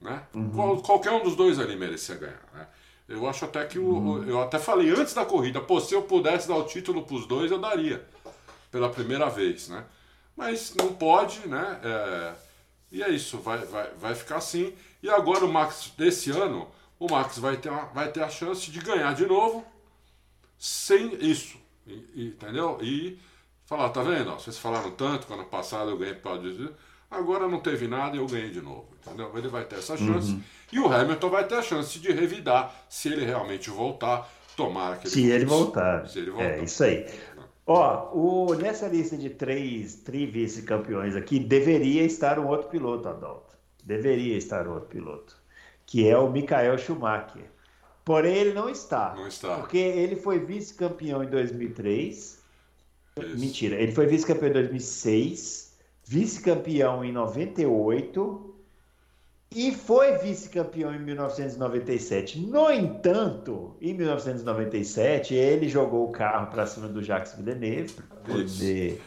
né? 0.00 0.22
Uhum. 0.34 0.80
qualquer 0.80 1.12
um 1.12 1.22
dos 1.22 1.36
dois 1.36 1.58
ali 1.58 1.76
merecia 1.76 2.14
ganhar, 2.14 2.42
né? 2.54 2.66
Eu 3.08 3.28
acho 3.28 3.44
até 3.44 3.64
que 3.66 3.78
o, 3.78 3.84
uhum. 3.84 4.24
eu 4.24 4.40
até 4.40 4.58
falei 4.58 4.90
antes 4.90 5.12
da 5.12 5.24
corrida, 5.24 5.60
pô, 5.60 5.80
se 5.80 5.94
eu 5.94 6.02
pudesse 6.02 6.48
dar 6.48 6.56
o 6.56 6.64
título 6.64 7.02
para 7.02 7.16
os 7.16 7.26
dois, 7.26 7.50
eu 7.50 7.58
daria 7.58 8.04
pela 8.70 8.88
primeira 8.88 9.28
vez, 9.28 9.68
né? 9.68 9.84
Mas 10.34 10.74
não 10.74 10.94
pode, 10.94 11.46
né? 11.46 11.80
É, 11.84 12.32
e 12.92 13.02
é 13.02 13.10
isso, 13.10 13.38
vai, 13.38 13.58
vai, 13.58 13.90
vai 13.98 14.14
ficar 14.14 14.36
assim. 14.36 14.72
E 15.02 15.10
agora 15.10 15.44
o 15.44 15.52
Max, 15.52 15.92
desse 15.96 16.30
ano, 16.30 16.68
o 16.98 17.10
Max 17.10 17.38
vai 17.38 17.56
ter, 17.56 17.70
uma, 17.70 17.86
vai 17.86 18.12
ter 18.12 18.22
a 18.22 18.28
chance 18.28 18.70
de 18.70 18.78
ganhar 18.78 19.14
de 19.14 19.26
novo 19.26 19.64
sem 20.58 21.14
isso, 21.14 21.56
e, 21.86 22.04
e, 22.14 22.26
entendeu? 22.28 22.78
E 22.80 23.18
falar, 23.64 23.88
tá 23.88 24.02
vendo? 24.02 24.30
vocês 24.34 24.58
falaram 24.58 24.92
tanto, 24.92 25.26
quando 25.26 25.44
passado 25.44 25.90
eu 25.90 25.98
ganhei 25.98 26.14
por 26.14 26.22
causa 26.22 26.72
agora 27.12 27.46
não 27.46 27.60
teve 27.60 27.86
nada 27.86 28.16
e 28.16 28.18
eu 28.18 28.26
ganhei 28.26 28.50
de 28.50 28.60
novo, 28.60 28.88
entendeu? 29.00 29.30
Ele 29.36 29.48
vai 29.48 29.64
ter 29.64 29.76
essa 29.76 29.96
chance. 29.96 30.32
Uhum. 30.32 30.42
E 30.72 30.80
o 30.80 30.92
Hamilton 30.92 31.28
vai 31.28 31.46
ter 31.46 31.56
a 31.56 31.62
chance 31.62 31.98
de 31.98 32.10
revidar 32.10 32.74
se 32.88 33.08
ele 33.08 33.24
realmente 33.24 33.70
voltar, 33.70 34.30
tomar 34.56 34.94
aquele 34.94 35.10
se 35.10 35.30
ele 35.30 35.44
voltar. 35.44 36.08
Se 36.08 36.18
ele 36.18 36.30
voltar. 36.30 36.50
É 36.50 36.64
isso 36.64 36.82
aí. 36.82 37.06
Ó, 37.66 38.10
o, 38.12 38.54
nessa 38.54 38.88
lista 38.88 39.16
de 39.16 39.30
três 39.30 40.02
vice-campeões 40.04 41.14
aqui, 41.14 41.38
deveria 41.38 42.02
estar 42.02 42.38
um 42.38 42.48
outro 42.48 42.68
piloto, 42.68 43.08
Adalto. 43.08 43.56
Deveria 43.84 44.36
estar 44.36 44.66
um 44.66 44.74
outro 44.74 44.88
piloto. 44.88 45.36
Que 45.86 46.08
é 46.08 46.16
o 46.16 46.30
Michael 46.30 46.78
Schumacher. 46.78 47.50
Porém, 48.04 48.34
ele 48.34 48.52
não 48.52 48.68
está. 48.68 49.14
Não 49.14 49.28
está. 49.28 49.56
Porque 49.56 49.78
ele 49.78 50.16
foi 50.16 50.38
vice-campeão 50.40 51.22
em 51.22 51.28
2003. 51.28 52.42
Isso. 53.16 53.38
Mentira, 53.38 53.76
ele 53.76 53.92
foi 53.92 54.06
vice-campeão 54.06 54.48
em 54.48 54.54
2006, 54.54 55.76
vice-campeão 56.04 57.04
em 57.04 57.12
98 57.12 58.52
e 59.54 59.72
foi 59.72 60.18
vice-campeão 60.18 60.94
em 60.94 60.98
1997. 60.98 62.40
No 62.40 62.70
entanto, 62.70 63.76
em 63.80 63.94
1997, 63.94 65.34
ele 65.34 65.68
jogou 65.68 66.08
o 66.08 66.12
carro 66.12 66.48
para 66.48 66.66
cima 66.66 66.88
do 66.88 67.02
Jacques 67.02 67.34
Villeneuve 67.34 67.92
para 67.92 68.34
poder 68.34 69.00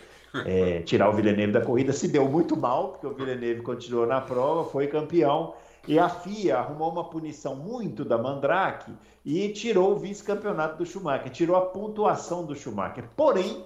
é, 0.45 0.81
tirar 0.81 1.09
o 1.09 1.13
Villeneuve 1.13 1.53
da 1.53 1.61
corrida. 1.61 1.93
Se 1.93 2.07
deu 2.07 2.27
muito 2.27 2.57
mal, 2.57 2.89
porque 2.89 3.07
o 3.07 3.13
Villeneuve 3.13 3.61
continuou 3.61 4.05
na 4.05 4.21
prova, 4.21 4.69
foi 4.69 4.87
campeão. 4.87 5.53
E 5.87 5.99
a 5.99 6.09
FIA 6.09 6.57
arrumou 6.57 6.91
uma 6.91 7.03
punição 7.03 7.55
muito 7.55 8.03
da 8.03 8.17
Mandrake 8.17 8.91
e 9.23 9.49
tirou 9.49 9.91
o 9.91 9.95
vice-campeonato 9.95 10.77
do 10.77 10.85
Schumacher, 10.85 11.31
tirou 11.31 11.55
a 11.55 11.61
pontuação 11.61 12.43
do 12.43 12.55
Schumacher. 12.55 13.05
Porém, 13.15 13.63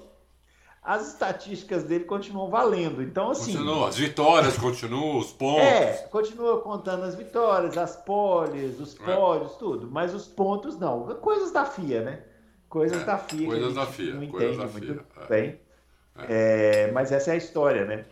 as 0.89 1.09
estatísticas 1.09 1.83
dele 1.83 2.05
continuam 2.05 2.49
valendo. 2.49 3.03
Então, 3.03 3.29
assim. 3.29 3.55
As 3.87 3.95
vitórias 3.95 4.57
continuam, 4.57 5.19
os 5.19 5.31
pontos. 5.31 5.61
É, 5.61 6.07
continua 6.09 6.61
contando 6.61 7.03
as 7.03 7.13
vitórias, 7.13 7.77
as 7.77 7.95
poles, 7.95 8.79
os 8.79 8.99
é. 8.99 9.15
pódios, 9.15 9.53
é. 9.53 9.57
tudo. 9.59 9.87
Mas 9.91 10.15
os 10.15 10.27
pontos 10.27 10.79
não. 10.79 11.03
Coisas 11.17 11.51
da 11.51 11.63
FIA, 11.63 12.01
né? 12.01 12.23
Coisas 12.67 13.03
é, 13.03 13.05
da 13.05 13.19
FIA. 13.19 13.45
Coisas 13.45 13.75
da 13.75 13.85
FIA. 13.85 14.15
Não 14.15 14.23
entende 14.23 14.57
muito 14.57 14.79
FIA, 14.79 15.05
é. 15.21 15.27
bem. 15.27 15.59
É. 16.27 16.91
mas 16.91 17.11
essa 17.11 17.29
é 17.29 17.33
a 17.35 17.37
história, 17.37 17.85
né? 17.85 18.05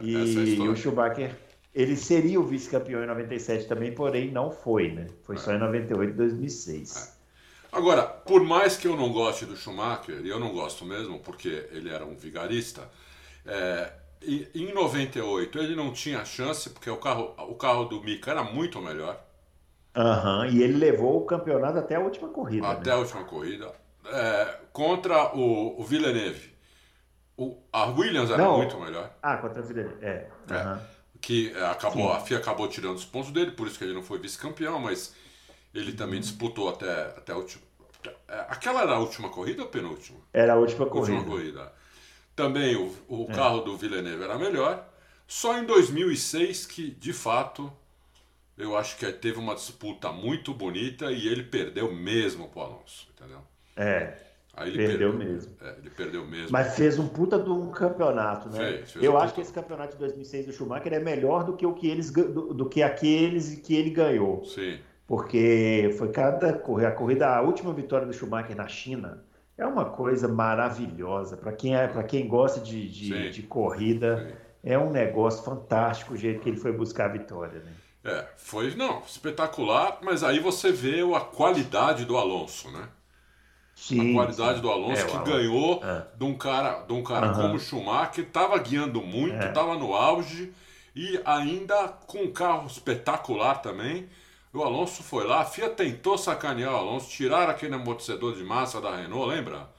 e, 0.00 0.52
história. 0.52 0.72
o 0.72 0.74
Schumacher, 0.74 1.36
ele 1.74 1.96
seria 1.96 2.40
o 2.40 2.44
vice-campeão 2.44 3.04
em 3.04 3.06
97 3.08 3.68
também, 3.68 3.92
porém 3.94 4.30
não 4.30 4.50
foi, 4.50 4.90
né? 4.90 5.06
Foi 5.24 5.36
só 5.36 5.52
em 5.52 5.58
98 5.58 6.10
e 6.10 6.16
2006. 6.16 7.11
Agora, 7.72 8.02
por 8.02 8.44
mais 8.44 8.76
que 8.76 8.86
eu 8.86 8.94
não 8.94 9.10
goste 9.10 9.46
do 9.46 9.56
Schumacher, 9.56 10.20
e 10.22 10.28
eu 10.28 10.38
não 10.38 10.52
gosto 10.52 10.84
mesmo, 10.84 11.18
porque 11.20 11.66
ele 11.72 11.88
era 11.88 12.04
um 12.04 12.14
vigarista, 12.14 12.86
é, 13.46 13.90
em 14.54 14.72
98 14.72 15.58
ele 15.58 15.74
não 15.74 15.90
tinha 15.90 16.22
chance, 16.24 16.68
porque 16.68 16.90
o 16.90 16.98
carro, 16.98 17.34
o 17.38 17.54
carro 17.54 17.86
do 17.86 18.02
Mika 18.02 18.30
era 18.30 18.44
muito 18.44 18.80
melhor. 18.80 19.18
Uhum, 19.96 20.46
e 20.46 20.62
ele 20.62 20.76
levou 20.76 21.18
o 21.18 21.24
campeonato 21.24 21.78
até 21.78 21.96
a 21.96 22.00
última 22.00 22.28
corrida. 22.28 22.68
Até 22.68 22.90
né? 22.90 22.96
a 22.96 22.98
última 22.98 23.24
corrida. 23.24 23.72
É, 24.04 24.56
contra 24.72 25.34
o, 25.34 25.80
o 25.80 25.84
Villeneuve. 25.84 26.52
O, 27.36 27.56
a 27.72 27.86
Williams 27.86 28.30
era 28.30 28.42
não, 28.42 28.58
muito 28.58 28.78
melhor. 28.78 29.10
Ah, 29.22 29.38
contra 29.38 29.62
o 29.62 29.64
Villeneuve, 29.64 30.04
é. 30.04 30.28
Uhum. 30.50 30.56
é 30.56 30.78
que 31.22 31.56
acabou, 31.70 32.12
a 32.12 32.18
FIA 32.18 32.38
acabou 32.38 32.66
tirando 32.66 32.96
os 32.96 33.04
pontos 33.04 33.30
dele, 33.30 33.52
por 33.52 33.68
isso 33.68 33.78
que 33.78 33.84
ele 33.84 33.94
não 33.94 34.02
foi 34.02 34.18
vice-campeão, 34.18 34.80
mas 34.80 35.14
ele 35.74 35.92
também 35.92 36.20
disputou 36.20 36.68
até, 36.68 36.90
até 36.90 37.32
a 37.32 37.36
última. 37.36 37.62
É, 38.28 38.46
aquela 38.48 38.82
era 38.82 38.92
a 38.92 38.98
última 38.98 39.28
corrida 39.30 39.62
ou 39.62 39.68
penúltima? 39.68 40.18
Era 40.32 40.54
a 40.54 40.56
última 40.56 40.86
corrida. 40.86 41.18
Última 41.18 41.36
corrida. 41.36 41.72
Também 42.34 42.76
o, 42.76 42.92
o 43.08 43.26
é. 43.30 43.34
carro 43.34 43.60
do 43.60 43.76
Villeneuve 43.76 44.24
era 44.24 44.38
melhor. 44.38 44.88
Só 45.26 45.58
em 45.58 45.64
2006 45.64 46.66
que, 46.66 46.90
de 46.90 47.12
fato, 47.12 47.72
eu 48.58 48.76
acho 48.76 48.98
que 48.98 49.10
teve 49.12 49.38
uma 49.38 49.54
disputa 49.54 50.12
muito 50.12 50.52
bonita 50.52 51.10
e 51.10 51.26
ele 51.26 51.42
perdeu 51.42 51.94
mesmo 51.94 52.48
pro 52.48 52.62
Alonso, 52.62 53.08
entendeu? 53.16 53.40
É. 53.76 54.14
Aí 54.54 54.68
ele 54.68 54.86
perdeu, 54.86 55.10
perdeu 55.12 55.30
mesmo. 55.30 55.56
É, 55.62 55.76
ele 55.78 55.90
perdeu 55.90 56.26
mesmo. 56.26 56.48
Mas 56.50 56.76
fez 56.76 56.98
um 56.98 57.08
puta 57.08 57.38
de 57.38 57.48
um 57.48 57.70
campeonato, 57.70 58.50
né? 58.50 58.58
Fez, 58.58 58.92
fez 58.92 59.04
eu 59.04 59.12
um 59.12 59.16
acho 59.16 59.28
puta... 59.28 59.34
que 59.36 59.40
esse 59.40 59.52
campeonato 59.52 59.92
de 59.92 60.00
2006 60.00 60.46
do 60.46 60.52
Schumacher 60.52 60.92
é 60.92 60.98
melhor 60.98 61.44
do 61.44 61.56
que 61.56 61.64
o 61.64 61.72
que 61.72 61.88
eles 61.88 62.10
do, 62.10 62.52
do 62.52 62.68
que 62.68 62.82
aqueles 62.82 63.54
que 63.60 63.74
ele 63.74 63.88
ganhou. 63.88 64.44
Sim 64.44 64.78
porque 65.06 65.94
foi 65.98 66.10
cada 66.10 66.52
corrida, 66.52 66.88
a 66.88 66.92
corrida, 66.92 67.28
a 67.28 67.40
última 67.40 67.72
vitória 67.72 68.06
do 68.06 68.12
Schumacher 68.12 68.56
na 68.56 68.68
China 68.68 69.24
é 69.56 69.66
uma 69.66 69.84
coisa 69.84 70.28
maravilhosa 70.28 71.36
para 71.36 71.52
quem 71.52 71.76
é, 71.76 71.86
para 71.86 72.02
quem 72.02 72.26
gosta 72.26 72.60
de, 72.60 72.88
de, 72.88 73.30
de 73.30 73.42
corrida. 73.42 74.28
Sim. 74.28 74.42
É 74.64 74.78
um 74.78 74.90
negócio 74.90 75.42
fantástico 75.42 76.14
o 76.14 76.16
jeito 76.16 76.40
que 76.40 76.48
ele 76.48 76.56
foi 76.56 76.72
buscar 76.72 77.06
a 77.06 77.08
vitória, 77.08 77.60
né? 77.60 77.72
É, 78.04 78.28
foi 78.36 78.74
não 78.74 79.00
espetacular, 79.00 79.98
mas 80.02 80.24
aí 80.24 80.38
você 80.40 80.72
vê 80.72 81.00
a 81.14 81.20
qualidade 81.20 82.04
do 82.04 82.16
Alonso, 82.16 82.70
né? 82.70 82.88
Sim, 83.74 84.10
a 84.10 84.14
qualidade 84.14 84.56
sim. 84.56 84.62
do 84.62 84.70
Alonso 84.70 85.02
é, 85.02 85.04
que 85.04 85.16
Alonso. 85.16 85.32
ganhou 85.32 85.84
é. 85.84 86.06
de 86.16 86.24
um 86.24 86.34
cara, 86.36 86.82
de 86.82 86.92
um 86.92 87.02
cara 87.02 87.28
uhum. 87.28 87.34
como 87.34 87.54
o 87.54 87.58
Schumacher, 87.58 88.24
estava 88.24 88.58
guiando 88.58 89.00
muito, 89.02 89.44
estava 89.44 89.72
é. 89.72 89.78
no 89.78 89.94
auge 89.94 90.52
e 90.94 91.20
ainda 91.24 91.88
com 92.06 92.18
um 92.18 92.32
carro 92.32 92.66
espetacular 92.66 93.62
também. 93.62 94.08
O 94.52 94.62
Alonso 94.62 95.02
foi 95.02 95.26
lá, 95.26 95.40
a 95.40 95.44
FIA 95.46 95.70
tentou 95.70 96.18
sacanear 96.18 96.74
o 96.74 96.76
Alonso, 96.76 97.10
tirar 97.10 97.48
aquele 97.48 97.74
amortecedor 97.74 98.36
de 98.36 98.44
massa 98.44 98.80
da 98.80 98.94
Renault, 98.94 99.34
lembra? 99.34 99.70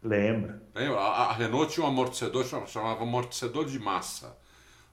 Lembra. 0.00 0.62
lembra? 0.74 1.00
A, 1.00 1.30
a 1.30 1.32
Renault 1.32 1.72
tinha 1.72 1.84
um 1.84 1.88
amortecedor, 1.88 2.44
chamava 2.66 3.02
amortecedor 3.02 3.64
de 3.64 3.78
massa. 3.78 4.36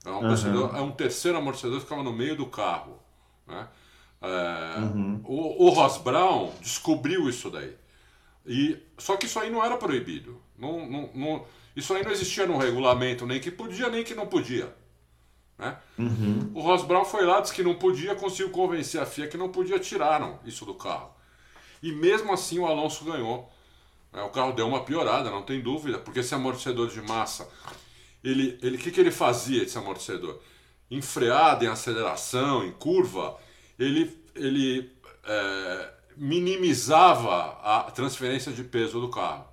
É 0.04 0.10
um, 0.10 0.28
uhum. 0.28 0.82
um 0.84 0.90
terceiro 0.90 1.38
amortecedor 1.38 1.76
que 1.76 1.84
ficava 1.84 2.02
no 2.02 2.12
meio 2.12 2.34
do 2.34 2.46
carro. 2.46 2.98
Né? 3.46 3.68
É, 4.20 4.80
uhum. 4.80 5.20
o, 5.24 5.66
o 5.66 5.68
Ross 5.68 5.98
Brown 5.98 6.52
descobriu 6.60 7.28
isso 7.28 7.50
daí. 7.50 7.76
E, 8.44 8.82
só 8.98 9.16
que 9.16 9.26
isso 9.26 9.38
aí 9.38 9.48
não 9.48 9.64
era 9.64 9.76
proibido. 9.76 10.40
Não, 10.58 10.88
não, 10.88 11.10
não, 11.14 11.46
isso 11.76 11.94
aí 11.94 12.02
não 12.02 12.10
existia 12.10 12.46
no 12.46 12.58
regulamento, 12.58 13.26
nem 13.26 13.40
que 13.40 13.50
podia, 13.50 13.88
nem 13.88 14.02
que 14.02 14.14
não 14.14 14.26
podia. 14.26 14.74
Né? 15.62 15.76
Uhum. 15.96 16.50
O 16.54 16.60
Ross 16.60 16.82
Brown 16.82 17.04
foi 17.04 17.24
lá, 17.24 17.40
disse 17.40 17.54
que 17.54 17.62
não 17.62 17.76
podia, 17.76 18.16
conseguiu 18.16 18.50
convencer 18.50 19.00
a 19.00 19.06
FIA 19.06 19.28
que 19.28 19.36
não 19.36 19.48
podia, 19.48 19.78
tiraram 19.78 20.40
isso 20.44 20.64
do 20.64 20.74
carro. 20.74 21.10
E 21.80 21.92
mesmo 21.92 22.32
assim 22.32 22.58
o 22.58 22.66
Alonso 22.66 23.04
ganhou. 23.04 23.48
É, 24.12 24.20
o 24.22 24.30
carro 24.30 24.52
deu 24.52 24.66
uma 24.66 24.84
piorada, 24.84 25.30
não 25.30 25.42
tem 25.42 25.60
dúvida, 25.60 25.98
porque 25.98 26.18
esse 26.18 26.34
amortecedor 26.34 26.88
de 26.88 27.00
massa, 27.00 27.48
ele, 28.24 28.58
ele, 28.60 28.76
o 28.76 28.78
que, 28.80 28.90
que 28.90 29.00
ele 29.00 29.12
fazia, 29.12 29.62
esse 29.62 29.78
amortecedor? 29.78 30.40
Em 30.90 31.00
freada, 31.00 31.64
em 31.64 31.68
aceleração, 31.68 32.64
em 32.64 32.72
curva, 32.72 33.38
ele, 33.78 34.20
ele 34.34 34.90
é, 35.22 35.90
minimizava 36.16 37.58
a 37.62 37.90
transferência 37.92 38.52
de 38.52 38.64
peso 38.64 39.00
do 39.00 39.08
carro. 39.08 39.46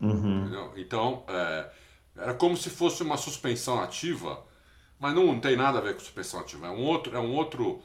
Uhum. 0.00 0.72
Então, 0.74 1.22
é, 1.28 1.70
era 2.16 2.32
como 2.32 2.56
se 2.56 2.70
fosse 2.70 3.02
uma 3.02 3.18
suspensão 3.18 3.78
ativa, 3.80 4.42
mas 5.02 5.14
não, 5.16 5.26
não, 5.26 5.40
tem 5.40 5.56
nada 5.56 5.78
a 5.78 5.80
ver 5.80 5.94
com 5.94 6.00
suspensão 6.00 6.38
ativa. 6.38 6.68
É 6.68 6.70
um 6.70 6.84
outro. 6.84 7.16
É 7.16 7.18
um 7.18 7.34
outro 7.34 7.82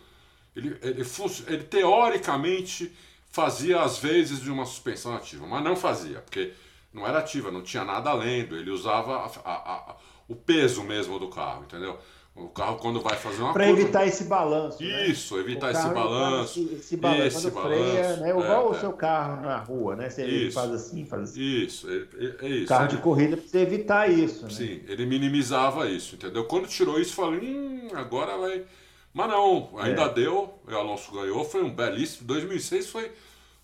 ele, 0.56 0.78
ele, 0.84 1.02
ele 1.48 1.64
teoricamente 1.64 2.96
fazia 3.32 3.82
às 3.82 3.98
vezes 3.98 4.40
de 4.40 4.52
uma 4.52 4.66
suspensão 4.66 5.16
ativa, 5.16 5.48
mas 5.48 5.64
não 5.64 5.76
fazia, 5.76 6.22
porque 6.22 6.54
não 6.94 7.08
era 7.08 7.20
ativa, 7.20 7.52
não 7.52 7.64
tinha 7.64 7.84
nada 7.84 8.12
além, 8.12 8.42
ele 8.42 8.70
usava 8.70 9.18
a, 9.18 9.26
a, 9.44 9.92
a, 9.92 9.96
o 10.28 10.36
peso 10.36 10.84
mesmo 10.84 11.20
do 11.20 11.28
carro, 11.28 11.64
entendeu? 11.64 12.00
O 12.38 12.50
carro 12.50 12.78
quando 12.78 13.02
vai 13.02 13.16
fazer 13.16 13.42
uma 13.42 13.52
Para 13.52 13.68
evitar 13.68 14.06
esse 14.06 14.26
balanço. 14.26 14.84
Né? 14.84 15.08
Isso, 15.08 15.36
né? 15.36 15.42
evitar 15.42 15.72
esse 15.72 15.90
balanço. 15.90 16.60
Esse, 16.60 16.74
esse 16.76 16.98
balanço. 16.98 17.24
Esse 17.24 17.52
quando 17.52 17.54
balanço, 17.56 17.82
freia, 17.84 18.18
né? 18.18 18.30
Igual 18.30 18.68
é, 18.68 18.70
o 18.70 18.80
seu 18.80 18.94
carro 18.94 19.42
na 19.42 19.58
rua, 19.58 19.96
né? 19.96 20.10
Você 20.10 20.26
isso, 20.26 20.54
faz 20.54 20.72
assim, 20.72 21.04
faz 21.04 21.24
assim. 21.24 21.42
Isso, 21.42 21.88
é, 21.90 22.46
é 22.46 22.50
isso. 22.50 22.68
Carro 22.68 22.88
de 22.90 22.98
corrida 22.98 23.36
para 23.36 23.48
você 23.48 23.58
evitar 23.58 24.08
isso, 24.08 24.44
né? 24.44 24.52
Sim, 24.52 24.82
ele 24.88 25.08
minimizava 25.08 25.90
isso, 25.90 26.14
entendeu? 26.14 26.46
Quando 26.46 26.68
tirou 26.68 27.00
isso, 27.00 27.16
falei, 27.16 27.40
hum, 27.40 27.90
agora 27.94 28.38
vai. 28.38 28.64
Mas 29.12 29.30
não, 29.30 29.72
ainda 29.80 30.04
é. 30.04 30.14
deu, 30.14 30.60
o 30.68 30.76
Alonso 30.76 31.12
ganhou, 31.12 31.44
foi 31.44 31.64
um 31.64 31.74
belíssimo. 31.74 32.28
2006 32.28 32.88
foi 32.88 33.12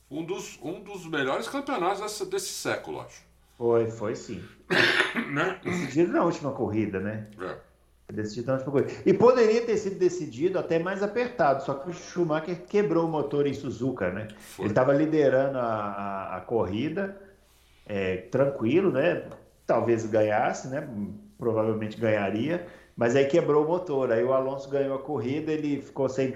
um 0.09 0.25
dos, 0.25 0.57
um 0.63 0.81
dos 0.81 1.05
melhores 1.05 1.47
campeonatos 1.47 2.01
desse, 2.01 2.25
desse 2.25 2.53
século, 2.53 3.01
acho. 3.01 3.21
Foi, 3.55 3.87
foi 3.91 4.15
sim. 4.15 4.43
né? 5.31 5.59
Decidido 5.63 6.11
na 6.11 6.23
última 6.23 6.51
corrida, 6.51 6.99
né? 6.99 7.27
É. 7.39 7.72
Decidido 8.13 8.47
na 8.47 8.53
última 8.53 8.71
corrida. 8.71 8.91
E 9.05 9.13
poderia 9.13 9.65
ter 9.65 9.75
sido 9.77 9.97
decidido 9.97 10.59
até 10.59 10.77
mais 10.77 11.01
apertado, 11.01 11.63
só 11.63 11.73
que 11.73 11.89
o 11.89 11.93
Schumacher 11.93 12.61
quebrou 12.67 13.05
o 13.05 13.09
motor 13.09 13.47
em 13.47 13.53
Suzuka, 13.53 14.11
né? 14.11 14.27
Foi. 14.37 14.65
Ele 14.65 14.71
estava 14.71 14.93
liderando 14.93 15.57
a, 15.57 15.63
a, 15.63 16.37
a 16.37 16.41
corrida, 16.41 17.19
é, 17.87 18.17
tranquilo, 18.17 18.91
né? 18.91 19.23
Talvez 19.65 20.05
ganhasse, 20.05 20.67
né? 20.67 20.87
Provavelmente 21.39 21.99
ganharia, 21.99 22.67
mas 22.95 23.15
aí 23.15 23.25
quebrou 23.25 23.65
o 23.65 23.67
motor. 23.67 24.11
Aí 24.11 24.23
o 24.23 24.31
Alonso 24.31 24.69
ganhou 24.69 24.95
a 24.95 24.99
corrida, 24.99 25.51
ele 25.51 25.81
ficou 25.81 26.07
sem. 26.07 26.35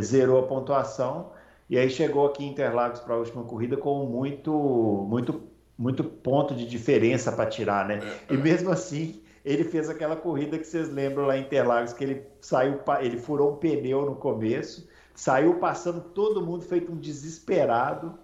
zerou 0.00 0.38
a 0.38 0.46
pontuação 0.46 1.32
e 1.68 1.76
aí 1.76 1.90
chegou 1.90 2.26
aqui 2.26 2.44
em 2.44 2.50
Interlagos 2.50 3.00
para 3.00 3.14
a 3.14 3.18
última 3.18 3.42
corrida 3.42 3.76
com 3.76 4.06
muito, 4.06 4.52
muito, 5.08 5.42
muito 5.76 6.04
ponto 6.04 6.54
de 6.54 6.64
diferença 6.66 7.32
para 7.32 7.46
tirar, 7.46 7.86
né? 7.88 8.00
É, 8.30 8.34
e 8.34 8.36
é. 8.36 8.40
mesmo 8.40 8.70
assim, 8.70 9.20
ele 9.46 9.62
fez 9.62 9.88
aquela 9.88 10.16
corrida 10.16 10.58
que 10.58 10.66
vocês 10.66 10.88
lembram 10.88 11.24
lá 11.24 11.38
em 11.38 11.42
Interlagos, 11.42 11.92
que 11.92 12.02
ele 12.02 12.26
saiu, 12.40 12.80
ele 13.00 13.16
furou 13.16 13.52
um 13.52 13.56
pneu 13.56 14.04
no 14.04 14.16
começo, 14.16 14.88
saiu 15.14 15.54
passando 15.60 16.00
todo 16.00 16.44
mundo 16.44 16.64
feito 16.64 16.90
um 16.90 16.96
desesperado 16.96 18.18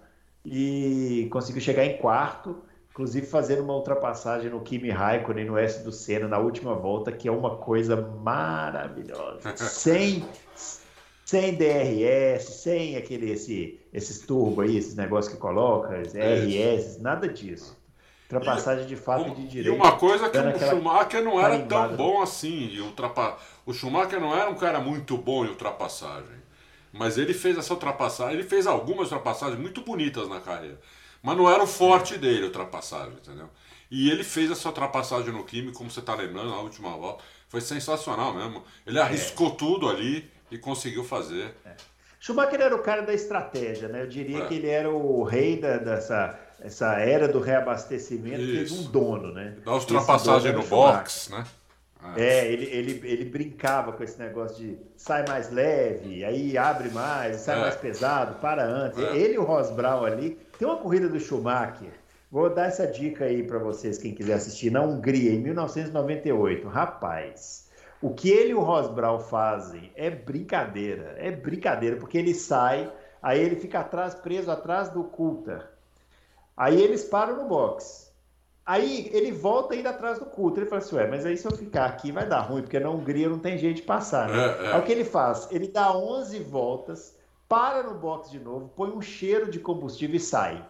e 0.45 1.29
conseguiu 1.31 1.61
chegar 1.61 1.85
em 1.85 1.97
quarto, 1.97 2.57
inclusive 2.91 3.25
fazendo 3.25 3.63
uma 3.63 3.73
ultrapassagem 3.73 4.51
no 4.51 4.59
Kimi 4.59 4.89
Raikkonen 4.89 5.45
no 5.45 5.57
S 5.57 5.81
do 5.81 5.93
Senna 5.93 6.27
na 6.27 6.39
última 6.39 6.75
volta, 6.75 7.09
que 7.09 7.29
é 7.29 7.31
uma 7.31 7.55
coisa 7.55 7.95
maravilhosa. 7.95 9.55
sem 9.55 10.25
sem 11.23 11.55
DRS, 11.55 12.43
sem 12.43 12.97
aquele, 12.97 13.31
esse, 13.31 13.79
esses 13.93 14.19
turbo 14.19 14.61
aí, 14.61 14.75
esses 14.75 14.93
negócios 14.93 15.33
que 15.33 15.39
coloca, 15.39 16.01
RS, 16.01 16.99
nada 16.99 17.29
disso. 17.29 17.81
Ultrapassagem 18.37 18.85
de 18.85 18.95
fato 18.95 19.29
e 19.29 19.35
de 19.35 19.47
direito. 19.47 19.75
E 19.75 19.77
uma 19.77 19.93
coisa 19.93 20.29
que 20.29 20.37
o 20.37 20.69
Schumacher 20.69 21.23
não 21.23 21.39
era 21.39 21.59
tão 21.59 21.95
bom 21.95 22.21
assim. 22.21 22.69
E 22.71 22.81
ultrapa... 22.81 23.37
O 23.65 23.73
Schumacher 23.73 24.19
não 24.19 24.35
era 24.35 24.49
um 24.49 24.55
cara 24.55 24.79
muito 24.79 25.17
bom 25.17 25.45
em 25.45 25.49
ultrapassagem. 25.49 26.43
Mas 26.91 27.17
ele 27.17 27.33
fez 27.33 27.57
essa 27.57 27.73
ultrapassagem, 27.73 28.35
ele 28.35 28.47
fez 28.47 28.67
algumas 28.67 29.11
ultrapassagens 29.11 29.59
muito 29.59 29.81
bonitas 29.81 30.29
na 30.29 30.39
carreira. 30.39 30.79
Mas 31.23 31.37
não 31.37 31.49
era 31.49 31.63
o 31.63 31.67
forte 31.67 32.17
dele, 32.17 32.45
ultrapassagem, 32.45 33.13
entendeu? 33.13 33.49
E 33.89 34.11
ele 34.11 34.23
fez 34.23 34.51
essa 34.51 34.67
ultrapassagem 34.67 35.31
no 35.33 35.43
Kimi, 35.43 35.71
como 35.71 35.89
você 35.89 36.01
está 36.01 36.13
lembrando, 36.13 36.49
na 36.49 36.59
última 36.59 36.89
volta. 36.91 37.23
Foi 37.47 37.61
sensacional 37.61 38.33
mesmo. 38.33 38.63
Ele 38.85 38.99
arriscou 38.99 39.49
é. 39.49 39.55
tudo 39.55 39.89
ali 39.89 40.29
e 40.51 40.57
conseguiu 40.57 41.03
fazer. 41.03 41.55
É. 41.65 41.75
Schumacher 42.19 42.61
era 42.61 42.75
o 42.75 42.79
cara 42.79 43.01
da 43.01 43.13
estratégia, 43.13 43.87
né? 43.87 44.01
Eu 44.01 44.07
diria 44.07 44.43
é. 44.43 44.47
que 44.47 44.53
ele 44.55 44.67
era 44.67 44.89
o 44.89 45.23
rei 45.23 45.59
da, 45.59 45.77
dessa 45.77 46.39
essa 46.61 46.93
era 46.99 47.27
do 47.27 47.39
reabastecimento, 47.39 48.41
Isso. 48.41 48.81
um 48.87 48.91
dono, 48.91 49.33
né? 49.33 49.55
Dá 49.65 49.73
ultrapassagem 49.73 50.53
no 50.53 50.63
box, 50.63 51.29
né? 51.31 51.45
É, 52.17 52.51
ele, 52.51 52.65
ele, 52.65 53.01
ele 53.07 53.25
brincava 53.25 53.93
com 53.93 54.03
esse 54.03 54.19
negócio 54.19 54.57
de 54.57 54.77
sai 54.97 55.25
mais 55.27 55.49
leve, 55.49 56.23
aí 56.25 56.57
abre 56.57 56.89
mais, 56.89 57.37
sai 57.37 57.57
é. 57.57 57.61
mais 57.61 57.75
pesado, 57.75 58.35
para 58.35 58.65
antes. 58.65 58.99
É. 58.99 59.15
Ele 59.15 59.35
e 59.35 59.39
o 59.39 59.43
Ross 59.43 59.71
Brown 59.71 60.03
ali. 60.03 60.37
Tem 60.59 60.67
uma 60.67 60.77
corrida 60.77 61.07
do 61.07 61.19
Schumacher. 61.19 61.91
Vou 62.29 62.49
dar 62.49 62.65
essa 62.65 62.85
dica 62.85 63.25
aí 63.25 63.43
para 63.43 63.59
vocês, 63.59 63.97
quem 63.97 64.13
quiser 64.13 64.33
assistir, 64.33 64.69
na 64.69 64.81
Hungria, 64.81 65.31
em 65.31 65.39
1998. 65.39 66.67
Rapaz, 66.67 67.69
o 68.01 68.13
que 68.13 68.29
ele 68.29 68.49
e 68.49 68.55
o 68.55 68.59
Ross 68.59 68.89
Brown 68.89 69.19
fazem 69.19 69.91
é 69.95 70.09
brincadeira, 70.09 71.15
é 71.17 71.31
brincadeira, 71.31 71.95
porque 71.95 72.17
ele 72.17 72.33
sai, 72.33 72.91
aí 73.21 73.39
ele 73.39 73.55
fica 73.55 73.79
atrás, 73.79 74.13
preso 74.15 74.51
atrás 74.51 74.89
do 74.89 75.03
Coulter. 75.05 75.72
Aí 76.55 76.81
eles 76.81 77.03
param 77.03 77.37
no 77.37 77.47
box. 77.47 78.11
Aí 78.65 79.09
ele 79.11 79.31
volta 79.31 79.73
ainda 79.73 79.89
atrás 79.89 80.19
do 80.19 80.25
Coulter. 80.25 80.63
Ele 80.63 80.69
fala 80.69 80.81
assim: 80.81 80.95
Ué, 80.95 81.07
mas 81.07 81.25
aí 81.25 81.35
se 81.35 81.45
eu 81.45 81.51
ficar 81.51 81.85
aqui 81.85 82.11
vai 82.11 82.25
dar 82.25 82.41
ruim, 82.41 82.61
porque 82.61 82.79
na 82.79 82.89
Hungria 82.89 83.27
não 83.27 83.39
tem 83.39 83.57
jeito 83.57 83.77
de 83.77 83.81
passar. 83.83 84.29
Né? 84.29 84.37
É, 84.37 84.65
é. 84.67 84.73
Aí 84.73 84.79
o 84.79 84.83
que 84.83 84.91
ele 84.91 85.03
faz? 85.03 85.47
Ele 85.51 85.67
dá 85.67 85.95
11 85.95 86.39
voltas, 86.39 87.17
para 87.49 87.83
no 87.83 87.95
box 87.95 88.31
de 88.31 88.39
novo, 88.39 88.69
põe 88.75 88.89
um 88.89 89.01
cheiro 89.01 89.51
de 89.51 89.59
combustível 89.59 90.15
e 90.15 90.19
sai. 90.19 90.65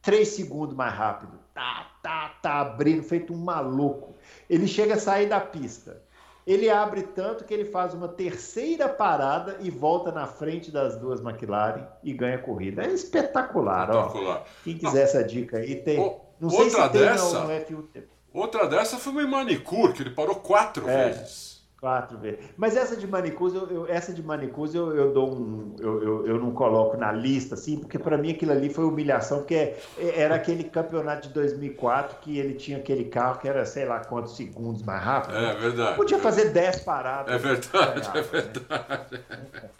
Três 0.00 0.28
segundos 0.28 0.74
mais 0.74 0.94
rápido. 0.94 1.38
Tá, 1.52 1.90
tá, 2.02 2.28
tá 2.40 2.60
abrindo, 2.60 3.02
feito 3.02 3.32
um 3.32 3.36
maluco. 3.36 4.16
Ele 4.48 4.66
chega 4.66 4.94
a 4.94 4.98
sair 4.98 5.28
da 5.28 5.40
pista. 5.40 6.02
Ele 6.48 6.70
abre 6.70 7.02
tanto 7.02 7.44
que 7.44 7.52
ele 7.52 7.66
faz 7.66 7.92
uma 7.92 8.08
terceira 8.08 8.88
parada 8.88 9.58
e 9.60 9.70
volta 9.70 10.10
na 10.10 10.26
frente 10.26 10.70
das 10.70 10.96
duas 10.96 11.20
McLaren 11.20 11.86
e 12.02 12.10
ganha 12.14 12.36
a 12.36 12.38
corrida. 12.38 12.84
É 12.84 12.86
espetacular, 12.86 13.90
espetacular. 13.90 14.38
ó. 14.38 14.62
Quem 14.64 14.78
quiser 14.78 15.02
essa 15.02 15.22
dica 15.22 15.58
aí 15.58 15.76
tem. 15.76 16.00
O, 16.00 16.18
não 16.40 16.48
sei 16.48 16.60
outra 16.60 16.84
se 16.84 16.88
tem 16.88 17.00
dessa, 17.02 17.40
no 17.40 17.50
F1. 17.50 18.02
Outra 18.32 18.66
dessa 18.66 18.96
foi 18.96 19.12
uma 19.12 19.26
Manicure, 19.26 19.92
que 19.92 20.02
ele 20.02 20.10
parou 20.10 20.36
quatro 20.36 20.88
é. 20.88 21.10
vezes. 21.10 21.47
Quatro 21.80 22.18
vezes. 22.18 22.40
Mas 22.56 22.76
essa 22.76 22.96
de 22.96 23.06
Manicus, 23.06 23.54
eu, 23.54 23.68
eu, 23.70 23.86
essa 23.88 24.12
de 24.12 24.20
Manicus 24.20 24.74
eu, 24.74 24.96
eu 24.96 25.12
dou 25.12 25.32
um. 25.32 25.76
Eu, 25.78 26.02
eu, 26.02 26.26
eu, 26.26 26.38
não 26.40 26.50
coloco 26.50 26.96
na 26.96 27.12
lista, 27.12 27.54
assim, 27.54 27.78
porque 27.78 27.96
para 27.96 28.18
mim 28.18 28.32
aquilo 28.32 28.50
ali 28.50 28.68
foi 28.68 28.84
humilhação, 28.84 29.38
porque 29.38 29.54
é, 29.54 29.80
é, 29.96 30.20
era 30.22 30.34
aquele 30.34 30.64
campeonato 30.64 31.28
de 31.28 31.34
2004 31.34 32.18
que 32.20 32.36
ele 32.36 32.54
tinha 32.54 32.78
aquele 32.78 33.04
carro 33.04 33.38
que 33.38 33.46
era 33.46 33.64
sei 33.64 33.84
lá 33.84 34.00
quantos 34.00 34.36
segundos 34.36 34.82
mais 34.82 35.00
rápido. 35.00 35.36
É 35.36 35.54
verdade. 35.54 35.96
Podia 35.96 36.18
fazer 36.18 36.50
10 36.50 36.80
paradas. 36.80 37.32
É 37.32 37.38
verdade, 37.38 38.10
é 38.12 38.22
verdade. 38.22 39.14
Né? 39.30 39.70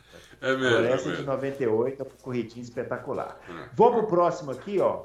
É 0.41 0.57
mesmo. 0.57 0.77
Por 0.77 0.85
essa 0.85 1.09
é 1.09 1.17
de 1.17 1.23
98, 1.25 2.07
corridinha 2.23 2.63
espetacular. 2.63 3.41
É. 3.49 3.69
Vamos 3.75 3.99
pro 3.99 4.07
próximo 4.07 4.53
aqui, 4.53 4.79
ó. 4.79 5.03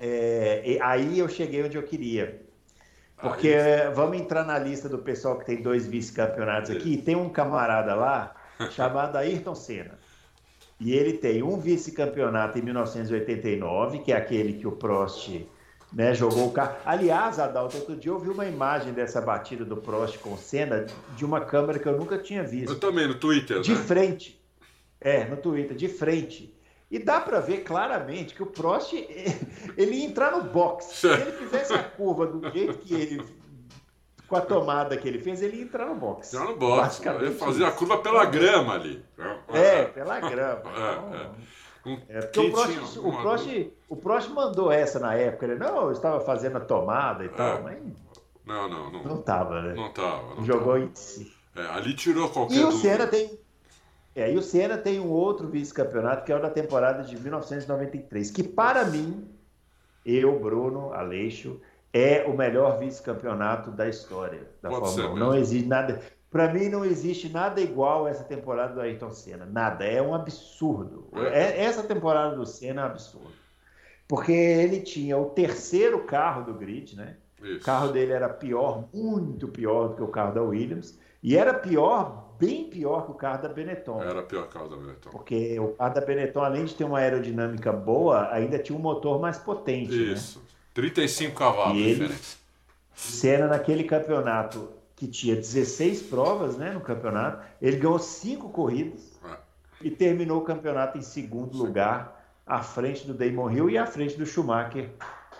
É, 0.00 0.78
aí 0.80 1.18
eu 1.18 1.28
cheguei 1.28 1.62
onde 1.62 1.76
eu 1.76 1.82
queria. 1.82 2.40
Porque 3.22 3.56
vamos 3.94 4.18
entrar 4.18 4.44
na 4.44 4.58
lista 4.58 4.88
do 4.88 4.98
pessoal 4.98 5.38
que 5.38 5.46
tem 5.46 5.62
dois 5.62 5.86
vice-campeonatos 5.86 6.70
aqui. 6.70 6.96
Tem 6.96 7.14
um 7.14 7.28
camarada 7.28 7.94
lá 7.94 8.34
chamado 8.72 9.16
Ayrton 9.16 9.54
Senna. 9.54 9.98
E 10.80 10.92
ele 10.92 11.12
tem 11.12 11.42
um 11.42 11.56
vice-campeonato 11.58 12.58
em 12.58 12.62
1989, 12.62 14.00
que 14.00 14.12
é 14.12 14.16
aquele 14.16 14.54
que 14.54 14.66
o 14.66 14.72
Prost 14.72 15.30
né, 15.92 16.12
jogou 16.14 16.48
o 16.48 16.50
carro. 16.50 16.76
Aliás, 16.84 17.38
Adalto, 17.38 17.76
outro 17.76 17.94
dia 17.94 18.10
eu 18.10 18.18
vi 18.18 18.30
uma 18.30 18.46
imagem 18.46 18.92
dessa 18.92 19.20
batida 19.20 19.64
do 19.64 19.76
Prost 19.76 20.18
com 20.18 20.32
o 20.32 20.38
Senna 20.38 20.86
de 21.16 21.24
uma 21.24 21.40
câmera 21.40 21.78
que 21.78 21.86
eu 21.86 21.96
nunca 21.96 22.18
tinha 22.18 22.42
visto. 22.42 22.72
Eu 22.72 22.80
também, 22.80 23.06
no 23.06 23.14
Twitter. 23.14 23.60
De 23.60 23.72
né? 23.72 23.80
frente. 23.80 24.42
É, 25.00 25.24
no 25.24 25.36
Twitter, 25.36 25.76
de 25.76 25.88
frente. 25.88 26.52
E 26.92 26.98
dá 26.98 27.18
para 27.22 27.40
ver 27.40 27.64
claramente 27.64 28.34
que 28.34 28.42
o 28.42 28.46
Prost 28.46 28.92
ele 29.78 29.96
ia 29.96 30.04
entrar 30.04 30.30
no 30.32 30.44
box. 30.44 30.84
Se 30.94 31.08
ele 31.08 31.32
fizesse 31.40 31.72
a 31.72 31.82
curva 31.82 32.26
do 32.26 32.50
jeito 32.50 32.78
que 32.78 32.92
ele 32.92 33.42
com 34.28 34.36
a 34.36 34.40
tomada 34.40 34.96
que 34.96 35.08
ele 35.08 35.18
fez, 35.18 35.42
ele 35.42 35.58
ia 35.58 35.62
entrar 35.62 35.86
no 35.86 35.94
box. 35.94 36.32
Entrar 36.32 36.48
no 36.48 36.56
box. 36.56 37.04
Ele 37.04 37.32
fazia 37.32 37.68
a 37.68 37.72
curva 37.72 37.98
pela 37.98 38.24
grama 38.26 38.74
ali. 38.74 39.04
É, 39.52 39.84
pela 39.84 40.20
grama. 40.20 40.62
É, 40.70 41.16
é. 41.16 41.30
Um, 41.84 41.98
é, 42.08 42.20
porque 42.20 42.40
o 42.40 42.52
Prost, 42.52 42.98
o, 42.98 43.12
Prost, 43.12 43.70
o 43.88 43.96
Prost 43.96 44.30
mandou 44.30 44.70
essa 44.70 44.98
na 45.00 45.14
época. 45.14 45.46
Ele, 45.46 45.56
não, 45.56 45.82
eu 45.82 45.92
estava 45.92 46.20
fazendo 46.20 46.56
a 46.56 46.60
tomada 46.60 47.24
e 47.24 47.26
é. 47.26 47.30
tal, 47.30 47.62
mas. 47.62 47.78
Não, 48.46 48.68
não, 48.68 48.90
não. 48.90 49.02
Não 49.02 49.22
tava, 49.22 49.60
né? 49.62 49.74
Não 49.74 49.92
tava. 49.92 50.34
Não 50.36 50.44
Jogou 50.44 50.74
tava. 50.74 50.84
em 50.84 50.94
si. 50.94 51.32
É, 51.54 51.66
ali 51.66 51.94
tirou 51.94 52.28
qualquer. 52.28 52.54
E 52.54 52.64
o 52.64 52.72
Senna 52.72 53.06
tem. 53.06 53.38
É, 54.14 54.30
e 54.30 54.36
o 54.36 54.42
Senna 54.42 54.76
tem 54.76 55.00
um 55.00 55.08
outro 55.08 55.48
vice-campeonato 55.48 56.24
que 56.24 56.32
é 56.32 56.36
o 56.36 56.42
da 56.42 56.50
temporada 56.50 57.02
de 57.02 57.18
1993, 57.18 58.30
que 58.30 58.42
para 58.42 58.84
mim, 58.84 59.26
eu, 60.04 60.38
Bruno, 60.38 60.92
Aleixo, 60.92 61.60
é 61.92 62.24
o 62.24 62.36
melhor 62.36 62.78
vice-campeonato 62.78 63.70
da 63.70 63.88
história 63.88 64.48
da 64.60 64.68
Pode 64.68 64.94
Fórmula 64.94 65.14
1. 65.14 65.16
Não 65.16 65.34
existe 65.34 65.68
nada. 65.68 66.00
Para 66.30 66.52
mim 66.52 66.68
não 66.68 66.84
existe 66.84 67.28
nada 67.28 67.60
igual 67.60 68.06
a 68.06 68.10
essa 68.10 68.24
temporada 68.24 68.74
do 68.74 68.80
Ayrton 68.80 69.10
Senna. 69.10 69.44
Nada. 69.44 69.84
É 69.84 70.00
um 70.00 70.14
absurdo. 70.14 71.08
É. 71.12 71.60
é, 71.60 71.64
essa 71.64 71.82
temporada 71.82 72.34
do 72.34 72.46
Senna 72.46 72.82
é 72.82 72.84
um 72.84 72.88
absurdo. 72.88 73.32
Porque 74.08 74.32
ele 74.32 74.80
tinha 74.80 75.16
o 75.16 75.26
terceiro 75.26 76.04
carro 76.04 76.44
do 76.44 76.54
grid, 76.54 76.96
né? 76.96 77.16
Isso. 77.42 77.58
O 77.58 77.64
carro 77.64 77.88
dele 77.88 78.12
era 78.12 78.28
pior, 78.28 78.88
muito 78.92 79.48
pior 79.48 79.88
do 79.88 79.96
que 79.96 80.02
o 80.02 80.08
carro 80.08 80.34
da 80.34 80.42
Williams. 80.42 80.98
E 81.22 81.36
era 81.36 81.52
pior, 81.52 82.31
bem 82.42 82.64
pior 82.64 83.04
que 83.04 83.12
o 83.12 83.14
carro 83.14 83.40
da 83.40 83.48
Benetton. 83.48 84.02
Era 84.02 84.22
pior 84.24 84.42
que 84.42 84.48
o 84.48 84.52
carro 84.52 84.68
da 84.68 84.76
Benetton. 84.76 85.10
Porque 85.10 85.60
o 85.60 85.68
carro 85.68 85.94
da 85.94 86.00
Benetton, 86.00 86.40
além 86.40 86.64
de 86.64 86.74
ter 86.74 86.82
uma 86.82 86.98
aerodinâmica 86.98 87.72
boa, 87.72 88.28
ainda 88.32 88.58
tinha 88.58 88.76
um 88.76 88.82
motor 88.82 89.20
mais 89.20 89.38
potente. 89.38 89.92
Né? 89.92 90.12
Isso. 90.12 90.40
Né? 90.40 90.44
35 90.74 91.36
cavalos 91.36 91.76
de 91.76 91.92
diferença. 91.92 92.36
Senna 92.94 93.46
naquele 93.46 93.84
campeonato 93.84 94.70
que 94.96 95.06
tinha 95.06 95.36
16 95.36 96.02
provas 96.02 96.56
né, 96.56 96.70
no 96.72 96.80
campeonato, 96.80 97.44
ele 97.60 97.76
ganhou 97.76 97.98
cinco 97.98 98.48
corridas 98.48 99.00
é. 99.24 99.36
e 99.80 99.90
terminou 99.90 100.38
o 100.38 100.44
campeonato 100.44 100.98
em 100.98 101.02
segundo 101.02 101.56
Sim. 101.56 101.64
lugar, 101.64 102.24
à 102.46 102.60
frente 102.60 103.06
do 103.06 103.14
Damon 103.14 103.50
Hill 103.50 103.70
e 103.70 103.78
à 103.78 103.86
frente 103.86 104.16
do 104.16 104.26
Schumacher 104.26 104.90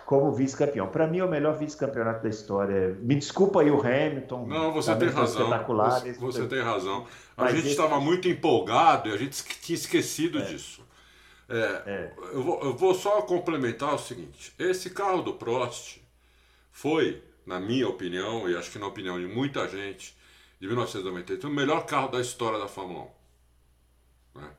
como 0.05 0.31
vice-campeão. 0.31 0.87
Para 0.87 1.07
mim 1.07 1.19
é 1.19 1.25
o 1.25 1.29
melhor 1.29 1.57
vice-campeonato 1.57 2.23
da 2.23 2.29
história. 2.29 2.97
Me 3.01 3.15
desculpa 3.15 3.61
aí 3.61 3.71
o 3.71 3.79
Hamilton. 3.79 4.47
Não, 4.47 4.73
você 4.73 4.95
tem 4.95 5.09
razão. 5.09 5.49
Você, 5.67 6.13
você 6.13 6.47
tem 6.47 6.61
razão. 6.61 7.05
A 7.37 7.51
gente 7.51 7.67
estava 7.67 7.95
esse... 7.95 8.05
muito 8.05 8.27
empolgado 8.27 9.09
e 9.09 9.13
a 9.13 9.17
gente 9.17 9.43
tinha 9.61 9.75
esquecido 9.75 10.39
é. 10.39 10.41
disso. 10.43 10.83
É, 11.49 11.55
é. 11.85 12.13
Eu, 12.33 12.43
vou, 12.43 12.61
eu 12.61 12.75
vou 12.75 12.93
só 12.93 13.21
complementar 13.21 13.93
o 13.93 13.97
seguinte: 13.97 14.53
esse 14.57 14.89
carro 14.89 15.21
do 15.21 15.33
Prost 15.33 15.99
foi 16.71 17.21
na 17.45 17.59
minha 17.59 17.87
opinião, 17.87 18.49
e 18.49 18.55
acho 18.55 18.71
que 18.71 18.79
na 18.79 18.87
opinião 18.87 19.19
de 19.19 19.27
muita 19.27 19.67
gente, 19.67 20.15
de 20.59 20.67
1993, 20.67 21.43
o 21.43 21.49
melhor 21.49 21.85
carro 21.85 22.07
da 22.07 22.19
história 22.19 22.57
da 22.57 22.67
Fórmula 22.67 23.09
1. 24.35 24.39
Né? 24.39 24.49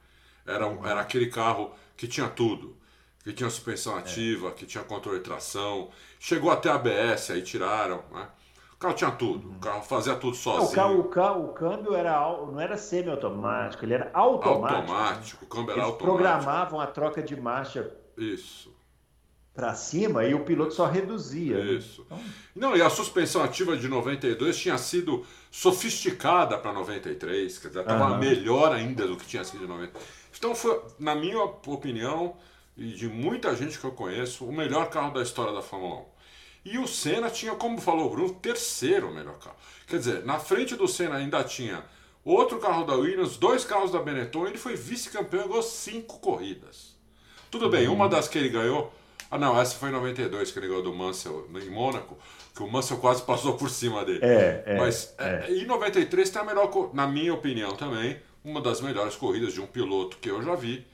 Era, 0.47 0.67
um, 0.67 0.87
era 0.87 1.01
aquele 1.01 1.29
carro 1.29 1.75
que 1.97 2.07
tinha 2.07 2.29
tudo. 2.29 2.77
Que 3.25 3.33
tinha 3.33 3.51
suspensão 3.51 3.97
ativa, 3.97 4.49
é. 4.49 4.51
que 4.53 4.67
tinha 4.67 4.85
controle 4.85 5.19
de 5.19 5.25
tração, 5.25 5.91
chegou 6.21 6.51
até 6.51 6.71
ABS, 6.71 7.31
aí 7.31 7.43
tiraram. 7.43 8.05
Né? 8.13 8.29
O 8.75 8.77
carro 8.77 8.95
tinha 8.95 9.11
tudo, 9.11 9.51
o 9.51 9.59
carro 9.59 9.83
fazia 9.83 10.15
tudo 10.15 10.37
sozinho. 10.37 10.71
O, 10.71 10.75
carro, 10.75 11.01
o, 11.01 11.05
carro, 11.05 11.45
o 11.47 11.53
câmbio 11.55 11.95
era, 11.95 12.21
não 12.21 12.61
era 12.61 12.77
semi-automático, 12.77 13.85
ele 13.85 13.95
era 13.95 14.11
automático. 14.13 14.93
Automático, 14.93 15.41
né? 15.43 15.47
o 15.47 15.47
câmbio 15.47 15.71
era 15.71 15.81
Eles 15.81 15.85
automático. 15.87 16.05
programavam 16.05 16.81
a 16.81 16.87
troca 16.87 17.23
de 17.23 17.41
marcha. 17.41 17.91
Isso 18.17 18.75
para 19.55 19.73
cima 19.73 20.25
e 20.25 20.35
o 20.35 20.45
piloto 20.45 20.75
só 20.75 20.85
reduzia. 20.85 21.57
Né? 21.59 21.73
Isso. 21.75 22.05
Né? 22.11 22.19
Então... 22.19 22.71
Não, 22.71 22.77
e 22.77 22.83
a 22.83 22.91
suspensão 22.91 23.43
ativa 23.43 23.77
de 23.77 23.87
92 23.87 24.59
tinha 24.59 24.77
sido 24.77 25.25
sofisticada 25.51 26.59
para 26.59 26.73
93, 26.73 27.59
quer 27.59 27.69
dizer, 27.69 27.81
estava 27.81 28.13
uhum. 28.13 28.19
melhor 28.19 28.73
ainda 28.73 29.07
do 29.07 29.17
que 29.17 29.25
tinha 29.25 29.45
sido 29.45 29.65
em 29.65 29.69
90. 29.69 29.93
Então 30.37 30.55
foi, 30.55 30.83
na 30.99 31.15
minha 31.15 31.41
opinião, 31.41 32.37
e 32.77 32.89
de 32.89 33.09
muita 33.09 33.55
gente 33.55 33.79
que 33.79 33.85
eu 33.85 33.93
conheço, 33.93 34.45
o 34.45 34.53
melhor 34.53 34.89
carro 34.91 35.13
da 35.13 35.23
história 35.23 35.53
da 35.53 35.63
Fórmula 35.63 36.01
1. 36.01 36.05
E 36.67 36.79
o 36.79 36.87
Senna 36.87 37.31
tinha, 37.31 37.55
como 37.55 37.81
falou 37.81 38.07
o 38.07 38.11
Bruno, 38.11 38.29
o 38.29 38.35
terceiro 38.35 39.13
melhor 39.13 39.39
carro. 39.39 39.57
Quer 39.87 39.99
dizer, 39.99 40.25
na 40.25 40.39
frente 40.39 40.75
do 40.75 40.89
Senna 40.89 41.17
ainda 41.17 41.45
tinha 41.45 41.85
outro 42.25 42.59
carro 42.59 42.85
da 42.85 42.95
Williams, 42.95 43.37
dois 43.37 43.65
carros 43.65 43.91
da 43.91 43.99
Benetton, 43.99 44.47
ele 44.47 44.59
foi 44.59 44.75
vice-campeão 44.75 45.45
e 45.45 45.49
ganhou 45.49 45.63
cinco 45.63 46.19
corridas. 46.21 46.95
Tudo 47.51 47.69
bem, 47.69 47.87
uma 47.87 48.09
das 48.09 48.27
que 48.27 48.39
ele 48.39 48.49
ganhou 48.49 48.93
ah, 49.35 49.39
não, 49.39 49.61
essa 49.61 49.77
foi 49.77 49.89
em 49.89 49.93
92 49.93 50.53
que 50.53 50.59
ele 50.61 50.69
ganhou 50.69 50.83
do 50.83 50.95
Mansell 50.95 51.49
em 51.61 51.69
Mônaco, 51.69 52.17
que 52.55 52.63
o 52.63 52.71
Mansell 52.71 52.99
quase 52.99 53.23
passou 53.23 53.55
por 53.55 53.69
cima 53.69 54.05
dele. 54.05 54.21
É, 54.23 54.63
é. 54.65 54.79
Mas 54.79 55.13
é. 55.19 55.51
em 55.51 55.67
93 55.67 56.31
tem 56.31 56.41
a 56.41 56.45
melhor, 56.45 56.71
na 56.95 57.05
minha 57.09 57.35
opinião 57.35 57.75
também, 57.75 58.17
uma 58.45 58.61
das 58.61 58.81
melhores 58.81 59.17
corridas 59.17 59.53
de 59.53 59.61
um 59.61 59.67
piloto 59.67 60.19
que 60.19 60.31
eu 60.31 60.41
já 60.41 60.55
vi, 60.55 60.87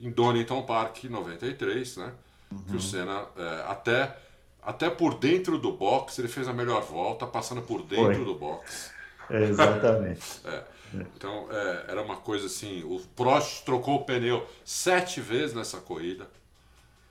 em 0.00 0.10
Donington 0.10 0.62
Park, 0.62 1.04
93, 1.04 1.96
né? 1.96 2.12
Uhum. 2.50 2.58
Que 2.62 2.76
o 2.76 2.80
Senna, 2.80 3.26
é, 3.36 3.64
até, 3.68 4.16
até 4.62 4.88
por 4.88 5.18
dentro 5.18 5.58
do 5.58 5.72
box, 5.72 6.18
ele 6.18 6.28
fez 6.28 6.48
a 6.48 6.52
melhor 6.52 6.82
volta, 6.82 7.26
passando 7.26 7.62
por 7.62 7.82
dentro 7.82 8.14
foi. 8.14 8.24
do 8.24 8.34
box. 8.34 8.92
exatamente. 9.30 10.40
é. 10.46 10.62
Então, 10.94 11.48
é, 11.50 11.84
era 11.88 12.02
uma 12.02 12.16
coisa 12.16 12.46
assim, 12.46 12.82
o 12.84 12.98
Prost 13.14 13.64
trocou 13.64 13.96
o 13.96 14.04
pneu 14.04 14.46
sete 14.64 15.20
vezes 15.20 15.54
nessa 15.54 15.78
corrida. 15.78 16.26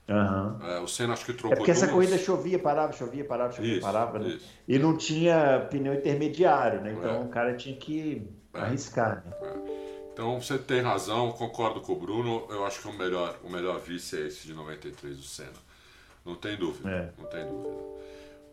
Uhum. 0.08 0.68
É, 0.68 0.80
o 0.80 0.88
Senna 0.88 1.12
acho 1.12 1.24
que 1.24 1.34
trocou. 1.34 1.52
É 1.52 1.56
porque 1.56 1.70
essa 1.70 1.86
duas. 1.86 1.92
corrida 1.92 2.18
chovia, 2.18 2.58
parava, 2.58 2.92
chovia, 2.92 3.24
parava, 3.24 3.52
chovia, 3.52 3.74
isso, 3.74 3.82
parava, 3.82 4.18
né? 4.18 4.38
E 4.66 4.78
não 4.78 4.96
tinha 4.96 5.66
pneu 5.70 5.94
intermediário, 5.94 6.80
né? 6.80 6.94
Então 6.98 7.16
é. 7.16 7.20
o 7.20 7.28
cara 7.28 7.54
tinha 7.54 7.76
que 7.76 8.26
é. 8.54 8.58
arriscar. 8.58 9.22
Né? 9.24 9.32
É. 10.18 10.22
Então 10.22 10.40
você 10.40 10.58
tem 10.58 10.82
razão, 10.82 11.30
concordo 11.32 11.80
com 11.80 11.92
o 11.92 11.96
Bruno. 11.96 12.46
Eu 12.50 12.66
acho 12.66 12.80
que 12.80 12.88
o 12.88 12.92
melhor, 12.92 13.36
o 13.44 13.48
melhor 13.48 13.78
vice 13.78 14.16
é 14.16 14.26
esse 14.26 14.46
de 14.46 14.52
93, 14.52 15.18
o 15.18 15.22
Senna. 15.22 15.50
Não 16.24 16.34
tem 16.34 16.56
dúvida. 16.56 16.90
É. 16.90 17.10
Não 17.16 17.28
tem 17.28 17.46
dúvida. 17.46 17.88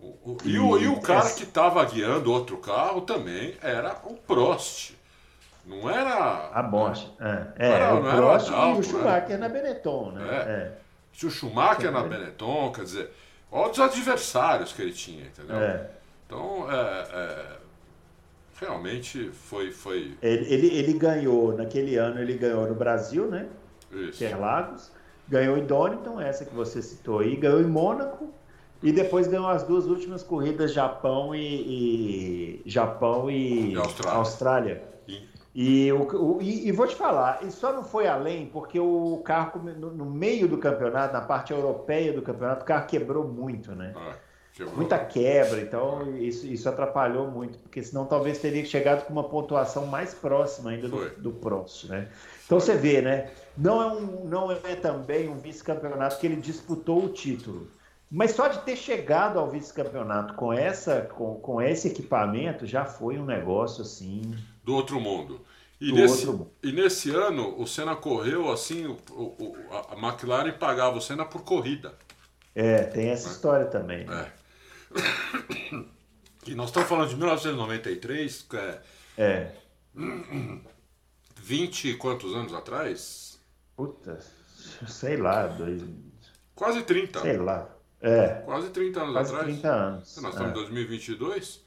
O, 0.01 0.31
o, 0.31 0.37
e, 0.45 0.59
o, 0.59 0.77
e 0.77 0.87
o 0.87 1.01
cara 1.01 1.31
que 1.31 1.43
estava 1.43 1.83
guiando 1.83 2.31
outro 2.31 2.57
carro 2.57 3.01
também 3.01 3.55
era 3.61 3.99
o 4.03 4.13
Prost. 4.13 4.93
Não 5.65 5.89
era. 5.89 6.51
A 6.53 6.61
Bosch. 6.61 7.11
Né? 7.19 7.53
É, 7.57 7.67
é, 7.67 7.71
era, 7.71 7.95
o 7.95 8.01
Prost 8.01 8.49
e 8.49 8.53
o 8.53 8.83
Schumacher 8.83 9.39
na 9.39 9.49
Benetton, 9.49 10.11
né? 10.11 10.27
É. 10.29 10.71
Se 11.11 11.25
o 11.25 11.31
Schumacher 11.31 11.91
na 11.91 12.03
Benetton, 12.03 12.71
quer 12.71 12.83
dizer, 12.83 13.11
olha 13.51 13.71
os 13.71 13.79
adversários 13.79 14.71
que 14.71 14.81
ele 14.81 14.93
tinha, 14.93 15.25
entendeu? 15.25 15.57
É. 15.57 15.89
Então, 16.25 16.71
é, 16.71 16.75
é, 16.75 17.57
realmente 18.59 19.29
foi. 19.31 19.71
foi... 19.71 20.17
Ele, 20.21 20.53
ele, 20.53 20.67
ele, 20.67 20.93
ganhou, 20.93 21.55
naquele 21.55 21.95
ano, 21.97 22.19
ele 22.19 22.35
ganhou 22.35 22.67
no 22.67 22.75
Brasil, 22.75 23.27
né? 23.27 23.47
Isso. 23.91 24.23
Interlagos. 24.23 24.91
Ganhou 25.27 25.57
em 25.57 25.65
Donington, 25.65 26.21
essa 26.21 26.45
que 26.45 26.53
você 26.53 26.81
citou 26.81 27.19
aí, 27.19 27.35
ganhou 27.35 27.61
em 27.61 27.67
Mônaco. 27.67 28.33
E 28.83 28.91
depois 28.91 29.27
ganhou 29.27 29.47
as 29.47 29.63
duas 29.63 29.87
últimas 29.87 30.21
corridas 30.21 30.71
Japão 30.71 31.33
e, 31.33 32.61
e 32.63 32.69
Japão 32.69 33.31
e, 33.31 33.73
e 33.73 33.75
Austrália. 33.75 34.19
Austrália. 34.19 34.95
E, 35.55 35.89
o, 35.93 36.35
o 36.35 36.41
e, 36.41 36.67
e, 36.67 36.71
vou 36.73 36.85
te 36.85 36.95
falar, 36.95 37.41
isso 37.43 37.61
só 37.61 37.71
não 37.71 37.81
foi 37.81 38.07
além 38.07 38.45
porque 38.47 38.77
o 38.77 39.21
carro, 39.23 39.61
no, 39.63 39.89
no, 39.89 40.05
meio 40.05 40.49
do 40.49 40.57
campeonato, 40.57 41.13
na 41.13 41.21
parte 41.21 41.53
europeia 41.53 42.11
do 42.11 42.21
campeonato, 42.21 42.63
o 42.63 42.65
carro 42.65 42.85
quebrou 42.85 43.25
muito, 43.25 43.73
né? 43.73 43.93
Ah, 43.95 44.15
quebrou. 44.55 44.75
Muita 44.75 44.97
quebra, 44.97 45.61
então 45.61 46.17
isso, 46.17 46.47
isso 46.47 46.67
atrapalhou 46.67 47.29
muito, 47.29 47.59
porque 47.59 47.83
senão 47.83 48.05
talvez 48.05 48.39
teria 48.39 48.65
chegado 48.65 49.05
com 49.05 49.13
uma 49.13 49.25
pontuação 49.25 49.85
mais 49.85 50.13
próxima 50.13 50.71
ainda 50.71 50.87
do, 50.87 51.09
do 51.17 51.31
Prost, 51.31 51.85
né? 51.85 52.07
Então 52.45 52.59
você 52.59 52.75
vê, 52.75 53.01
né? 53.01 53.31
Não 53.57 53.81
é, 53.81 53.87
um, 53.87 54.25
não 54.25 54.51
é 54.51 54.75
também 54.75 55.27
um 55.27 55.37
vice-campeonato 55.37 56.19
que 56.19 56.25
ele 56.25 56.37
disputou 56.37 57.03
o 57.05 57.09
título. 57.09 57.67
Mas 58.09 58.31
só 58.31 58.47
de 58.47 58.59
ter 58.59 58.75
chegado 58.75 59.39
ao 59.39 59.49
vice-campeonato 59.49 60.35
com, 60.35 60.53
essa, 60.53 61.01
com, 61.01 61.35
com 61.35 61.61
esse 61.61 61.87
equipamento 61.87 62.65
já 62.65 62.85
foi 62.85 63.17
um 63.17 63.25
negócio 63.25 63.81
assim 63.81 64.35
do 64.63 64.75
outro 64.75 64.99
mundo. 64.99 65.41
E, 65.81 65.91
nesse, 65.91 66.27
outro... 66.27 66.49
e 66.63 66.71
nesse 66.71 67.09
ano 67.09 67.59
o 67.59 67.67
Senna 67.67 67.95
correu 67.95 68.49
assim, 68.51 68.85
o, 68.85 69.23
o, 69.23 69.55
a 69.71 69.97
McLaren 69.97 70.53
pagava 70.53 70.97
o 70.97 71.01
Senna 71.01 71.25
por 71.25 71.43
corrida. 71.43 71.93
É, 72.53 72.83
tem 72.83 73.09
essa 73.09 73.27
né? 73.27 73.33
história 73.33 73.65
também. 73.65 74.07
É. 74.09 74.44
E 76.47 76.53
nós 76.53 76.67
estamos 76.67 76.87
falando 76.87 77.09
de 77.09 77.15
1993, 77.15 78.47
é. 78.53 78.81
É. 79.17 79.51
20 81.37 81.89
e 81.89 81.97
quantos 81.97 82.35
anos 82.35 82.53
atrás? 82.53 83.39
Puta, 83.75 84.19
sei 84.87 85.17
lá, 85.17 85.47
dois. 85.47 85.83
Quase 86.53 86.83
30. 86.83 87.21
Sei 87.21 87.37
lá. 87.37 87.69
É. 87.99 88.41
Quase 88.45 88.69
30 88.69 89.01
anos 89.01 89.13
Quase 89.13 89.33
atrás. 89.33 89.51
30 89.51 89.67
anos. 89.67 90.17
Nós 90.21 90.33
estamos 90.33 90.51
em 90.51 90.53
2022. 90.53 91.65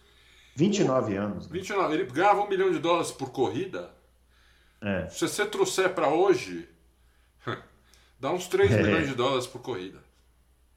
29 0.54 1.16
anos. 1.16 1.46
Né? 1.48 1.52
29. 1.52 1.94
Ele 1.94 2.04
ganhava 2.04 2.40
um 2.42 2.48
milhão 2.48 2.70
de 2.70 2.78
dólares 2.78 3.10
por 3.10 3.30
corrida. 3.30 3.90
É. 4.80 5.08
Se 5.08 5.26
você 5.26 5.44
trouxer 5.44 5.92
para 5.92 6.08
hoje, 6.08 6.68
dá 8.20 8.30
uns 8.30 8.46
3 8.46 8.70
é. 8.70 8.82
milhões 8.82 9.08
de 9.08 9.14
dólares 9.14 9.46
por 9.46 9.60
corrida. 9.60 9.98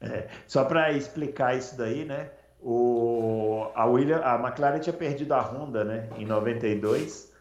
É. 0.00 0.28
Só 0.48 0.64
para 0.64 0.92
explicar 0.92 1.56
isso 1.56 1.76
daí, 1.76 2.04
né? 2.04 2.30
O, 2.62 3.66
a, 3.74 3.86
William, 3.86 4.20
a 4.22 4.36
McLaren 4.36 4.78
tinha 4.78 4.92
perdido 4.92 5.32
a 5.32 5.40
Honda 5.40 5.84
né, 5.84 6.08
em 6.16 6.24
92 6.24 7.32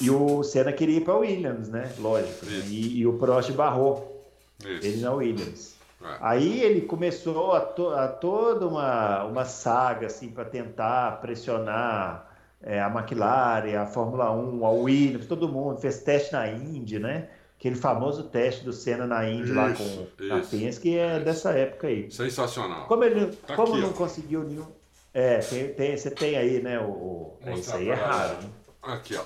e 0.00 0.10
o 0.10 0.42
Senna 0.42 0.72
queria 0.72 0.96
ir 0.96 1.04
para 1.04 1.16
Williams, 1.16 1.68
né? 1.68 1.92
Lógico. 1.98 2.46
Né? 2.46 2.62
E, 2.68 2.98
e, 2.98 3.06
o 3.06 3.18
Prost 3.18 3.52
barrou. 3.52 4.26
Isso. 4.60 4.86
Ele 4.86 5.02
na 5.02 5.12
Williams. 5.12 5.76
É. 6.02 6.16
Aí 6.20 6.62
ele 6.62 6.82
começou 6.82 7.52
a, 7.52 7.60
to, 7.60 7.88
a, 7.90 8.08
toda 8.08 8.66
uma, 8.66 9.24
uma 9.24 9.44
saga 9.44 10.06
assim 10.06 10.28
para 10.28 10.44
tentar 10.44 11.20
pressionar 11.20 12.30
é, 12.62 12.80
a 12.80 12.88
McLaren, 12.88 13.76
a 13.76 13.86
Fórmula 13.86 14.32
1, 14.32 14.64
a 14.64 14.70
Williams, 14.70 15.26
todo 15.26 15.48
mundo 15.48 15.78
fez 15.78 16.02
teste 16.02 16.32
na 16.32 16.48
Indy, 16.48 16.98
né? 16.98 17.28
Aquele 17.64 17.76
famoso 17.76 18.24
teste 18.24 18.62
do 18.62 18.74
Senna 18.74 19.06
na 19.06 19.26
Indy 19.26 19.44
isso, 19.44 19.54
lá 19.54 19.72
com 19.72 20.34
a 20.34 20.40
Penske 20.40 20.98
é 20.98 21.16
isso. 21.16 21.24
dessa 21.24 21.50
época 21.52 21.86
aí. 21.86 22.10
Sensacional. 22.10 22.86
Como 22.86 23.02
ele 23.02 23.28
tá 23.28 23.56
como 23.56 23.72
aqui, 23.72 23.80
não 23.80 23.88
ó. 23.88 23.92
conseguiu 23.94 24.44
nenhum. 24.44 24.66
É, 25.14 25.38
tem, 25.38 25.72
tem, 25.72 25.96
você 25.96 26.10
tem 26.10 26.36
aí, 26.36 26.62
né? 26.62 26.78
O. 26.78 27.38
É, 27.40 27.54
isso 27.54 27.74
aí 27.74 27.88
é 27.88 27.94
raro. 27.94 28.34
Né? 28.34 28.50
Aqui, 28.82 29.16
ó. 29.16 29.22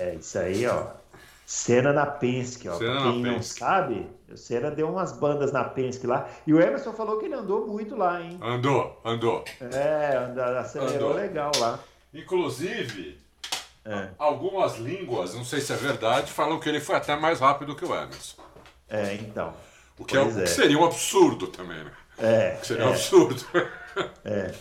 É, 0.00 0.14
isso 0.14 0.38
aí, 0.38 0.66
ó. 0.66 0.86
Senna 1.44 1.92
na 1.92 2.06
Penske, 2.06 2.70
ó. 2.70 2.78
Senna 2.78 3.02
pra 3.02 3.12
quem 3.12 3.22
não 3.22 3.42
sabe, 3.42 4.06
o 4.32 4.36
Senna 4.38 4.70
deu 4.70 4.88
umas 4.88 5.12
bandas 5.12 5.52
na 5.52 5.64
Penske 5.64 6.06
lá. 6.06 6.26
E 6.46 6.54
o 6.54 6.60
Emerson 6.62 6.94
falou 6.94 7.18
que 7.18 7.26
ele 7.26 7.34
andou 7.34 7.66
muito 7.66 7.94
lá, 7.96 8.18
hein? 8.18 8.38
Andou, 8.40 8.98
andou. 9.04 9.44
É, 9.60 10.16
acelerou 10.58 11.10
andou. 11.10 11.12
legal 11.12 11.52
lá. 11.58 11.78
Inclusive, 12.14 13.18
é. 13.84 14.08
algumas 14.18 14.76
línguas, 14.78 15.34
não 15.34 15.44
sei 15.44 15.60
se 15.60 15.72
é 15.72 15.76
verdade, 15.76 16.32
falam 16.32 16.58
que 16.58 16.68
ele 16.68 16.80
foi 16.80 16.96
até 16.96 17.14
mais 17.16 17.40
rápido 17.40 17.76
que 17.76 17.84
o 17.84 17.94
Emerson. 17.94 18.42
É, 18.88 19.14
então. 19.14 19.52
O 19.98 20.04
que, 20.04 20.16
é, 20.16 20.22
é. 20.22 20.46
seria 20.46 20.78
um 20.78 20.84
absurdo 20.84 21.46
também, 21.46 21.84
né? 21.84 21.92
É. 22.18 22.58
seria 22.62 22.84
um 22.86 22.88
é. 22.88 22.92
absurdo. 22.92 23.44
É. 24.24 24.52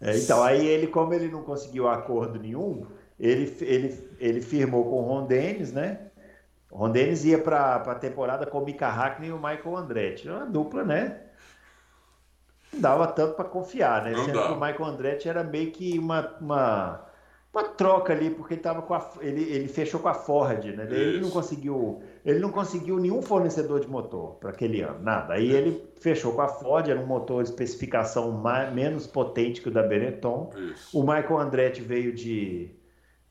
é. 0.00 0.18
Então, 0.18 0.42
aí 0.42 0.66
ele, 0.66 0.88
como 0.88 1.14
ele 1.14 1.28
não 1.28 1.44
conseguiu 1.44 1.88
acordo 1.88 2.36
nenhum, 2.36 2.84
ele, 3.16 3.56
ele, 3.60 4.10
ele 4.18 4.40
firmou 4.40 4.82
com 4.82 4.96
o 4.96 5.02
Ron 5.02 5.26
Dennis, 5.26 5.72
né? 5.72 6.10
O 6.68 6.78
Ron 6.78 6.90
Dennis 6.90 7.24
ia 7.24 7.38
para 7.38 7.76
a 7.76 7.94
temporada 7.94 8.44
com 8.44 8.58
o 8.58 8.64
Mika 8.64 8.88
Hackney 8.88 9.28
e 9.28 9.32
o 9.32 9.36
Michael 9.36 9.76
Andretti. 9.76 10.28
Uma 10.28 10.46
dupla, 10.46 10.82
né? 10.82 11.20
Não 12.72 12.80
dava 12.80 13.06
tanto 13.06 13.34
para 13.34 13.44
confiar, 13.44 14.02
né? 14.02 14.10
Não 14.10 14.24
Sendo 14.24 14.40
dá. 14.40 14.46
que 14.48 14.52
o 14.52 14.60
Michael 14.60 14.84
Andretti 14.84 15.28
era 15.28 15.44
meio 15.44 15.70
que 15.70 15.96
uma, 15.96 16.36
uma, 16.40 17.05
uma 17.56 17.64
troca 17.64 18.12
ali, 18.12 18.30
porque 18.30 18.54
ele, 18.54 18.60
tava 18.60 18.82
com 18.82 18.92
a, 18.92 19.10
ele, 19.20 19.42
ele 19.42 19.68
fechou 19.68 19.98
com 19.98 20.08
a 20.08 20.14
Ford, 20.14 20.64
né? 20.64 20.86
Ele 20.90 21.20
não 21.20 21.30
conseguiu 21.30 22.02
ele 22.24 22.40
não 22.40 22.50
conseguiu 22.50 22.98
nenhum 22.98 23.22
fornecedor 23.22 23.80
de 23.80 23.88
motor 23.88 24.34
para 24.34 24.50
aquele 24.50 24.82
ano, 24.82 25.00
nada. 25.00 25.34
Aí 25.34 25.50
ele 25.50 25.88
fechou 26.00 26.32
com 26.32 26.42
a 26.42 26.48
Ford, 26.48 26.88
era 26.88 26.98
um 26.98 27.06
motor 27.06 27.42
de 27.42 27.50
especificação 27.50 28.32
mais, 28.32 28.74
menos 28.74 29.06
potente 29.06 29.62
que 29.62 29.68
o 29.68 29.70
da 29.70 29.82
Benetton. 29.82 30.50
Isso. 30.56 30.98
O 30.98 31.02
Michael 31.02 31.38
Andretti 31.38 31.80
veio 31.80 32.12
de 32.12 32.68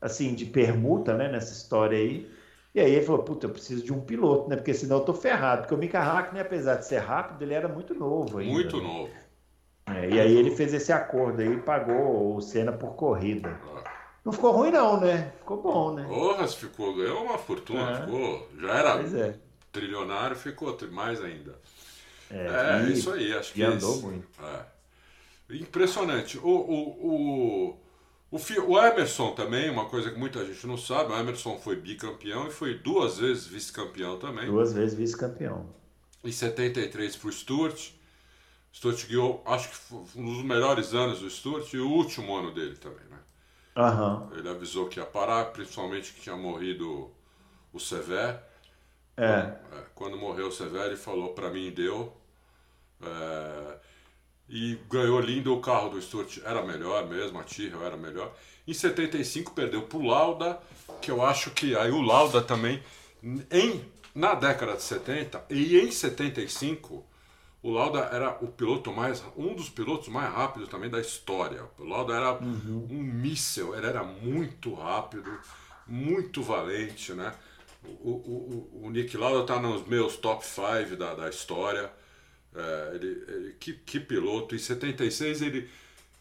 assim, 0.00 0.34
de 0.34 0.46
permuta, 0.46 1.14
né, 1.14 1.30
nessa 1.30 1.52
história 1.52 1.98
aí. 1.98 2.30
E 2.74 2.80
aí 2.80 2.94
ele 2.94 3.04
falou, 3.04 3.22
puta, 3.22 3.46
eu 3.46 3.50
preciso 3.50 3.84
de 3.84 3.92
um 3.92 4.00
piloto, 4.00 4.48
né? 4.48 4.56
Porque 4.56 4.74
senão 4.74 4.96
eu 4.98 5.04
tô 5.04 5.14
ferrado. 5.14 5.62
Porque 5.62 5.74
o 5.74 5.78
Mika 5.78 5.98
Hakkinen, 5.98 6.42
apesar 6.42 6.76
de 6.76 6.86
ser 6.86 6.98
rápido, 6.98 7.42
ele 7.42 7.54
era 7.54 7.68
muito 7.68 7.94
novo 7.94 8.38
ainda. 8.38 8.52
Muito 8.52 8.76
né? 8.78 8.82
novo. 8.82 9.10
É, 9.88 10.08
e 10.10 10.20
aí 10.20 10.36
ele 10.36 10.50
fez 10.50 10.74
esse 10.74 10.92
acordo 10.92 11.40
aí 11.40 11.52
e 11.52 11.60
pagou 11.60 12.34
o 12.34 12.40
Senna 12.40 12.72
por 12.72 12.94
corrida. 12.94 13.58
Ah. 13.76 13.95
Não 14.26 14.32
ficou 14.32 14.50
ruim 14.50 14.72
não, 14.72 14.98
né? 14.98 15.32
Ficou 15.38 15.62
bom, 15.62 15.94
né? 15.94 16.04
Porra, 16.04 16.48
ficou, 16.48 16.96
ganhou 16.96 17.22
uma 17.22 17.38
fortuna, 17.38 17.92
é. 17.92 18.00
ficou. 18.00 18.50
Já 18.60 18.74
era 18.74 19.18
é. 19.20 19.38
trilionário, 19.70 20.34
ficou 20.34 20.76
mais 20.90 21.22
ainda. 21.22 21.54
É, 22.28 22.82
é 22.82 22.88
e, 22.88 22.92
isso 22.92 23.12
aí, 23.12 23.32
acho 23.32 23.52
que. 23.52 23.60
E 23.60 23.62
andou 23.62 23.94
isso. 23.94 24.02
muito. 24.02 24.26
É. 24.42 25.54
Impressionante. 25.54 26.38
O, 26.38 26.48
o, 26.48 27.78
o, 28.32 28.36
o, 28.36 28.40
o 28.66 28.78
Emerson 28.84 29.30
também, 29.30 29.70
uma 29.70 29.84
coisa 29.84 30.10
que 30.10 30.18
muita 30.18 30.44
gente 30.44 30.66
não 30.66 30.76
sabe, 30.76 31.12
o 31.12 31.16
Emerson 31.16 31.56
foi 31.60 31.76
bicampeão 31.76 32.48
e 32.48 32.50
foi 32.50 32.74
duas 32.74 33.18
vezes 33.18 33.46
vice-campeão 33.46 34.18
também. 34.18 34.46
Duas 34.46 34.72
vezes 34.72 34.98
vice-campeão. 34.98 35.68
Em 36.24 36.32
73 36.32 37.14
para 37.14 37.28
o 37.28 37.32
Stuart. 37.32 37.90
Stuart 38.74 39.06
guiou, 39.06 39.40
acho 39.46 39.68
que 39.68 39.76
foi 39.76 39.98
um 40.16 40.34
dos 40.34 40.42
melhores 40.42 40.94
anos 40.94 41.20
do 41.20 41.30
Stuart 41.30 41.72
e 41.72 41.78
o 41.78 41.88
último 41.88 42.34
ano 42.34 42.52
dele 42.52 42.74
também, 42.74 43.06
né? 43.08 43.15
Uhum. 43.76 44.28
Ele 44.36 44.48
avisou 44.48 44.88
que 44.88 44.98
ia 44.98 45.04
parar, 45.04 45.46
principalmente 45.46 46.12
que 46.12 46.20
tinha 46.22 46.36
morrido 46.36 47.10
o 47.72 47.78
Sever. 47.78 48.40
É. 49.16 49.52
Quando, 49.94 50.16
é, 50.16 50.20
morreu 50.20 50.48
o 50.48 50.52
Sever, 50.52 50.86
ele 50.86 50.96
falou 50.96 51.34
para 51.34 51.50
mim 51.50 51.70
deu. 51.70 52.16
É, 53.02 53.78
e 54.48 54.78
ganhou 54.88 55.20
lindo 55.20 55.52
o 55.52 55.60
carro 55.60 55.90
do 55.90 56.00
Stuart, 56.00 56.38
era 56.44 56.62
melhor 56.62 57.06
mesmo, 57.06 57.38
a 57.38 57.42
Tyrrell 57.42 57.84
era 57.84 57.96
melhor. 57.96 58.32
Em 58.66 58.72
75 58.72 59.52
perdeu 59.52 59.82
pro 59.82 60.02
Lauda, 60.02 60.58
que 61.02 61.10
eu 61.10 61.22
acho 61.24 61.50
que 61.50 61.76
aí 61.76 61.90
o 61.90 62.00
Lauda 62.00 62.40
também 62.40 62.82
em 63.50 63.84
na 64.14 64.34
década 64.34 64.74
de 64.74 64.82
70 64.82 65.44
e 65.50 65.78
em 65.78 65.90
75 65.90 67.04
o 67.66 67.70
Lauda 67.72 67.98
era 68.12 68.38
o 68.40 68.46
piloto 68.46 68.92
mais 68.92 69.24
um 69.36 69.52
dos 69.52 69.68
pilotos 69.68 70.06
mais 70.06 70.32
rápidos 70.32 70.68
também 70.68 70.88
da 70.88 71.00
história. 71.00 71.64
O 71.76 71.82
Lauda 71.82 72.14
era 72.14 72.34
uhum. 72.34 72.86
um 72.88 73.02
míssel, 73.02 73.74
ele 73.74 73.88
era 73.88 74.04
muito 74.04 74.72
rápido, 74.72 75.36
muito 75.84 76.44
valente, 76.44 77.12
né? 77.12 77.34
O, 77.82 78.10
o, 78.10 78.70
o, 78.80 78.86
o 78.86 78.90
Nick 78.90 79.16
Lauda 79.16 79.40
está 79.40 79.60
nos 79.60 79.84
meus 79.84 80.16
top 80.16 80.46
5 80.46 80.94
da, 80.94 81.14
da 81.14 81.28
história. 81.28 81.90
É, 82.54 82.92
ele, 82.94 83.24
ele, 83.26 83.56
que, 83.58 83.72
que 83.72 83.98
piloto. 83.98 84.54
Em 84.54 84.58
76 84.58 85.42
ele. 85.42 85.68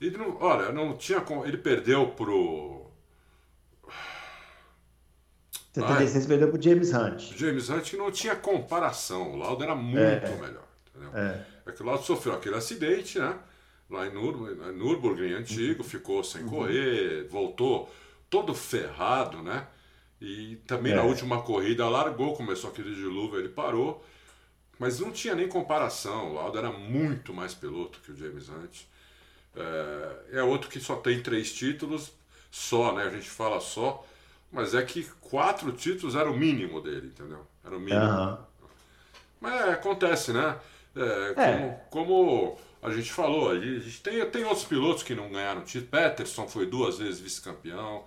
Ele 0.02 0.18
não. 0.18 0.38
Olha, 0.41 0.72
não 0.72 0.98
tinha. 0.98 1.24
Ele 1.46 1.58
perdeu 1.58 2.08
pro. 2.08 2.89
76 5.74 6.16
Ai, 6.16 6.28
perdeu 6.28 6.50
pro 6.50 6.62
James 6.62 6.91
Hunt. 6.91 7.38
James 7.38 7.70
Hunt 7.70 7.93
não 7.93 8.10
tinha 8.10 8.36
comparação. 8.36 9.34
O 9.34 9.38
Lauda 9.38 9.64
era 9.64 9.76
muito 9.76 10.00
é, 10.00 10.38
melhor. 10.41 10.66
Entendeu? 10.96 11.20
É. 11.20 11.46
é 11.66 11.72
que 11.72 11.82
o 11.82 11.86
Lauda 11.86 12.04
sofreu 12.04 12.34
aquele 12.34 12.56
acidente, 12.56 13.20
né? 13.20 13.38
Lá 13.89 14.08
em 14.08 14.12
Nürburgring, 14.12 15.34
antigo, 15.34 15.84
uhum. 15.84 15.89
ficou 15.89 16.24
sem 16.24 16.43
uhum. 16.43 16.50
correr, 16.50 17.28
voltou 17.28 17.93
todo 18.30 18.54
ferrado, 18.56 19.43
né? 19.43 19.68
E 20.20 20.56
também 20.68 20.93
é. 20.93 20.96
na 20.96 21.04
última 21.04 21.41
corrida 21.41 21.88
largou, 21.88 22.36
começou 22.36 22.70
aquele 22.70 22.96
dilúvio, 22.96 23.39
ele 23.39 23.50
parou. 23.50 24.04
Mas 24.80 25.00
não 25.00 25.12
tinha 25.12 25.36
nem 25.36 25.48
comparação. 25.48 26.32
O 26.32 26.34
Lauda 26.34 26.60
era 26.60 26.72
muito 26.72 27.34
mais 27.34 27.54
piloto 27.54 28.00
que 28.02 28.12
o 28.12 28.18
James 28.18 28.50
Hunt. 28.50 28.82
É, 29.56 30.39
é, 30.39 30.43
outro 30.43 30.70
que 30.70 30.80
só 30.80 30.96
tem 30.98 31.22
três 31.22 31.54
títulos, 31.54 32.12
só, 32.52 32.93
né? 32.93 33.04
A 33.04 33.10
gente 33.10 33.30
fala 33.30 33.62
só, 33.62 34.06
mas 34.52 34.74
é 34.74 34.82
que 34.84 35.04
quatro 35.22 35.72
títulos 35.72 36.16
era 36.16 36.30
o 36.30 36.36
mínimo 36.36 36.82
dele, 36.82 37.08
entendeu? 37.08 37.46
Era 37.64 37.78
o 37.78 37.80
mínimo. 37.80 38.04
Uhum. 38.04 38.38
Mas 39.39 39.54
é, 39.62 39.72
acontece, 39.72 40.34
né? 40.34 40.58
É, 40.96 41.32
é. 41.32 41.34
Como, 41.34 41.80
como, 41.89 42.58
a 42.82 42.89
gente 42.91 43.12
falou, 43.12 43.52
a 43.52 43.60
gente 43.60 44.02
tem, 44.02 44.26
tem 44.30 44.46
outros 44.46 44.64
pilotos 44.64 45.04
que 45.04 45.14
não 45.14 45.30
ganharam 45.30 45.62
título. 45.62 45.91
Peterson 45.91 46.48
foi 46.48 46.66
duas 46.66 46.98
vezes 46.98 47.20
vice-campeão, 47.20 48.06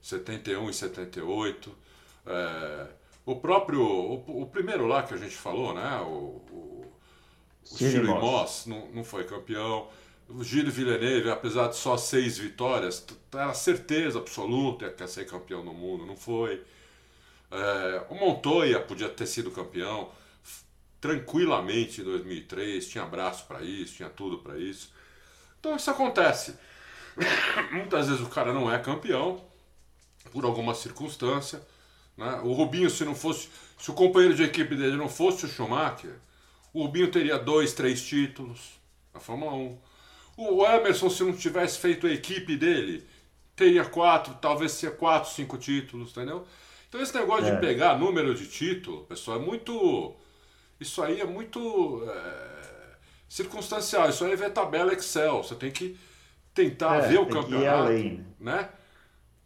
71 0.00 0.70
e 0.70 0.74
78. 0.74 1.76
É, 2.26 2.86
o 3.26 3.36
próprio. 3.36 3.82
O, 3.82 4.42
o, 4.42 4.46
primeiro 4.46 4.86
lá 4.86 5.02
que 5.02 5.14
a 5.14 5.16
gente 5.16 5.34
falou, 5.34 5.74
né? 5.74 6.00
O, 6.02 6.42
o, 6.50 6.92
o 7.70 7.76
Chile 7.76 8.04
Moss 8.04 8.66
não, 8.66 8.88
não 8.92 9.04
foi 9.04 9.24
campeão. 9.24 9.88
O 10.28 10.44
Gilles 10.44 10.74
Villeneuve, 10.74 11.28
apesar 11.28 11.68
de 11.68 11.76
só 11.76 11.96
seis 11.96 12.38
vitórias, 12.38 13.04
era 13.32 13.52
certeza 13.52 14.20
absoluta 14.20 14.88
que 14.88 15.02
ia 15.02 15.08
ser 15.08 15.26
campeão 15.26 15.64
do 15.64 15.72
mundo, 15.72 16.06
não 16.06 16.16
foi. 16.16 16.62
É, 17.50 18.04
o 18.08 18.14
Montoya 18.14 18.78
podia 18.78 19.08
ter 19.08 19.26
sido 19.26 19.50
campeão 19.50 20.08
tranquilamente 21.00 22.00
em 22.00 22.04
2003, 22.04 22.88
tinha 22.88 23.04
braço 23.04 23.46
para 23.46 23.62
isso, 23.62 23.96
tinha 23.96 24.10
tudo 24.10 24.38
para 24.38 24.58
isso. 24.58 24.92
Então 25.58 25.74
isso 25.76 25.90
acontece. 25.90 26.56
Muitas 27.72 28.08
vezes 28.08 28.22
o 28.22 28.28
cara 28.28 28.52
não 28.52 28.72
é 28.72 28.78
campeão 28.78 29.42
por 30.32 30.44
alguma 30.44 30.74
circunstância. 30.74 31.62
Né? 32.16 32.40
O 32.44 32.52
Rubinho, 32.52 32.90
se 32.90 33.04
não 33.04 33.14
fosse, 33.14 33.48
se 33.78 33.90
o 33.90 33.94
companheiro 33.94 34.34
de 34.34 34.42
equipe 34.42 34.76
dele 34.76 34.96
não 34.96 35.08
fosse 35.08 35.46
o 35.46 35.48
Schumacher, 35.48 36.14
o 36.72 36.82
Rubinho 36.82 37.10
teria 37.10 37.38
dois, 37.38 37.72
três 37.72 38.02
títulos 38.02 38.78
na 39.12 39.20
Fórmula 39.20 39.52
1. 39.52 39.78
O 40.36 40.64
Emerson, 40.64 41.10
se 41.10 41.22
não 41.22 41.32
tivesse 41.32 41.78
feito 41.78 42.06
a 42.06 42.12
equipe 42.12 42.56
dele, 42.56 43.06
teria 43.56 43.84
quatro, 43.84 44.34
talvez 44.40 44.72
seria 44.72 44.94
quatro, 44.94 45.30
cinco 45.30 45.58
títulos, 45.58 46.10
entendeu? 46.10 46.46
Então 46.88 47.00
esse 47.00 47.14
negócio 47.14 47.46
é. 47.46 47.54
de 47.54 47.60
pegar 47.60 47.98
número 47.98 48.34
de 48.34 48.46
título, 48.46 49.04
pessoal, 49.04 49.38
é 49.38 49.40
muito. 49.40 50.16
Isso 50.80 51.02
aí 51.02 51.20
é 51.20 51.26
muito 51.26 52.02
é, 52.08 52.96
circunstancial. 53.28 54.08
Isso 54.08 54.24
aí 54.24 54.32
é 54.32 54.36
ver 54.36 54.50
tabela 54.50 54.92
Excel. 54.94 55.42
Você 55.42 55.54
tem 55.54 55.70
que 55.70 55.98
tentar 56.54 57.04
é, 57.04 57.08
ver 57.08 57.18
o 57.18 57.26
campeonato. 57.26 57.82
Além. 57.82 58.26
Né? 58.40 58.68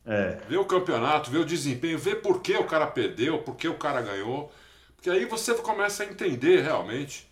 É. 0.07 0.39
Ver 0.49 0.59
o 0.59 0.65
campeonato, 0.65 1.31
ver 1.31 1.39
o 1.39 1.45
desempenho, 1.45 1.99
ver 1.99 2.17
por 2.17 2.41
que 2.41 2.55
o 2.57 2.65
cara 2.65 2.87
perdeu, 2.87 3.39
por 3.39 3.57
que 3.57 3.67
o 3.67 3.79
cara 3.79 4.01
ganhou. 4.01 4.53
Porque 4.95 5.11
aí 5.11 5.25
você 5.25 5.55
começa 5.55 6.03
a 6.03 6.07
entender 6.07 6.63
realmente 6.63 7.29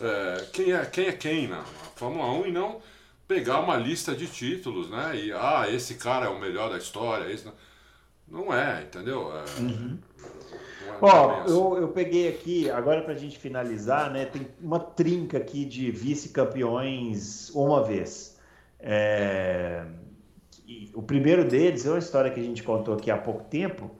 é, 0.00 0.46
quem, 0.52 0.72
é, 0.72 0.84
quem 0.84 1.06
é 1.06 1.12
quem 1.12 1.48
na 1.48 1.64
Fórmula 1.94 2.30
1 2.32 2.46
e 2.46 2.52
não 2.52 2.80
pegar 3.26 3.60
uma 3.60 3.76
lista 3.76 4.14
de 4.14 4.26
títulos, 4.26 4.90
né? 4.90 5.16
E 5.16 5.32
ah, 5.32 5.66
esse 5.68 5.94
cara 5.94 6.26
é 6.26 6.28
o 6.28 6.38
melhor 6.38 6.70
da 6.70 6.78
história. 6.78 7.32
Esse 7.32 7.46
não, 7.46 7.54
não 8.28 8.54
é, 8.54 8.82
entendeu? 8.82 9.32
É, 9.36 9.60
uhum. 9.60 9.98
Ó, 11.00 11.44
eu, 11.46 11.82
eu 11.82 11.88
peguei 11.88 12.28
aqui, 12.28 12.70
agora 12.70 13.02
para 13.02 13.12
a 13.12 13.16
gente 13.16 13.38
finalizar, 13.38 14.10
né? 14.10 14.24
Tem 14.26 14.46
uma 14.60 14.80
trinca 14.80 15.38
aqui 15.38 15.64
de 15.64 15.90
vice-campeões 15.90 17.50
uma 17.54 17.82
vez. 17.82 18.38
É, 18.78 19.84
o 20.94 21.02
primeiro 21.02 21.44
deles 21.44 21.86
é 21.86 21.90
uma 21.90 21.98
história 21.98 22.30
que 22.30 22.40
a 22.40 22.42
gente 22.42 22.62
contou 22.62 22.94
aqui 22.94 23.10
há 23.10 23.18
pouco 23.18 23.44
tempo, 23.44 23.90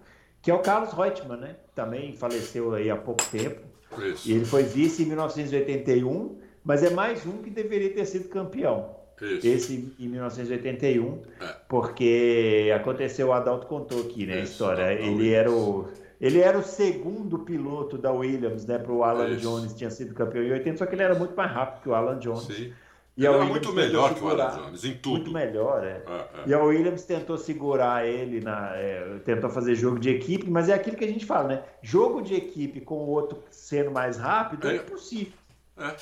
que 0.40 0.50
é 0.50 0.54
o 0.54 0.60
Carlos 0.60 0.92
Reutemann, 0.92 1.38
né? 1.38 1.56
Também 1.74 2.16
faleceu 2.16 2.74
aí 2.74 2.90
há 2.90 2.96
pouco 2.96 3.24
tempo. 3.30 3.60
Isso. 3.98 4.28
E 4.28 4.32
ele 4.32 4.44
foi 4.44 4.62
vice 4.62 5.02
em 5.02 5.06
1981, 5.06 6.38
mas 6.64 6.82
é 6.82 6.90
mais 6.90 7.24
um 7.26 7.42
que 7.42 7.50
deveria 7.50 7.92
ter 7.92 8.04
sido 8.04 8.28
campeão. 8.28 8.96
Isso. 9.20 9.46
Esse 9.46 9.94
em 9.98 10.08
1981, 10.08 11.22
é. 11.40 11.54
porque 11.68 12.70
aconteceu, 12.74 13.28
o 13.28 13.32
Adalto 13.32 13.66
contou 13.66 14.02
aqui, 14.02 14.26
né, 14.26 14.40
Isso, 14.40 14.42
a 14.42 14.72
história. 14.72 14.92
Ele 14.92 15.32
era 15.32 15.50
o 15.50 15.88
ele 16.20 16.40
era 16.40 16.58
o 16.58 16.62
segundo 16.62 17.38
piloto 17.40 17.98
da 17.98 18.12
Williams, 18.12 18.64
né, 18.66 18.78
para 18.78 18.92
o 18.92 19.04
Alan 19.04 19.28
Isso. 19.28 19.40
Jones, 19.40 19.74
tinha 19.74 19.90
sido 19.90 20.14
campeão 20.14 20.42
em 20.42 20.52
80, 20.52 20.78
só 20.78 20.86
que 20.86 20.94
ele 20.94 21.02
era 21.02 21.14
muito 21.14 21.36
mais 21.36 21.50
rápido 21.52 21.82
que 21.82 21.88
o 21.88 21.94
Alan 21.94 22.18
Jones. 22.18 22.44
Sim. 22.44 22.72
E 23.16 23.24
ele 23.24 23.34
era 23.34 23.44
muito 23.46 23.72
melhor 23.72 24.14
que 24.14 24.22
o 24.22 24.28
Alan 24.28 24.50
Jones, 24.50 24.84
em 24.84 24.94
tudo. 24.94 25.16
Muito 25.16 25.32
melhor, 25.32 25.84
é. 25.84 26.02
é, 26.06 26.12
é. 26.12 26.28
E 26.46 26.54
a 26.54 26.62
Williams 26.62 27.04
tentou 27.04 27.38
segurar 27.38 28.06
ele, 28.06 28.40
na, 28.40 28.76
é, 28.76 29.18
tentou 29.24 29.48
fazer 29.48 29.74
jogo 29.74 29.98
de 29.98 30.10
equipe, 30.10 30.50
mas 30.50 30.68
é 30.68 30.74
aquilo 30.74 30.96
que 30.96 31.04
a 31.04 31.08
gente 31.08 31.24
fala, 31.24 31.48
né? 31.48 31.62
Jogo 31.80 32.20
de 32.20 32.34
equipe 32.34 32.80
com 32.80 32.96
o 32.96 33.08
outro 33.08 33.42
sendo 33.50 33.90
mais 33.90 34.18
rápido 34.18 34.68
é, 34.68 34.74
é 34.74 34.76
impossível. 34.76 35.32
É, 35.78 35.96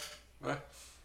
é. 0.51 0.57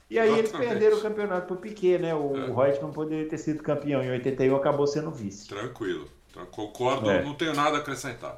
E 0.09 0.17
aí 0.17 0.39
eles 0.39 0.51
perderam 0.51 0.97
o 0.97 1.01
campeonato 1.01 1.45
para 1.45 1.55
o 1.55 1.59
Piquet, 1.59 1.99
né? 1.99 2.15
O, 2.15 2.35
é. 2.35 2.47
Reutemann 2.47 2.91
poderia 2.91 3.29
ter 3.29 3.37
sido 3.37 3.61
campeão 3.61 4.03
em 4.03 4.09
81, 4.09 4.55
acabou 4.55 4.87
sendo 4.87 5.11
vice. 5.11 5.47
Tranquilo. 5.47 6.07
Concordo, 6.51 7.09
é. 7.09 7.23
não 7.23 7.35
tenho 7.35 7.53
nada 7.53 7.77
a 7.77 7.79
acrescentar. 7.79 8.37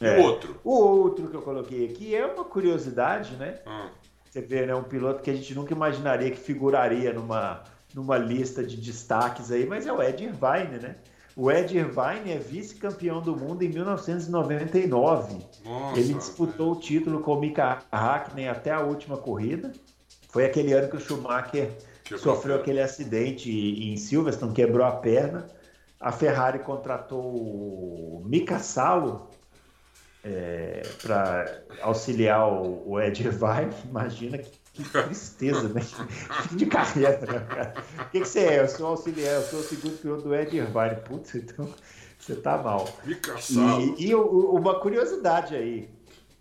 É. 0.00 0.18
o 0.18 0.22
outro? 0.22 0.60
O 0.64 0.74
outro 0.74 1.28
que 1.28 1.36
eu 1.36 1.42
coloquei 1.42 1.88
aqui 1.88 2.14
é 2.14 2.26
uma 2.26 2.44
curiosidade, 2.44 3.36
né? 3.36 3.60
Ah. 3.66 3.90
Você 4.28 4.40
vê, 4.40 4.66
né? 4.66 4.74
Um 4.74 4.82
piloto 4.82 5.22
que 5.22 5.30
a 5.30 5.34
gente 5.34 5.54
nunca 5.54 5.72
imaginaria 5.72 6.30
que 6.30 6.36
figuraria 6.36 7.12
numa, 7.12 7.62
numa 7.94 8.18
lista 8.18 8.64
de 8.64 8.76
destaques 8.76 9.52
aí, 9.52 9.64
mas 9.64 9.86
é 9.86 9.92
o 9.92 10.02
Ed 10.02 10.24
Irvine, 10.24 10.80
né? 10.82 10.96
O 11.36 11.50
Ed 11.50 11.76
Irvine 11.76 12.32
é 12.32 12.38
vice-campeão 12.38 13.20
do 13.20 13.36
mundo 13.36 13.62
em 13.62 13.68
1999. 13.68 15.38
Nossa, 15.64 15.98
Ele 15.98 16.14
disputou 16.14 16.72
o 16.72 16.80
título 16.80 17.20
com 17.20 17.34
o 17.34 17.40
Mika 17.40 17.80
Hakkinen 17.90 18.48
até 18.48 18.70
a 18.70 18.80
última 18.80 19.16
corrida. 19.16 19.72
Foi 20.28 20.44
aquele 20.44 20.72
ano 20.72 20.88
que 20.88 20.96
o 20.96 21.00
Schumacher 21.00 21.72
quebrou 22.04 22.18
sofreu 22.18 22.56
aquele 22.56 22.80
acidente 22.80 23.50
em 23.50 23.96
Silverstone, 23.96 24.52
quebrou 24.52 24.86
a 24.86 24.92
perna. 24.92 25.46
A 25.98 26.12
Ferrari 26.12 26.60
contratou 26.60 27.22
o 27.22 28.22
Mika 28.26 28.58
Salo 28.58 29.30
é, 30.24 30.82
para 31.02 31.62
auxiliar 31.82 32.50
o, 32.50 32.90
o 32.90 33.00
Ed 33.00 33.22
Irvine. 33.22 33.72
Imagina 33.84 34.38
que, 34.38 34.58
que 34.72 34.84
tristeza, 34.84 35.68
né? 35.68 35.82
Que 36.48 36.56
de 36.56 36.66
carreira, 36.66 37.20
né, 37.20 37.46
cara? 37.48 37.74
O 38.00 38.10
que, 38.10 38.20
que, 38.20 38.28
você 38.28 38.40
é? 38.40 38.60
Eu 38.60 38.68
sou 38.68 38.86
auxiliar, 38.86 39.34
eu 39.34 39.42
sou 39.42 39.60
o 39.60 39.62
segundo 39.62 39.98
piloto 39.98 40.22
do 40.22 40.34
Ed 40.34 40.56
Irvine. 40.56 40.96
Putz, 41.04 41.34
então 41.34 41.68
você 42.18 42.34
tá 42.34 42.56
mal. 42.56 42.88
Salo. 43.38 43.94
E, 43.98 44.08
e 44.08 44.14
uma 44.14 44.80
curiosidade 44.80 45.54
aí. 45.54 45.90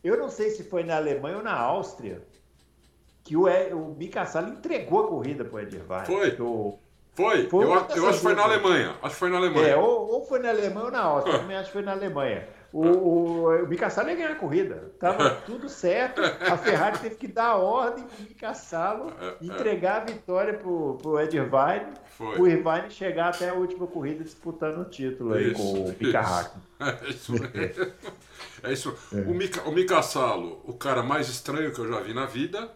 Eu 0.03 0.17
não 0.17 0.29
sei 0.29 0.49
se 0.49 0.63
foi 0.63 0.83
na 0.83 0.97
Alemanha 0.97 1.37
ou 1.37 1.43
na 1.43 1.53
Áustria 1.53 2.21
que 3.23 3.37
o, 3.37 3.45
o 3.45 3.95
Mika 3.97 4.25
Sala 4.25 4.49
entregou 4.49 5.05
a 5.05 5.07
corrida 5.07 5.45
para 5.45 5.55
o 5.55 5.59
Ed 5.59 5.75
Irvine. 5.75 6.05
Foi. 6.05 6.41
O, 6.41 6.79
foi, 7.13 7.47
foi 7.47 7.63
eu, 7.63 7.69
eu 7.69 7.73
acho 8.09 8.17
que 8.17 8.23
foi 8.23 8.35
na 8.35 8.43
Alemanha. 8.43 8.95
Acho 9.01 9.13
que 9.13 9.19
foi 9.19 9.29
na 9.29 9.37
Alemanha. 9.37 9.67
É, 9.67 9.77
ou, 9.77 10.11
ou 10.11 10.25
foi 10.25 10.39
na 10.39 10.49
Alemanha 10.49 10.85
ou 10.85 10.91
na 10.91 11.01
Áustria. 11.01 11.35
Eu 11.35 11.39
também 11.39 11.55
acho 11.55 11.67
que 11.67 11.73
foi 11.73 11.83
na 11.83 11.91
Alemanha. 11.91 12.47
O, 12.73 12.85
o, 12.85 13.63
o 13.63 13.67
Mika 13.67 13.89
Sala 13.89 14.09
ia 14.09 14.15
ganhar 14.15 14.31
a 14.31 14.35
corrida. 14.35 14.91
Tava 14.99 15.29
tudo 15.45 15.69
certo. 15.69 16.21
A 16.21 16.57
Ferrari 16.57 16.97
teve 16.97 17.15
que 17.15 17.27
dar 17.27 17.49
a 17.49 17.55
ordem 17.55 18.03
para 18.03 18.17
o 18.17 18.23
Mika 18.23 18.53
Salo 18.55 19.13
é, 19.21 19.27
é. 19.27 19.35
entregar 19.41 20.01
a 20.01 20.05
vitória 20.05 20.55
para 20.55 20.67
o 20.67 21.19
Ed 21.19 21.37
Irvine. 21.37 21.93
Foi. 22.17 22.39
O 22.39 22.47
Irvine 22.47 22.89
chegar 22.89 23.29
até 23.29 23.49
a 23.49 23.53
última 23.53 23.87
corrida 23.87 24.23
disputando 24.23 24.79
o 24.79 24.85
título 24.85 25.33
aí 25.33 25.51
isso, 25.51 25.61
com 25.61 25.85
o 25.85 25.95
Mika 25.99 26.19
Hakkinen. 26.19 26.63
É 26.83 27.09
isso 27.09 27.31
mesmo. 27.31 27.93
É 28.61 28.73
isso. 28.73 28.97
É. 29.13 29.21
O, 29.21 29.33
Mika, 29.33 29.61
o 29.61 29.71
Mika 29.71 30.01
Salo, 30.01 30.61
o 30.65 30.73
cara 30.73 31.01
mais 31.01 31.29
estranho 31.29 31.71
que 31.71 31.79
eu 31.79 31.87
já 31.87 32.01
vi 32.01 32.13
na 32.13 32.25
vida 32.25 32.69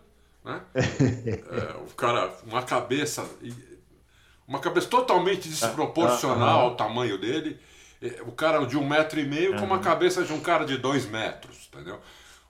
né? 0.47 0.61
é, 0.73 1.75
o 1.85 1.93
cara, 1.93 2.33
uma 2.45 2.63
cabeça, 2.63 3.27
uma 4.47 4.59
cabeça 4.59 4.87
totalmente 4.87 5.49
desproporcional 5.49 6.61
ao 6.61 6.75
tamanho 6.75 7.17
dele. 7.17 7.59
É, 8.01 8.21
o 8.21 8.31
cara 8.31 8.65
de 8.65 8.77
um 8.77 8.87
metro 8.87 9.19
e 9.19 9.25
meio 9.25 9.57
com 9.57 9.65
uma 9.65 9.79
cabeça 9.79 10.23
de 10.23 10.31
um 10.31 10.39
cara 10.39 10.65
de 10.65 10.77
dois 10.77 11.05
metros, 11.05 11.69
entendeu? 11.73 11.99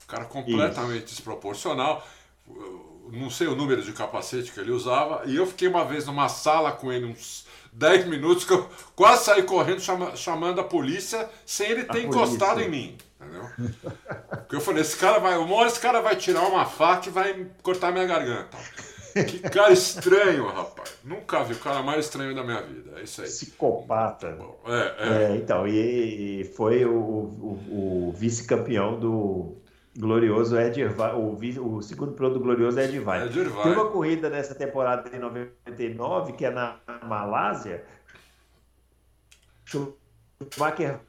O 0.02 0.06
cara 0.06 0.24
completamente 0.24 1.06
Isso. 1.06 1.16
desproporcional. 1.16 2.06
Não 3.10 3.30
sei 3.30 3.46
o 3.46 3.54
número 3.54 3.82
de 3.82 3.92
capacete 3.92 4.52
que 4.52 4.60
ele 4.60 4.70
usava. 4.70 5.22
E 5.26 5.36
eu 5.36 5.46
fiquei 5.46 5.68
uma 5.68 5.84
vez 5.84 6.06
numa 6.06 6.28
sala 6.28 6.72
com 6.72 6.92
ele, 6.92 7.06
uns 7.06 7.46
10 7.72 8.06
minutos, 8.06 8.44
que 8.44 8.52
eu 8.52 8.68
quase 8.94 9.24
saí 9.24 9.42
correndo 9.42 9.80
chama, 9.80 10.16
chamando 10.16 10.60
a 10.60 10.64
polícia 10.64 11.28
sem 11.46 11.70
ele 11.70 11.84
ter 11.84 12.04
encostado 12.04 12.60
em 12.60 12.68
mim. 12.68 12.98
Entendeu? 13.20 13.50
Porque 14.30 14.56
eu 14.56 14.60
falei, 14.60 14.82
esse 14.82 14.96
cara 14.96 15.18
vai. 15.18 15.36
Uma 15.36 15.56
hora 15.56 15.68
esse 15.68 15.80
cara 15.80 16.00
vai 16.00 16.16
tirar 16.16 16.42
uma 16.42 16.64
faca 16.64 17.08
e 17.08 17.12
vai 17.12 17.46
cortar 17.62 17.92
minha 17.92 18.06
garganta. 18.06 18.56
Que 19.24 19.40
cara 19.50 19.72
estranho, 19.72 20.46
rapaz. 20.46 20.98
Nunca 21.04 21.42
vi 21.44 21.54
o 21.54 21.58
cara 21.58 21.82
mais 21.82 22.04
estranho 22.04 22.34
da 22.34 22.42
minha 22.42 22.62
vida. 22.62 22.98
É 22.98 23.02
isso 23.02 23.22
aí. 23.22 23.26
Psicopata. 23.26 24.38
É, 24.66 24.94
é. 24.98 25.32
é 25.32 25.36
então, 25.36 25.66
e, 25.66 26.44
foi 26.56 26.84
o, 26.84 26.92
o, 26.92 28.08
o 28.08 28.12
vice-campeão 28.12 28.98
do 28.98 29.56
glorioso 29.98 30.58
Ed 30.58 30.80
Irvine, 30.80 31.58
o, 31.58 31.76
o 31.76 31.82
segundo 31.82 32.12
piloto 32.12 32.34
do 32.34 32.40
glorioso 32.40 32.78
Ed 32.78 32.94
Irvine. 32.94 33.26
Ed 33.26 33.38
Irvine. 33.38 33.62
Tem 33.62 33.72
uma 33.72 33.90
corrida 33.90 34.30
nessa 34.30 34.54
temporada 34.54 35.08
de 35.10 35.18
99, 35.18 36.32
que 36.32 36.44
é 36.44 36.50
na 36.50 36.78
Malásia. 37.04 37.84
Schumacher 39.64 41.00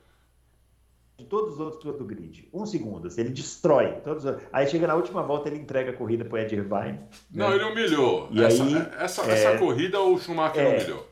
de 1.19 1.25
todos 1.25 1.55
os 1.55 1.59
outros 1.59 1.97
do 1.97 2.05
grid. 2.05 2.47
Um 2.53 2.65
segundo, 2.65 3.07
assim, 3.07 3.21
ele 3.21 3.31
destrói. 3.31 3.91
Todos, 4.03 4.23
aí 4.53 4.65
chega 4.67 4.87
na 4.87 4.95
última 4.95 5.21
volta, 5.21 5.49
ele 5.49 5.59
entrega 5.59 5.91
a 5.91 5.93
corrida 5.93 6.23
para 6.23 6.35
o 6.35 6.37
Ed 6.37 6.55
Irvine. 6.55 6.93
Né? 6.93 6.99
Não, 7.29 7.53
ele 7.53 7.63
humilhou. 7.65 8.29
E 8.31 8.41
essa, 8.41 8.63
aí, 8.63 8.75
essa, 8.97 9.21
é, 9.23 9.33
essa 9.33 9.57
corrida 9.57 9.99
o 9.99 10.17
Schumacher 10.17 10.63
é, 10.63 10.77
humilhou. 10.77 11.07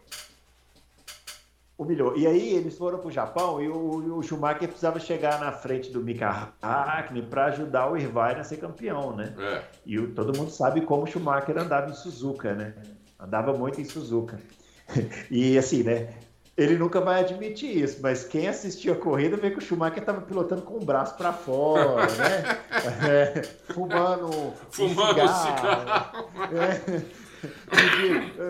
Humilhou. 1.78 2.18
E 2.18 2.26
aí 2.26 2.56
eles 2.56 2.78
foram 2.78 3.00
para 3.00 3.10
o 3.10 3.12
Japão 3.12 3.62
e 3.62 3.68
o, 3.68 4.18
o, 4.18 4.24
Schumacher 4.24 4.68
precisava 4.68 4.98
chegar 4.98 5.42
na 5.42 5.52
frente 5.52 5.92
do 5.92 6.02
Mika 6.02 6.54
Hakkinen 6.62 7.24
para 7.24 7.46
ajudar 7.48 7.92
o 7.92 7.98
Irvine 7.98 8.40
a 8.40 8.44
ser 8.46 8.58
campeão, 8.58 9.14
né? 9.14 9.36
É. 9.38 9.64
E 9.86 10.00
o, 10.00 10.14
todo 10.14 10.36
mundo 10.38 10.50
sabe 10.50 10.82
como 10.82 11.04
o 11.04 11.08
Schumacher 11.08 11.58
andava 11.58 11.92
em 11.92 11.94
Suzuka, 11.94 12.54
né? 12.54 12.74
Andava 13.20 13.52
muito 13.54 13.82
em 13.82 13.86
Suzuka. 13.86 14.40
E 15.30 15.58
assim, 15.58 15.84
né? 15.84 16.14
Ele 16.58 16.76
nunca 16.76 17.00
vai 17.00 17.20
admitir 17.20 17.84
isso, 17.84 18.00
mas 18.02 18.24
quem 18.24 18.48
assistiu 18.48 18.94
a 18.94 18.96
corrida 18.96 19.38
vê 19.38 19.52
que 19.52 19.60
o 19.60 19.62
Schumacher 19.62 20.00
estava 20.00 20.22
pilotando 20.22 20.64
com 20.64 20.78
o 20.78 20.84
braço 20.84 21.16
para 21.16 21.32
fora, 21.32 22.08
né? 22.14 22.58
É, 23.08 23.44
fumando, 23.74 24.54
fumando 24.72 25.22
um 25.22 25.28
cigarro. 25.28 26.30
É, 26.54 27.02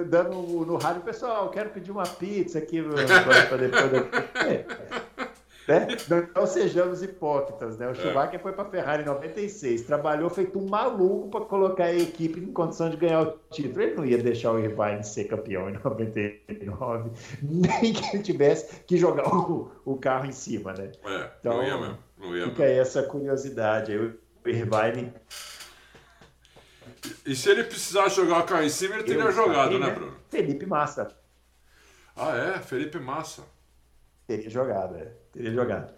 dando 0.05 0.66
no 0.66 0.78
rádio, 0.78 1.01
pessoal, 1.01 1.49
quero 1.49 1.70
pedir 1.70 1.91
uma 1.91 2.03
pizza 2.03 2.60
aqui 2.60 2.82
para 2.82 3.58
depois. 3.58 3.91
É. 4.45 4.66
Né? 6.07 6.30
Não 6.34 6.47
sejamos 6.47 7.03
hipócritas, 7.03 7.78
né? 7.78 7.88
O 7.88 7.91
é. 7.91 7.95
Schumacher 7.95 8.36
é. 8.36 8.39
foi 8.39 8.53
para 8.53 8.68
a 8.68 8.72
Ferrari 8.72 9.03
em 9.03 9.05
96, 9.05 9.82
trabalhou 9.82 10.30
feito 10.30 10.57
um 10.57 10.65
maluco 10.65 11.30
para 11.30 11.41
colocar 11.41 11.86
a 11.86 11.93
equipe 11.93 12.39
em 12.39 12.53
condição 12.53 12.89
de 12.89 12.95
ganhar 12.95 13.22
o 13.22 13.38
título. 13.51 13.82
Ele 13.82 13.95
não 13.95 14.05
ia 14.05 14.18
deixar 14.18 14.53
o 14.53 14.59
Irvine 14.59 15.03
ser 15.03 15.26
campeão 15.26 15.70
em 15.70 15.74
99, 15.74 17.11
nem 17.43 17.93
que 17.93 18.15
ele 18.15 18.24
tivesse 18.24 18.82
que 18.86 18.95
jogar 18.95 19.28
o, 19.28 19.70
o 19.84 19.97
carro 19.97 20.26
em 20.26 20.32
cima, 20.32 20.72
né? 20.72 20.91
É, 21.03 21.32
então, 21.41 21.57
não 21.57 21.63
ia 21.63 21.78
mesmo. 21.78 21.97
Não 22.18 22.38
ia 22.38 22.45
fica 22.45 22.63
mesmo. 22.63 22.82
essa 22.82 23.03
curiosidade. 23.03 23.91
Aí, 23.91 23.97
o 23.97 24.18
Irvine 24.45 25.13
e 27.26 27.36
se 27.36 27.49
ele 27.49 27.63
precisasse 27.63 28.15
jogar 28.15 28.39
o 28.39 28.43
carro 28.43 28.63
em 28.63 28.70
cima, 28.70 28.95
ele 28.95 29.03
teria 29.03 29.24
Eu 29.24 29.32
jogado, 29.32 29.78
né, 29.78 29.89
Bruno? 29.91 30.15
Felipe 30.30 30.65
Massa. 30.65 31.15
Ah, 32.15 32.36
é? 32.36 32.59
Felipe 32.59 32.99
Massa. 32.99 33.43
Teria 34.26 34.49
jogado, 34.49 34.95
é. 34.95 35.11
Teria 35.38 35.53
jogado. 35.53 35.93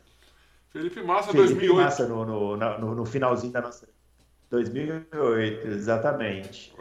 Felipe 0.70 1.02
Massa, 1.02 1.32
Felipe 1.32 1.54
2008. 1.54 1.76
Massa 1.82 2.08
no, 2.08 2.26
no, 2.26 2.58
no, 2.58 2.96
no 2.96 3.06
finalzinho 3.06 3.54
da 3.54 3.62
nossa. 3.62 3.88
2008, 4.50 5.68
exatamente. 5.68 6.76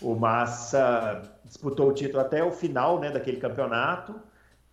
O 0.00 0.14
Massa 0.14 1.22
disputou 1.44 1.88
o 1.88 1.92
título 1.92 2.20
até 2.20 2.44
o 2.44 2.52
final 2.52 3.00
né, 3.00 3.10
daquele 3.10 3.38
campeonato 3.38 4.14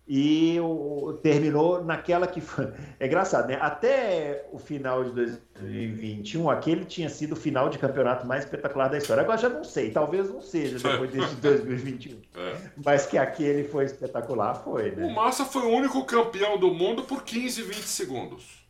e 0.06 0.58
o, 0.60 1.18
terminou 1.22 1.84
naquela 1.84 2.26
que 2.26 2.40
foi. 2.40 2.72
É 2.98 3.06
engraçado, 3.06 3.48
né? 3.48 3.58
Até 3.60 4.46
o 4.52 4.58
final 4.58 5.02
de 5.02 5.10
2021, 5.10 6.48
aquele 6.50 6.84
tinha 6.84 7.08
sido 7.08 7.32
o 7.32 7.36
final 7.36 7.68
de 7.68 7.78
campeonato 7.78 8.26
mais 8.26 8.44
espetacular 8.44 8.88
da 8.88 8.98
história. 8.98 9.22
Agora 9.22 9.38
já 9.38 9.48
não 9.48 9.64
sei, 9.64 9.90
talvez 9.90 10.28
não 10.28 10.40
seja 10.40 10.78
depois 10.78 11.10
desse 11.12 11.34
2021. 11.36 12.20
É. 12.36 12.56
Mas 12.84 13.06
que 13.06 13.18
aquele 13.18 13.64
foi 13.64 13.84
espetacular, 13.84 14.54
foi, 14.54 14.92
né? 14.92 15.04
O 15.04 15.14
Massa 15.14 15.44
foi 15.44 15.62
o 15.62 15.70
único 15.70 16.04
campeão 16.04 16.58
do 16.58 16.72
mundo 16.72 17.02
por 17.02 17.24
15, 17.24 17.62
20 17.62 17.76
segundos. 17.82 18.62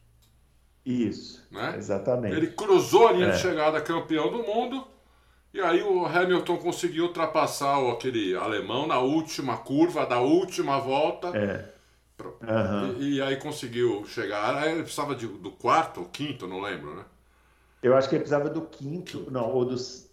Isso, 0.85 1.47
né? 1.51 1.75
exatamente. 1.77 2.35
Ele 2.35 2.49
cruzou 2.49 3.09
a 3.09 3.13
linha 3.13 3.29
é. 3.29 3.31
de 3.31 3.39
chegada 3.39 3.81
campeão 3.81 4.31
do 4.31 4.43
mundo, 4.43 4.85
e 5.53 5.61
aí 5.61 5.83
o 5.83 6.07
Hamilton 6.07 6.57
conseguiu 6.57 7.05
ultrapassar 7.05 7.79
aquele 7.91 8.35
alemão 8.35 8.87
na 8.87 8.99
última 8.99 9.59
curva 9.59 10.07
da 10.07 10.21
última 10.21 10.79
volta. 10.79 11.29
É. 11.37 11.73
Uhum. 12.23 13.01
E, 13.01 13.17
e, 13.17 13.23
aí 13.23 13.37
conseguiu 13.37 14.05
chegar. 14.07 14.57
Aí 14.57 14.73
ele 14.73 14.83
precisava 14.83 15.15
de, 15.15 15.27
do 15.27 15.51
quarto 15.51 16.01
ou 16.01 16.07
quinto, 16.07 16.47
não 16.47 16.61
lembro, 16.61 16.95
né? 16.95 17.05
Eu 17.83 17.97
acho 17.97 18.09
que 18.09 18.15
ele 18.15 18.21
precisava 18.21 18.49
do 18.49 18.63
quinto, 18.63 19.29
não, 19.31 19.51
ou 19.51 19.65
dos. 19.65 20.09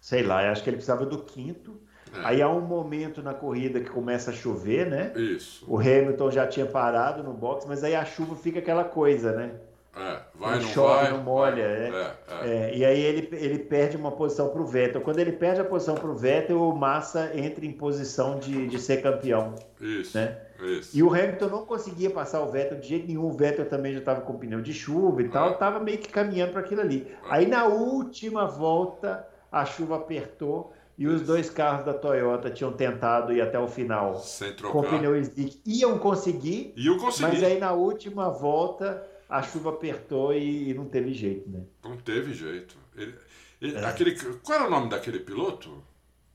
Sei 0.00 0.22
lá, 0.22 0.44
eu 0.44 0.50
acho 0.50 0.62
que 0.62 0.68
ele 0.68 0.76
precisava 0.76 1.06
do 1.06 1.22
quinto. 1.22 1.80
É. 2.12 2.20
Aí 2.24 2.42
há 2.42 2.48
um 2.48 2.60
momento 2.60 3.22
na 3.22 3.32
corrida 3.32 3.80
que 3.80 3.88
começa 3.88 4.30
a 4.30 4.34
chover, 4.34 4.90
né? 4.90 5.12
Isso. 5.16 5.64
O 5.68 5.78
Hamilton 5.78 6.30
já 6.30 6.46
tinha 6.46 6.66
parado 6.66 7.22
no 7.22 7.32
box, 7.32 7.64
mas 7.66 7.84
aí 7.84 7.94
a 7.94 8.04
chuva 8.04 8.34
fica 8.34 8.58
aquela 8.58 8.84
coisa, 8.84 9.32
né? 9.32 9.54
É, 9.96 10.20
vai, 10.36 10.60
não 10.60 10.62
chove, 10.68 11.02
vai, 11.02 11.10
não 11.10 11.22
molha. 11.22 11.62
É. 11.62 11.88
é, 11.88 12.48
é. 12.48 12.48
é, 12.48 12.76
e 12.76 12.84
aí 12.84 13.00
ele, 13.00 13.28
ele 13.32 13.58
perde 13.58 13.96
uma 13.96 14.12
posição 14.12 14.48
para 14.48 14.62
o 14.62 14.66
Vettel. 14.66 15.00
Quando 15.00 15.18
ele 15.18 15.32
perde 15.32 15.60
a 15.60 15.64
posição 15.64 15.96
para 15.96 16.08
o 16.08 16.14
Vettel, 16.14 16.62
o 16.62 16.76
Massa 16.76 17.32
entra 17.34 17.66
em 17.66 17.72
posição 17.72 18.38
de, 18.38 18.68
de 18.68 18.78
ser 18.78 19.02
campeão. 19.02 19.54
Isso, 19.80 20.16
né? 20.16 20.38
isso. 20.62 20.96
E 20.96 21.02
o 21.02 21.12
Hamilton 21.12 21.48
não 21.48 21.66
conseguia 21.66 22.08
passar 22.08 22.40
o 22.40 22.50
Vettel 22.50 22.78
de 22.78 22.86
jeito 22.86 23.08
nenhum. 23.08 23.26
O 23.26 23.32
Vettel 23.32 23.68
também 23.68 23.92
já 23.92 23.98
estava 23.98 24.20
com 24.20 24.38
pneu 24.38 24.60
de 24.60 24.72
chuva 24.72 25.22
e 25.22 25.28
tal, 25.28 25.52
estava 25.52 25.78
é. 25.78 25.82
meio 25.82 25.98
que 25.98 26.08
caminhando 26.08 26.52
para 26.52 26.60
aquilo 26.60 26.82
ali. 26.82 27.12
Aí 27.28 27.46
na 27.46 27.64
última 27.64 28.46
volta, 28.46 29.26
a 29.50 29.64
chuva 29.64 29.96
apertou. 29.96 30.72
E 30.96 31.06
os 31.06 31.22
dois 31.22 31.48
carros 31.48 31.86
da 31.86 31.94
Toyota 31.94 32.50
tinham 32.50 32.72
tentado 32.72 33.32
ir 33.32 33.40
até 33.40 33.58
o 33.58 33.66
final 33.66 34.22
com 34.70 34.82
pneu 34.82 35.16
slick. 35.16 35.58
Iam 35.64 35.98
conseguir, 35.98 36.74
Iam 36.76 36.98
conseguir, 36.98 37.26
mas 37.26 37.42
aí 37.42 37.58
na 37.58 37.72
última 37.72 38.28
volta 38.28 39.02
a 39.30 39.42
chuva 39.42 39.70
apertou 39.70 40.34
e, 40.34 40.74
não 40.74 40.86
teve 40.86 41.14
jeito, 41.14 41.48
né? 41.48 41.62
Não 41.84 41.96
teve 41.96 42.34
jeito. 42.34 42.76
Ele, 42.96 43.14
ele, 43.62 43.76
é. 43.76 43.84
aquele, 43.84 44.14
qual 44.42 44.58
era 44.58 44.66
o 44.66 44.70
nome 44.70 44.90
daquele 44.90 45.20
piloto? 45.20 45.82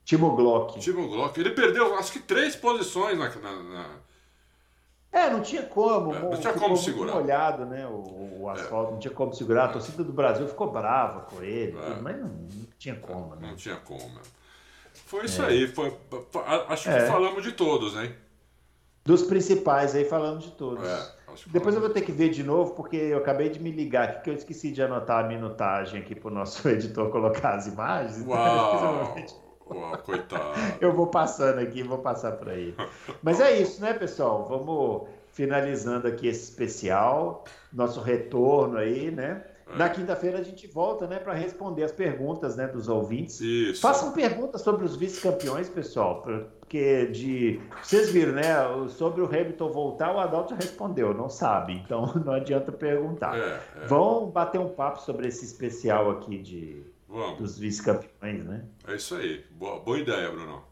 Timo 0.02 0.34
Glock. 0.34 0.80
Timo 0.80 1.06
Glock. 1.08 1.38
Ele 1.38 1.50
perdeu, 1.50 1.94
acho 1.96 2.12
que 2.12 2.20
três 2.20 2.56
posições 2.56 3.18
na. 3.18 3.28
na, 3.28 3.62
na... 3.62 3.90
É, 5.12 5.30
não 5.30 5.42
tinha 5.42 5.62
como. 5.62 6.14
É, 6.14 6.20
não 6.20 6.40
tinha 6.40 6.54
como 6.54 6.76
segurar. 6.76 7.14
molhado, 7.14 7.66
né? 7.66 7.86
O, 7.86 8.42
o 8.42 8.48
asfalto, 8.48 8.88
é. 8.88 8.92
não 8.92 8.98
tinha 8.98 9.12
como 9.12 9.34
segurar. 9.34 9.66
A 9.66 9.72
torcida 9.72 10.02
do 10.02 10.12
Brasil 10.12 10.48
ficou 10.48 10.70
brava 10.70 11.20
com 11.22 11.42
ele, 11.42 11.76
é. 11.76 12.00
mas 12.00 12.18
não, 12.18 12.28
não, 12.28 12.66
tinha 12.78 12.96
como, 12.96 13.34
né? 13.36 13.48
Não 13.48 13.56
tinha 13.56 13.76
como. 13.76 14.20
Foi 14.94 15.26
isso 15.26 15.42
é. 15.42 15.48
aí. 15.48 15.66
Foi, 15.66 15.94
acho 16.68 16.84
que 16.84 16.96
é. 16.96 17.06
falamos 17.06 17.42
de 17.42 17.52
todos, 17.52 17.94
hein? 17.96 18.14
Dos 19.04 19.22
principais 19.22 19.94
aí 19.94 20.04
falamos 20.04 20.44
de 20.44 20.52
todos. 20.52 21.15
Depois 21.46 21.74
eu 21.74 21.80
vou 21.80 21.90
ter 21.90 22.02
que 22.02 22.12
ver 22.12 22.30
de 22.30 22.42
novo, 22.42 22.72
porque 22.72 22.96
eu 22.96 23.18
acabei 23.18 23.48
de 23.48 23.60
me 23.60 23.70
ligar 23.70 24.04
aqui 24.04 24.22
que 24.24 24.30
eu 24.30 24.34
esqueci 24.34 24.70
de 24.70 24.82
anotar 24.82 25.24
a 25.24 25.28
minutagem 25.28 26.00
aqui 26.00 26.14
para 26.14 26.28
o 26.28 26.34
nosso 26.34 26.66
editor 26.68 27.10
colocar 27.10 27.54
as 27.54 27.66
imagens. 27.66 28.24
Uau! 28.26 29.14
Uau, 29.68 29.98
coitado. 29.98 30.54
Eu 30.80 30.92
vou 30.92 31.08
passando 31.08 31.58
aqui, 31.58 31.82
vou 31.82 31.98
passar 31.98 32.32
para 32.32 32.54
ele. 32.54 32.74
Mas 33.22 33.40
é 33.40 33.58
isso, 33.58 33.82
né, 33.82 33.92
pessoal? 33.92 34.46
Vamos 34.48 35.08
finalizando 35.32 36.06
aqui 36.06 36.28
esse 36.28 36.44
especial, 36.50 37.44
nosso 37.72 38.00
retorno 38.00 38.78
aí, 38.78 39.10
né? 39.10 39.42
Na 39.74 39.88
quinta-feira 39.88 40.38
a 40.38 40.42
gente 40.42 40.66
volta, 40.68 41.06
né, 41.08 41.18
para 41.18 41.34
responder 41.34 41.82
as 41.82 41.90
perguntas, 41.90 42.54
né, 42.54 42.68
dos 42.68 42.88
ouvintes. 42.88 43.40
Isso. 43.40 43.80
Façam 43.80 44.12
perguntas 44.12 44.60
sobre 44.62 44.84
os 44.84 44.94
vice-campeões, 44.94 45.68
pessoal, 45.68 46.22
porque 46.22 47.06
de 47.06 47.60
vocês 47.82 48.10
viram, 48.10 48.32
né, 48.32 48.44
sobre 48.88 49.20
o 49.20 49.26
Hamilton 49.26 49.72
voltar, 49.72 50.14
o 50.14 50.18
Adalto 50.18 50.50
já 50.50 50.56
respondeu, 50.56 51.12
não 51.12 51.28
sabe, 51.28 51.72
então 51.72 52.06
não 52.24 52.34
adianta 52.34 52.70
perguntar. 52.70 53.36
É, 53.36 53.60
é. 53.82 53.86
Vão 53.86 54.30
bater 54.30 54.60
um 54.60 54.68
papo 54.68 55.00
sobre 55.00 55.26
esse 55.26 55.44
especial 55.44 56.10
aqui 56.10 56.38
de 56.38 56.82
Vamos. 57.08 57.38
dos 57.38 57.58
vice-campeões, 57.58 58.44
né? 58.44 58.64
É 58.86 58.94
isso 58.94 59.16
aí. 59.16 59.44
Boa, 59.50 59.80
boa 59.80 59.98
ideia, 59.98 60.30
Bruno. 60.30 60.62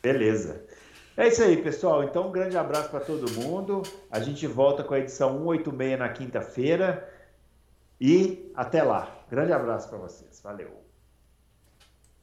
Beleza. 0.00 0.64
É 1.16 1.28
isso 1.28 1.42
aí, 1.42 1.56
pessoal. 1.56 2.02
Então, 2.02 2.28
um 2.28 2.32
grande 2.32 2.56
abraço 2.56 2.90
para 2.90 3.00
todo 3.00 3.30
mundo. 3.32 3.82
A 4.10 4.18
gente 4.18 4.46
volta 4.46 4.82
com 4.82 4.94
a 4.94 4.98
edição 4.98 5.38
186 5.44 5.98
na 5.98 6.08
quinta-feira. 6.08 7.13
E 8.06 8.52
até 8.54 8.82
lá. 8.82 9.24
Grande 9.30 9.54
abraço 9.54 9.88
para 9.88 9.96
vocês. 9.96 10.38
Valeu. 10.42 10.83